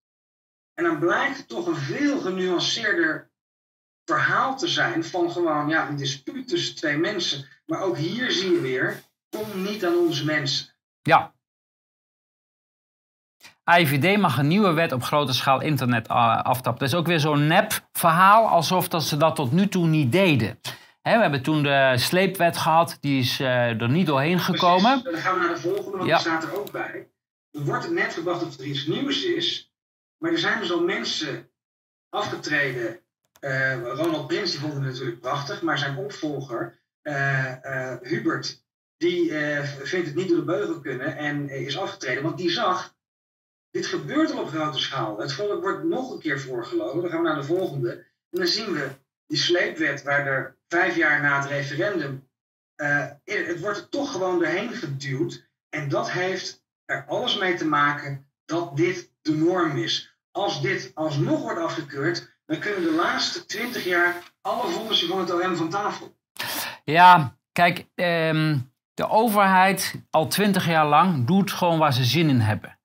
[0.75, 3.31] En dan blijkt het toch een veel genuanceerder
[4.05, 7.49] verhaal te zijn van gewoon ja, een dispuut tussen twee mensen.
[7.67, 10.67] Maar ook hier zie je weer, kom niet aan onze mensen.
[11.03, 11.35] Ja.
[13.79, 16.81] IVD mag een nieuwe wet op grote schaal internet uh, aftappen.
[16.81, 20.13] Dat is ook weer zo'n nep verhaal, alsof dat ze dat tot nu toe niet
[20.13, 20.59] deden.
[21.03, 25.03] we hebben toen de sleepwet gehad, die is uh, er niet doorheen gekomen.
[25.05, 27.11] Dan gaan we naar de volgende, want die staat er ook bij.
[27.51, 29.72] Er wordt het net gebracht dat er iets nieuws is.
[30.23, 31.51] Maar er zijn dus al mensen
[32.09, 33.01] afgetreden.
[33.41, 38.65] Uh, Ronald Prins, die vond het natuurlijk prachtig, maar zijn opvolger, uh, uh, Hubert,
[38.97, 39.33] die
[39.83, 42.23] vindt het niet door de beugel kunnen en is afgetreden.
[42.23, 42.97] Want die zag,
[43.71, 45.19] dit gebeurt al op grote schaal.
[45.19, 47.01] Het volk wordt nog een keer voorgelogen.
[47.01, 47.91] Dan gaan we naar de volgende.
[48.31, 48.91] En dan zien we
[49.27, 52.29] die sleepwet waar er vijf jaar na het referendum,
[53.25, 55.49] het wordt er toch gewoon doorheen geduwd.
[55.69, 60.91] En dat heeft er alles mee te maken dat dit de norm is als dit
[60.95, 65.69] alsnog wordt afgekeurd, dan kunnen de laatste twintig jaar alle vonnissen van het OM van
[65.69, 66.17] tafel.
[66.85, 68.57] Ja, kijk, ehm,
[68.95, 72.79] de overheid al twintig jaar lang doet gewoon waar ze zin in hebben.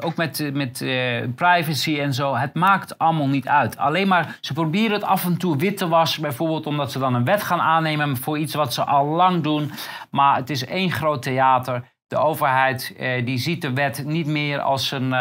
[0.00, 2.34] ook met, met uh, privacy en zo.
[2.34, 3.76] Het maakt allemaal niet uit.
[3.76, 6.22] Alleen maar, ze proberen het af en toe wit te wassen.
[6.22, 9.72] Bijvoorbeeld omdat ze dan een wet gaan aannemen voor iets wat ze al lang doen.
[10.10, 11.92] Maar het is één groot theater.
[12.06, 15.12] De overheid uh, die ziet de wet niet meer als een...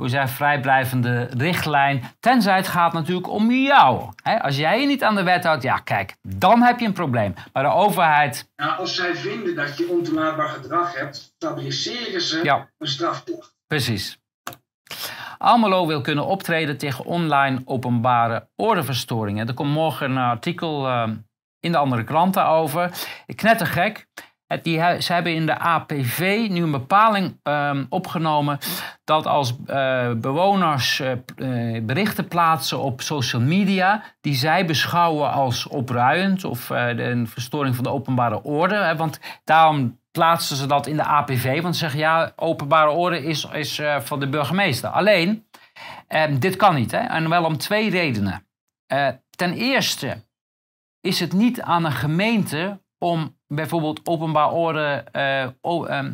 [0.00, 2.02] hoe zij vrijblijvende richtlijn.
[2.20, 4.08] Tenzij het gaat natuurlijk om jou.
[4.40, 7.34] als jij je niet aan de wet houdt, ja kijk, dan heb je een probleem.
[7.52, 8.50] Maar de overheid...
[8.56, 13.54] Nou, als zij vinden dat je ontoelaatbaar gedrag hebt, stabiliseren ze een strafklacht.
[13.66, 14.18] Precies.
[15.38, 19.48] Almelo wil kunnen optreden tegen online openbare ordeverstoringen.
[19.48, 21.08] Er komt morgen een artikel uh,
[21.60, 22.90] in de andere kranten over.
[23.34, 24.06] Knettergek.
[24.62, 28.58] Die, ze hebben in de APV nu een bepaling um, opgenomen
[29.04, 31.12] dat als uh, bewoners uh,
[31.82, 37.90] berichten plaatsen op social media die zij beschouwen als opruiend of een verstoring van de
[37.90, 38.74] openbare orde.
[38.74, 41.62] Hè, want daarom plaatsten ze dat in de APV.
[41.62, 44.88] Want ze zeggen ja, openbare orde is, is van de burgemeester.
[44.88, 45.46] Alleen,
[46.08, 46.90] uh, dit kan niet.
[46.90, 46.98] Hè?
[46.98, 48.46] En wel om twee redenen.
[49.36, 50.24] Ten eerste
[51.00, 55.04] is het niet aan een gemeente om bijvoorbeeld openbaar orde
[55.62, 56.04] uh,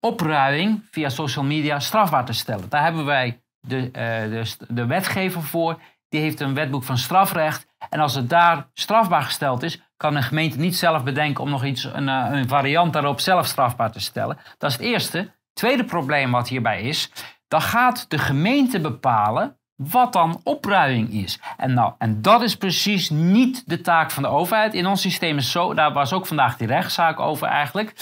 [0.00, 2.68] opruiming via social media strafbaar te stellen.
[2.68, 5.80] Daar hebben wij de, de, de wetgever voor.
[6.08, 7.66] Die heeft een wetboek van strafrecht.
[7.90, 11.64] En als het daar strafbaar gesteld is, kan een gemeente niet zelf bedenken om nog
[11.64, 14.38] iets, een, eh, een variant daarop zelf strafbaar te stellen.
[14.58, 15.32] Dat is het eerste.
[15.52, 17.10] Tweede probleem wat hierbij is,
[17.48, 21.40] dan gaat de gemeente bepalen wat dan opruiming is.
[21.56, 24.74] En, nou, en dat is precies niet de taak van de overheid.
[24.74, 27.94] In ons systeem is zo, daar was ook vandaag die rechtszaak over eigenlijk.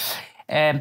[0.47, 0.75] Eh,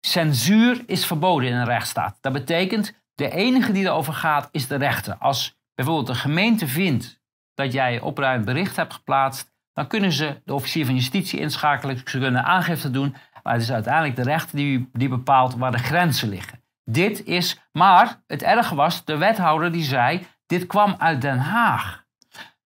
[0.00, 2.18] censuur is verboden in een rechtsstaat.
[2.20, 5.16] Dat betekent, de enige die erover gaat is de rechter.
[5.18, 7.20] Als bijvoorbeeld de gemeente vindt
[7.54, 12.18] dat jij opruimend bericht hebt geplaatst, dan kunnen ze de officier van justitie inschakelen, ze
[12.18, 16.28] kunnen aangifte doen, maar het is uiteindelijk de rechter die, die bepaalt waar de grenzen
[16.28, 16.63] liggen.
[16.84, 22.04] Dit is, maar het erge was, de wethouder die zei, dit kwam uit Den Haag.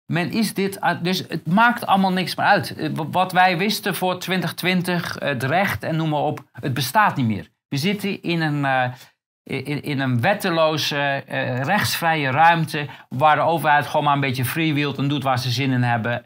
[0.07, 2.75] Men is dit, dus het maakt allemaal niks meer uit.
[2.75, 7.27] Eh, wat wij wisten voor 2020, het recht en noem maar op, het bestaat niet
[7.27, 7.49] meer.
[7.69, 14.05] We zitten in een, uh, in, een wetteloze, uh, rechtsvrije ruimte waar de overheid gewoon
[14.05, 16.23] maar een beetje freewheelt en doet waar ze zin in hebben.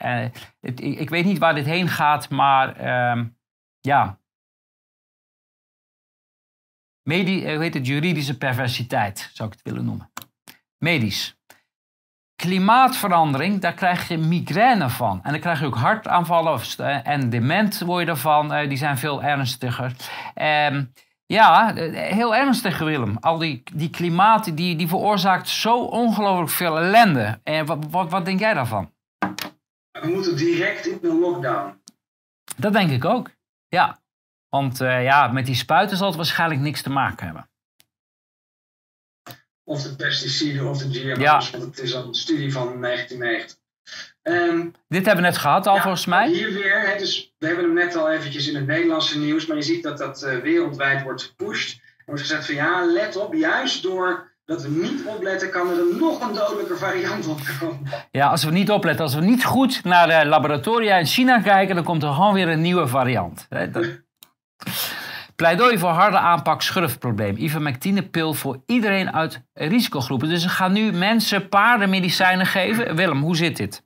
[0.76, 3.24] Ik weet niet waar dit heen gaat, maar uh,
[3.80, 4.18] ja.
[7.04, 10.10] Medi hoe heet het, juridische perversiteit, zou ik het willen noemen.
[10.78, 11.36] Medisch.
[12.36, 15.20] Klimaatverandering, daar krijg je migraine van.
[15.22, 16.60] En dan krijg je ook hartaanvallen
[17.04, 18.68] en dement word je ervan.
[18.68, 19.96] die zijn veel ernstiger.
[20.70, 20.92] Um,
[21.26, 23.16] ja, heel ernstig Willem.
[23.20, 27.40] Al die, die klimaat die, die veroorzaakt zo ongelooflijk veel ellende.
[27.42, 28.92] En wat, wat, wat denk jij daarvan?
[30.00, 31.82] We moeten direct in een lockdown.
[32.56, 33.30] Dat denk ik ook,
[33.68, 34.02] ja.
[34.54, 37.48] Want uh, ja, met die spuiten zal het waarschijnlijk niks te maken hebben.
[39.64, 41.58] Of de pesticiden of de GMO's, ja.
[41.58, 43.56] want het is al een studie van 1990.
[44.22, 46.28] Um, Dit hebben we net gehad al, volgens mij.
[46.28, 49.62] Hier weer, dus we hebben hem net al eventjes in het Nederlandse nieuws, maar je
[49.62, 51.80] ziet dat dat uh, wereldwijd wordt gepusht.
[51.96, 55.78] Er wordt gezegd van ja, let op, juist door dat we niet opletten, kan er
[55.78, 57.90] een nog een dodelijke variant opkomen.
[58.10, 61.74] Ja, als we niet opletten, als we niet goed naar de laboratoria in China kijken,
[61.74, 63.46] dan komt er gewoon weer een nieuwe variant.
[65.36, 67.36] Pleidooi voor harde aanpak schurfprobleem.
[67.36, 70.28] Ivermectine-pil voor iedereen uit risicogroepen.
[70.28, 72.96] Dus ze gaan nu mensen paardenmedicijnen geven.
[72.96, 73.84] Willem, hoe zit dit?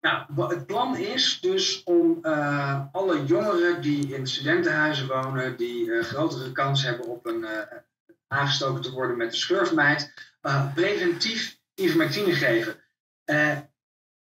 [0.00, 6.04] Nou, het plan is dus om uh, alle jongeren die in studentenhuizen wonen, die uh,
[6.04, 7.48] grotere kans hebben op een uh,
[8.26, 10.32] aangestoken te worden met de schurfmijt,
[10.74, 12.76] preventief ivermectine geven.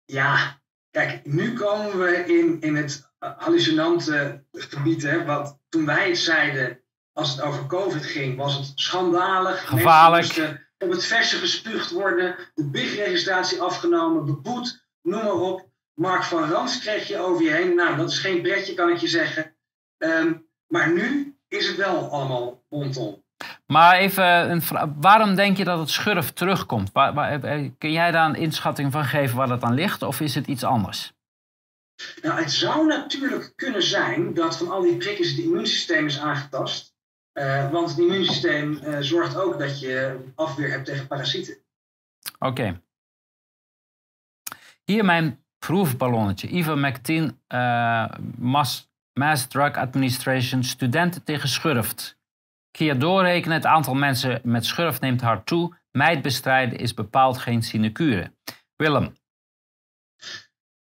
[0.04, 0.60] ja,
[0.90, 6.80] kijk, nu komen we in, in het hallucinante gebied, hè, wat toen wij het zeiden,
[7.12, 9.68] als het over COVID ging, was het schandalig.
[9.68, 10.66] Gevaarlijk.
[10.78, 15.68] op het verse gespuugd worden, de BIG-registratie afgenomen, beboet noem maar op.
[15.94, 17.74] Mark van Rans kreeg je over je heen.
[17.74, 19.56] Nou, dat is geen pretje, kan ik je zeggen.
[19.98, 20.32] Ehm,
[20.66, 23.22] maar nu is het wel allemaal rondom.
[23.66, 24.62] Maar even, een
[25.00, 26.90] waarom denk je dat het schurf terugkomt?
[26.92, 30.02] Waar, waar, eh, kun jij daar een inschatting van geven waar dat aan ligt?
[30.02, 31.12] Of is het iets anders?
[32.22, 36.96] Nou, het zou natuurlijk kunnen zijn dat van al die prikkers het immuunsysteem is aangetast.
[37.32, 41.56] Uh, want het immuunsysteem uh, zorgt ook dat je afweer hebt tegen parasieten.
[42.38, 42.80] Oké.
[44.84, 46.48] Hier mijn proefballonnetje.
[46.48, 52.18] Ivermectin, uh, Mass, Mass Drug Administration, studenten tegen schurft.
[52.70, 55.76] Keer doorrekenen, het aantal mensen met schurft neemt hard toe.
[55.90, 58.32] Mijt bestrijden is bepaald geen sinecure.
[58.76, 59.12] Willem.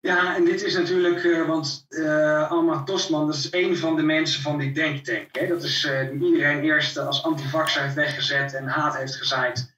[0.05, 4.01] Ja, en dit is natuurlijk, uh, want uh, Alma Tostman, dat is een van de
[4.01, 5.27] mensen van die denktank.
[5.31, 5.47] Hè?
[5.47, 9.75] Dat is uh, die iedereen eerst als antivaxer heeft weggezet en haat heeft gezaaid.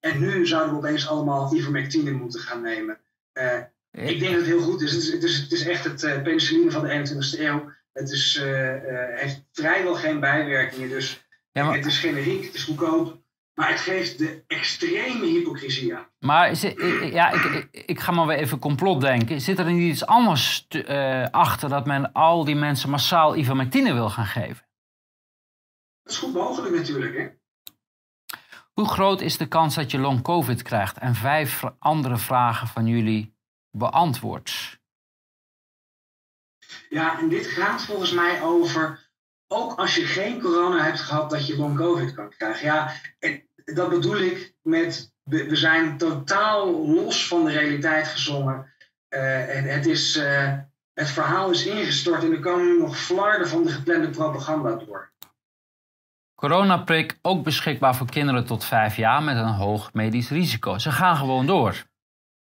[0.00, 2.98] en nu zouden we opeens allemaal ivermectine moeten gaan nemen.
[3.92, 4.92] Ik denk dat het heel goed is.
[4.92, 7.72] Het is, het is, het is echt het penicilline van de 21ste eeuw.
[7.92, 8.42] Het is,
[9.14, 10.88] heeft vrijwel geen bijwerkingen.
[10.88, 11.76] Dus ja, maar...
[11.76, 13.20] het is generiek, het is goedkoop.
[13.56, 16.06] Maar het geeft de extreme hypocrisie aan.
[16.18, 16.60] Maar is
[17.12, 19.40] ja, ik, ik, ik, ga maar weer even complot denken.
[19.40, 24.10] Zit er niet iets anders te, achter dat men al die mensen massaal ivermectine wil
[24.10, 24.66] gaan geven?
[26.02, 27.28] Dat is goed mogelijk natuurlijk, hè?
[28.72, 30.98] Hoe groot is de kans dat je long covid krijgt?
[30.98, 33.36] En vijf andere vragen van jullie
[33.70, 34.80] beantwoord.
[36.88, 39.10] Ja, en dit gaat volgens mij over,
[39.46, 42.66] ook als je geen corona hebt gehad, dat je long covid kan krijgen.
[42.66, 48.74] Ja, en dat bedoel ik met, we zijn totaal los van de realiteit gezongen.
[49.08, 50.52] Uh, het is, uh,
[50.92, 55.12] Het verhaal is ingestort en er komen nog flarden van de geplande propaganda door.
[56.34, 60.78] Coronaprik ook beschikbaar voor kinderen tot vijf jaar met een hoog medisch risico.
[60.78, 61.84] Ze gaan gewoon door.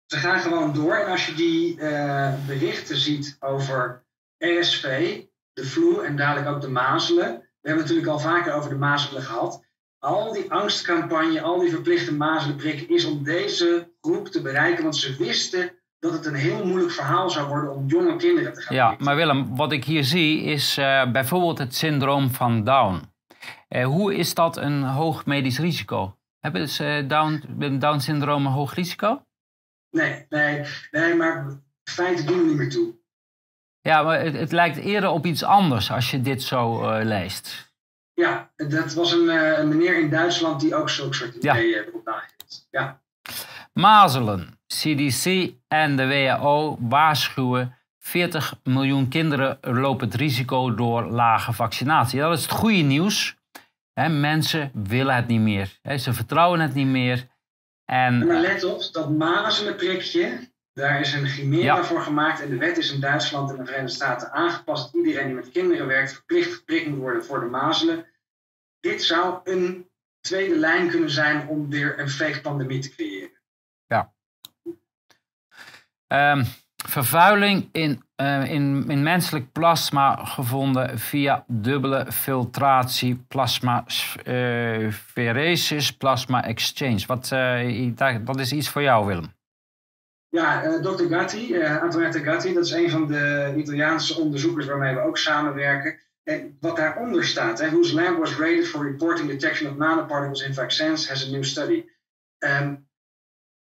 [0.05, 0.95] Ze gaan gewoon door.
[0.95, 4.05] En als je die uh, berichten ziet over
[4.37, 5.19] ESV,
[5.53, 7.25] de flu en dadelijk ook de mazelen.
[7.61, 9.65] We hebben het natuurlijk al vaker over de mazelen gehad.
[9.99, 14.83] Al die angstcampagne, al die verplichte mazelenprik is om deze groep te bereiken.
[14.83, 18.61] Want ze wisten dat het een heel moeilijk verhaal zou worden om jonge kinderen te
[18.61, 23.01] gaan Ja, maar Willem, wat ik hier zie is uh, bijvoorbeeld het syndroom van Down.
[23.69, 26.17] Uh, hoe is dat een hoog medisch risico?
[26.39, 29.21] Hebben ze uh, Down, Down-syndroom een hoog risico?
[29.91, 32.95] Nee, nee, nee, maar feiten doen er niet meer toe.
[33.81, 37.66] Ja, maar het, het, lijkt eerder op iets anders als je dit zo leest.
[38.17, 41.83] Ja, dat was een, uh, een, meneer in Duitsland die ook zo'n soort ideeën ja.
[41.93, 42.67] op nageeft.
[42.71, 43.01] Ja.
[43.73, 44.59] Mazelen.
[44.67, 52.19] CDC en de WHO waarschuwen 40 miljoen kinderen lopen het risico door lage vaccinatie.
[52.19, 53.37] Dat is het goede nieuws.
[53.93, 55.79] He, mensen willen het niet meer.
[55.81, 57.27] He, ze vertrouwen het niet meer.
[57.85, 61.83] En, maar let op, dat mazelenprikje, daar is een chimera ja.
[61.83, 62.41] voor gemaakt.
[62.41, 64.95] En de wet is in Duitsland en de Verenigde Staten aangepast.
[64.95, 68.05] Iedereen die met kinderen werkt verplicht geprikt moet worden voor de mazelen.
[68.79, 69.89] Dit zou een
[70.19, 73.31] tweede lijn kunnen zijn om weer een fake pandemie te creëren.
[73.85, 74.13] Ja.
[76.07, 76.45] Um,
[76.85, 83.85] vervuiling in, uh, in, in menselijk plasma gevonden via dubbele filtratie, plasma
[84.25, 87.03] uh, pheresis, plasma exchange.
[87.05, 89.35] Wat, uh, dat is iets voor jou, Willem.
[90.37, 91.07] Ja, uh, Dr.
[91.09, 95.99] Gatti, uh, Antoinette Gatti, dat is een van de Italiaanse onderzoekers waarmee we ook samenwerken.
[96.23, 101.09] En wat daaronder staat, whose lab was rated for reporting detection of nanoparticles in vaccines,
[101.09, 101.85] has a new study.
[102.39, 102.87] Um,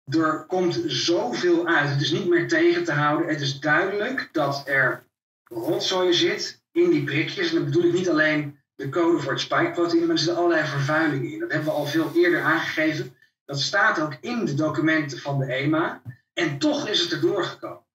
[0.06, 1.90] er komt zoveel uit.
[1.90, 3.28] Het is niet meer tegen te houden.
[3.28, 5.04] Het is duidelijk dat er
[5.44, 7.50] rotzooi zit in die prikjes.
[7.50, 10.68] En dan bedoel ik niet alleen de code voor het spikeproteïne, maar er zitten allerlei
[10.68, 11.40] vervuilingen in.
[11.40, 13.16] Dat hebben we al veel eerder aangegeven.
[13.46, 16.02] Dat staat ook in de documenten van de EMA.
[16.34, 17.86] En toch is het erdoor gekomen.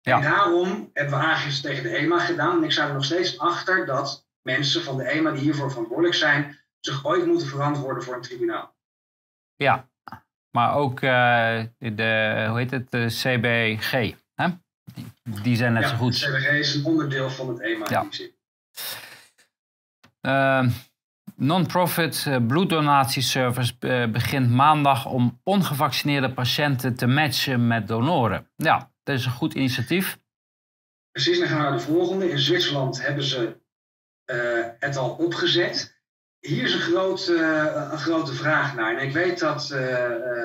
[0.00, 0.16] Ja.
[0.16, 2.56] En daarom hebben we aangifte tegen de EMA gedaan.
[2.56, 6.14] En ik sta er nog steeds achter dat mensen van de EMA die hiervoor verantwoordelijk
[6.14, 8.76] zijn, zich ooit moeten verantwoorden voor een tribunaal.
[9.54, 9.88] Ja,
[10.50, 14.14] maar ook uh, de, hoe heet het, de CBG.
[14.34, 14.48] Hè?
[14.94, 15.12] Die,
[15.42, 16.20] die zijn net ja, zo goed.
[16.20, 17.86] De CBG is een onderdeel van het EMA.
[17.88, 18.06] Ja.
[20.20, 20.72] Uh,
[21.38, 28.50] Non-profit uh, bloeddonatieservice uh, begint maandag om ongevaccineerde patiënten te matchen met donoren.
[28.56, 30.18] Ja, dat is een goed initiatief.
[31.10, 32.30] Precies, dan gaan we naar de volgende.
[32.30, 33.60] In Zwitserland hebben ze
[34.30, 36.00] uh, het al opgezet.
[36.38, 38.96] Hier is een, groot, een grote vraag naar.
[38.96, 39.68] En ik weet dat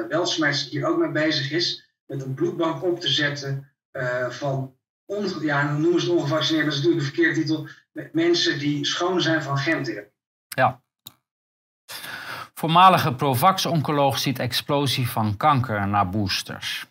[0.07, 3.71] Weltsmerts hier ook mee bezig is met een bloedbank op te zetten
[4.29, 8.59] van, on, ja, noemen ze het ongevaccineerd, dat is natuurlijk een verkeerde titel, met mensen
[8.59, 10.11] die schoon zijn van gentherapie.
[10.47, 10.80] Ja.
[12.61, 16.87] Voormalige Provax-oncoloog ziet explosie van kanker na boosters.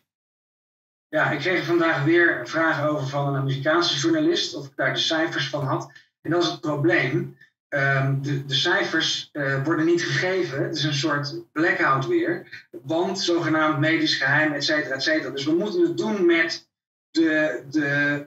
[1.08, 4.98] Ja, ik kreeg vandaag weer vragen over van een Amerikaanse journalist of ik daar de
[4.98, 5.92] cijfers van had.
[6.20, 7.36] En dat is het probleem.
[7.68, 10.62] Um, de, de, cijfers uh, worden niet gegeven.
[10.62, 12.66] Het is een soort blackout weer.
[12.82, 15.30] Want zogenaamd medisch geheim, et cetera, et cetera.
[15.30, 16.68] Dus we moeten het doen met
[17.10, 18.26] de, de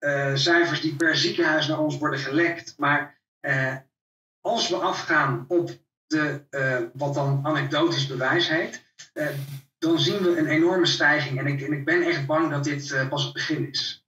[0.00, 2.74] uh, cijfers die per ziekenhuis naar ons worden gelekt.
[2.78, 3.76] Maar uh,
[4.40, 5.70] als we afgaan op
[6.10, 8.84] de, uh, wat dan anekdotisch bewijs heet,
[9.14, 9.26] uh,
[9.78, 11.38] dan zien we een enorme stijging.
[11.38, 14.04] En ik, en ik ben echt bang dat dit uh, pas het begin is.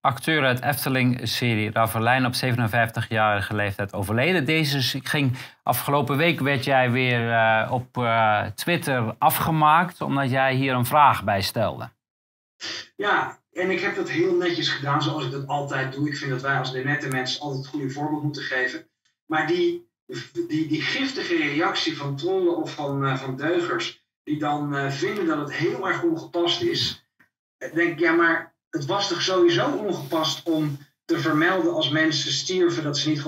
[0.00, 4.44] Acteur uit Efteling-serie Ravelijn op 57-jarige leeftijd overleden.
[4.44, 8.08] Deze ging afgelopen week werd jij weer op
[8.54, 11.90] Twitter afgemaakt omdat jij hier een vraag bij stelde.
[12.96, 16.08] Ja, en ik heb dat heel netjes gedaan zoals ik dat altijd doe.
[16.08, 18.88] Ik vind dat wij als de nette mensen altijd het goede voorbeeld moeten geven.
[19.26, 19.87] Maar die,
[20.32, 25.26] die, die giftige reactie van trollen of van, uh, van deugers, die dan uh, vinden
[25.26, 27.06] dat het heel erg ongepast is,
[27.58, 32.82] denk ik, ja, maar het was toch sowieso ongepast om te vermelden als mensen stierven
[32.82, 33.24] dat ze niet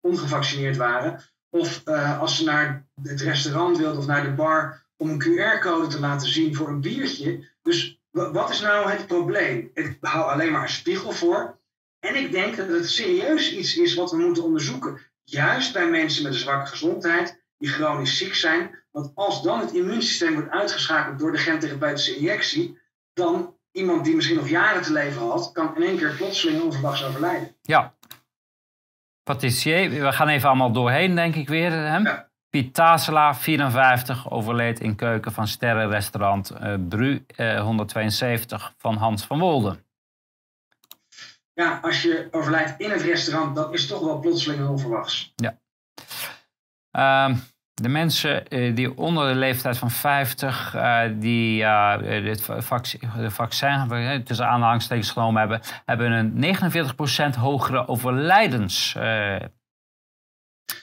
[0.00, 1.22] ongevaccineerd waren.
[1.50, 1.86] Of
[2.20, 6.28] als ze naar het restaurant wilden of naar de bar om een QR-code te laten
[6.28, 7.48] zien voor een biertje.
[7.62, 9.70] Dus wat is nou het probleem?
[9.74, 11.58] Ik hou alleen maar een spiegel voor.
[11.98, 15.00] En ik denk dat het serieus iets is wat we moeten onderzoeken.
[15.30, 18.84] Juist bij mensen met een zwakke gezondheid, die chronisch ziek zijn.
[18.90, 22.78] Want als dan het immuunsysteem wordt uitgeschakeld door de gentherapeutische injectie,
[23.12, 27.04] dan iemand die misschien nog jaren te leven had, kan in één keer plotseling onverwachts
[27.04, 27.56] overlijden.
[27.62, 27.94] Ja.
[29.22, 31.70] Patissier, we gaan even allemaal doorheen, denk ik weer.
[31.70, 31.96] Hè?
[31.96, 32.28] Ja.
[32.50, 39.38] Piet Tasela, 54, overleed in keuken van sterrenrestaurant uh, Bru uh, 172 van Hans van
[39.38, 39.85] Wolden.
[41.56, 45.32] Ja, als je overlijdt in het restaurant, dat is toch wel plotseling en onverwachts.
[45.34, 45.58] Ja.
[46.90, 47.36] Ehm,
[47.74, 53.30] de mensen eh, die onder de leeftijd van 50 uh, die uh, dit vaccin, de
[53.30, 56.56] vaccin tussen aanhalingstekens genomen hebben, hebben een
[57.34, 58.92] 49% hogere overlijdens.
[58.92, 59.50] Ja,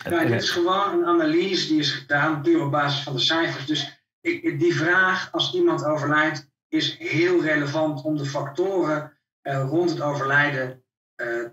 [0.04, 3.66] dit is gewoon een analyse die is gedaan puur op basis van de cijfers.
[3.66, 10.02] Dus ik, die vraag, als iemand overlijdt, is heel relevant om de factoren rond het
[10.02, 10.84] overlijden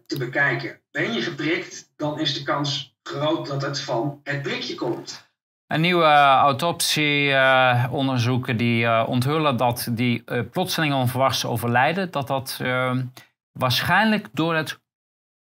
[0.07, 0.81] te bekijken.
[0.91, 5.29] Ben je geprikt, dan is de kans groot dat het van het prikje komt.
[5.67, 12.99] Een nieuwe autopsieonderzoeken die onthullen dat die plotseling onverwachts overlijden, dat dat uh,
[13.53, 14.81] waarschijnlijk door het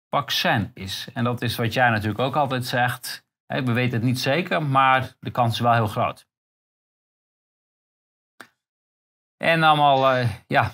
[0.09, 1.07] vaccin is.
[1.13, 3.25] En dat is wat jij natuurlijk ook altijd zegt.
[3.45, 6.27] We weten het niet zeker, maar de kans is wel heel groot.
[9.37, 10.73] En allemaal, ja.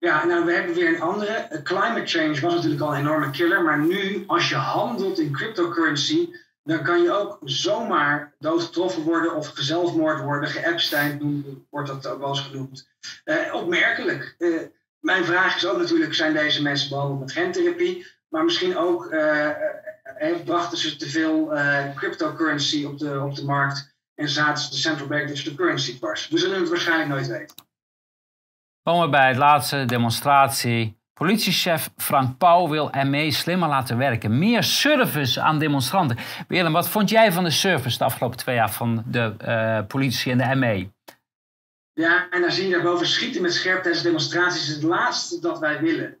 [0.00, 1.60] Ja, nou, we hebben weer een andere.
[1.62, 6.28] Climate change was natuurlijk al een enorme killer, maar nu, als je handelt in cryptocurrency
[6.64, 10.48] dan kan je ook zomaar doodgetroffen worden of gezelfmoord worden.
[10.48, 12.88] Geëpstein wordt dat ook wel eens genoemd.
[13.24, 14.34] Uh, opmerkelijk.
[14.38, 14.60] Uh,
[15.00, 18.06] mijn vraag is ook natuurlijk, zijn deze mensen behandeld met gentherapie?
[18.28, 19.48] Maar misschien ook uh,
[20.44, 21.52] brachten ze te veel
[21.94, 25.96] cryptocurrency op de, op de markt en zaten ze de central bank dus de currency
[25.96, 26.28] dwars.
[26.28, 27.54] We zullen het waarschijnlijk nooit weten.
[28.82, 34.38] Komen we bij het laatste demonstratie Politiechef Frank Pauw wil ME slimmer laten werken.
[34.38, 36.16] Meer service aan demonstranten.
[36.48, 40.32] Willem, wat vond jij van de service de afgelopen twee jaar van de uh, politie
[40.32, 40.88] en de ME?
[41.92, 44.66] Ja, en dan zie je daarboven schieten met scherp tijdens demonstraties.
[44.66, 46.18] Het laatste dat wij willen.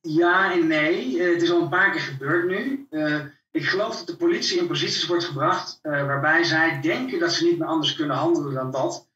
[0.00, 1.22] Ja en nee.
[1.22, 2.86] Eh, het is al een paar keer gebeurd nu.
[2.90, 3.20] Uh,
[3.50, 7.58] ik geloof dat de politie in posities wordt gebracht waarbij zij denken dat ze niet
[7.58, 9.07] meer anders kunnen handelen dan dat.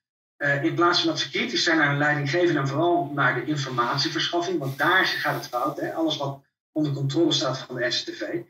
[0.43, 3.45] Uh, in plaats van dat ze kritisch zijn naar hun leidinggevende en vooral naar de
[3.45, 5.81] informatieverschaffing, want daar gaat het fout.
[5.81, 5.95] Hè?
[5.95, 6.41] Alles wat
[6.73, 8.41] onder controle staat van de SCTV.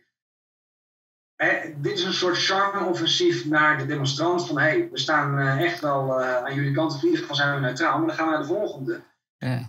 [1.76, 6.20] dit is een soort charme-offensief naar de demonstrant van hey, we staan uh, echt wel
[6.20, 8.32] uh, aan jullie kant, of in ieder geval zijn we neutraal, maar dan gaan we
[8.32, 9.02] naar de volgende.
[9.38, 9.68] Ja.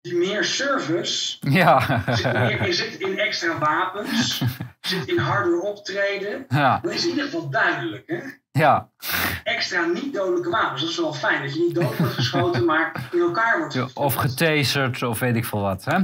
[0.00, 2.02] Die meer service ja.
[2.14, 4.42] zit, meer, zit in extra wapens,
[4.80, 6.44] zit in harder optreden.
[6.48, 6.78] Ja.
[6.82, 8.02] Dat is in ieder geval duidelijk.
[8.06, 8.20] Hè?
[8.52, 8.88] Ja.
[9.44, 10.80] Extra niet-dodelijke wapens.
[10.80, 11.42] Dat is wel fijn.
[11.42, 14.02] Dat je niet dood wordt geschoten, maar in elkaar wordt geschoten.
[14.02, 15.84] Of getaserd of weet ik veel wat.
[15.84, 15.98] Hè?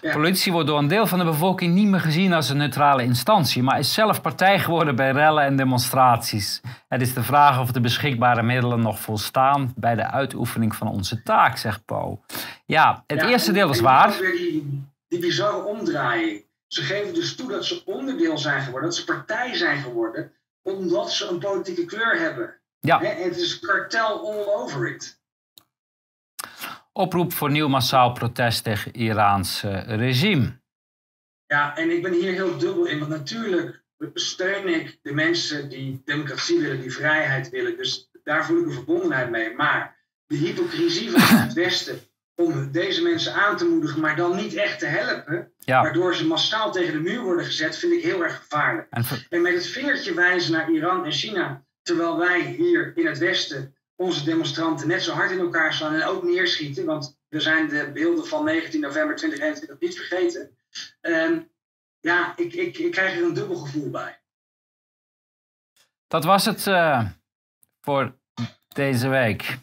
[0.00, 0.12] Ja.
[0.12, 3.62] Politie wordt door een deel van de bevolking niet meer gezien als een neutrale instantie,
[3.62, 6.60] maar is zelf partij geworden bij rellen en demonstraties.
[6.88, 11.22] Het is de vraag of de beschikbare middelen nog volstaan bij de uitoefening van onze
[11.22, 12.24] taak, zegt Paul.
[12.66, 14.18] Ja, het eerste deel is waar.
[14.20, 16.46] Weer die, die bizarre omdraaiing.
[16.66, 20.32] Ze geven dus toe dat ze onderdeel zijn geworden, dat ze partij zijn geworden
[20.76, 22.60] omdat ze een politieke kleur hebben.
[22.80, 23.00] Ja.
[23.02, 25.20] Het is kartel all over it.
[26.92, 30.60] Oproep voor nieuw massaal protest tegen Iraans regime.
[31.46, 33.84] Ja, en ik ben hier heel dubbel in, want natuurlijk
[34.14, 37.76] steun ik de mensen die democratie willen, die vrijheid willen.
[37.76, 39.54] Dus daar voel ik een verbondenheid mee.
[39.54, 39.96] Maar
[40.26, 42.00] de hypocrisie van het Westen
[42.38, 46.72] om deze mensen aan te moedigen, maar dan niet echt te helpen, waardoor ze massaal
[46.72, 48.88] tegen de muur worden gezet, vind ik heel erg gevaarlijk.
[49.28, 53.76] En, met het vingertje wijzen naar Iran en China, terwijl wij hier in het Westen
[53.96, 57.90] onze demonstranten net zo hard in elkaar slaan en ook neerschieten, want we zijn de
[57.92, 60.56] beelden van 19 november 2021 niet vergeten.
[61.00, 61.50] Um,
[62.00, 64.20] ja, ik, ik, ik krijg er een dubbel gevoel bij.
[66.06, 67.08] Dat was het uh,
[67.80, 68.18] voor
[68.68, 69.58] deze week.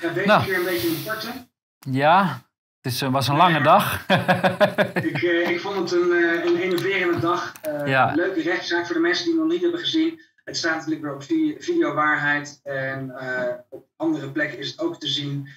[0.00, 0.44] Ja, deze nou.
[0.44, 1.49] keer een beetje een korte.
[1.88, 2.42] Ja,
[2.80, 4.06] het was een lange dag.
[5.10, 7.52] ik, uh, ik vond het een, uh, een enerverende dag.
[7.68, 8.12] Uh, ja.
[8.14, 10.20] Leuke rechtszaak voor de mensen die het nog niet hebben gezien.
[10.44, 11.22] Het staat natuurlijk weer op
[11.62, 13.14] video waarheid en
[13.68, 15.48] op andere plekken is het ook te zien.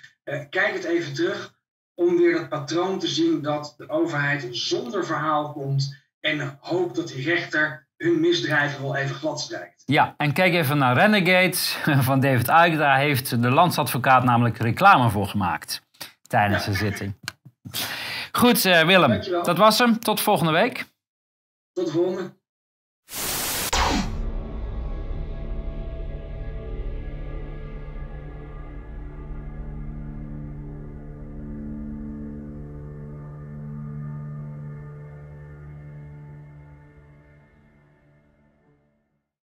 [0.50, 1.54] kijk het even terug
[1.94, 7.08] om weer dat patroon te zien dat de overheid zonder verhaal komt en hoopt dat
[7.08, 9.84] die rechter hun misdrijven wel even gladstrijkt.
[9.86, 11.56] Ja, en kijk even naar Renegade
[12.10, 12.78] van David Icke.
[12.78, 15.83] Daar heeft de landsadvocaat namelijk reclame voor gemaakt
[16.34, 17.14] tijdens de zitting.
[18.32, 20.00] Goed, uh, Willem, dat was hem.
[20.00, 20.86] Tot volgende week.
[21.74, 22.34] Tot de volgende.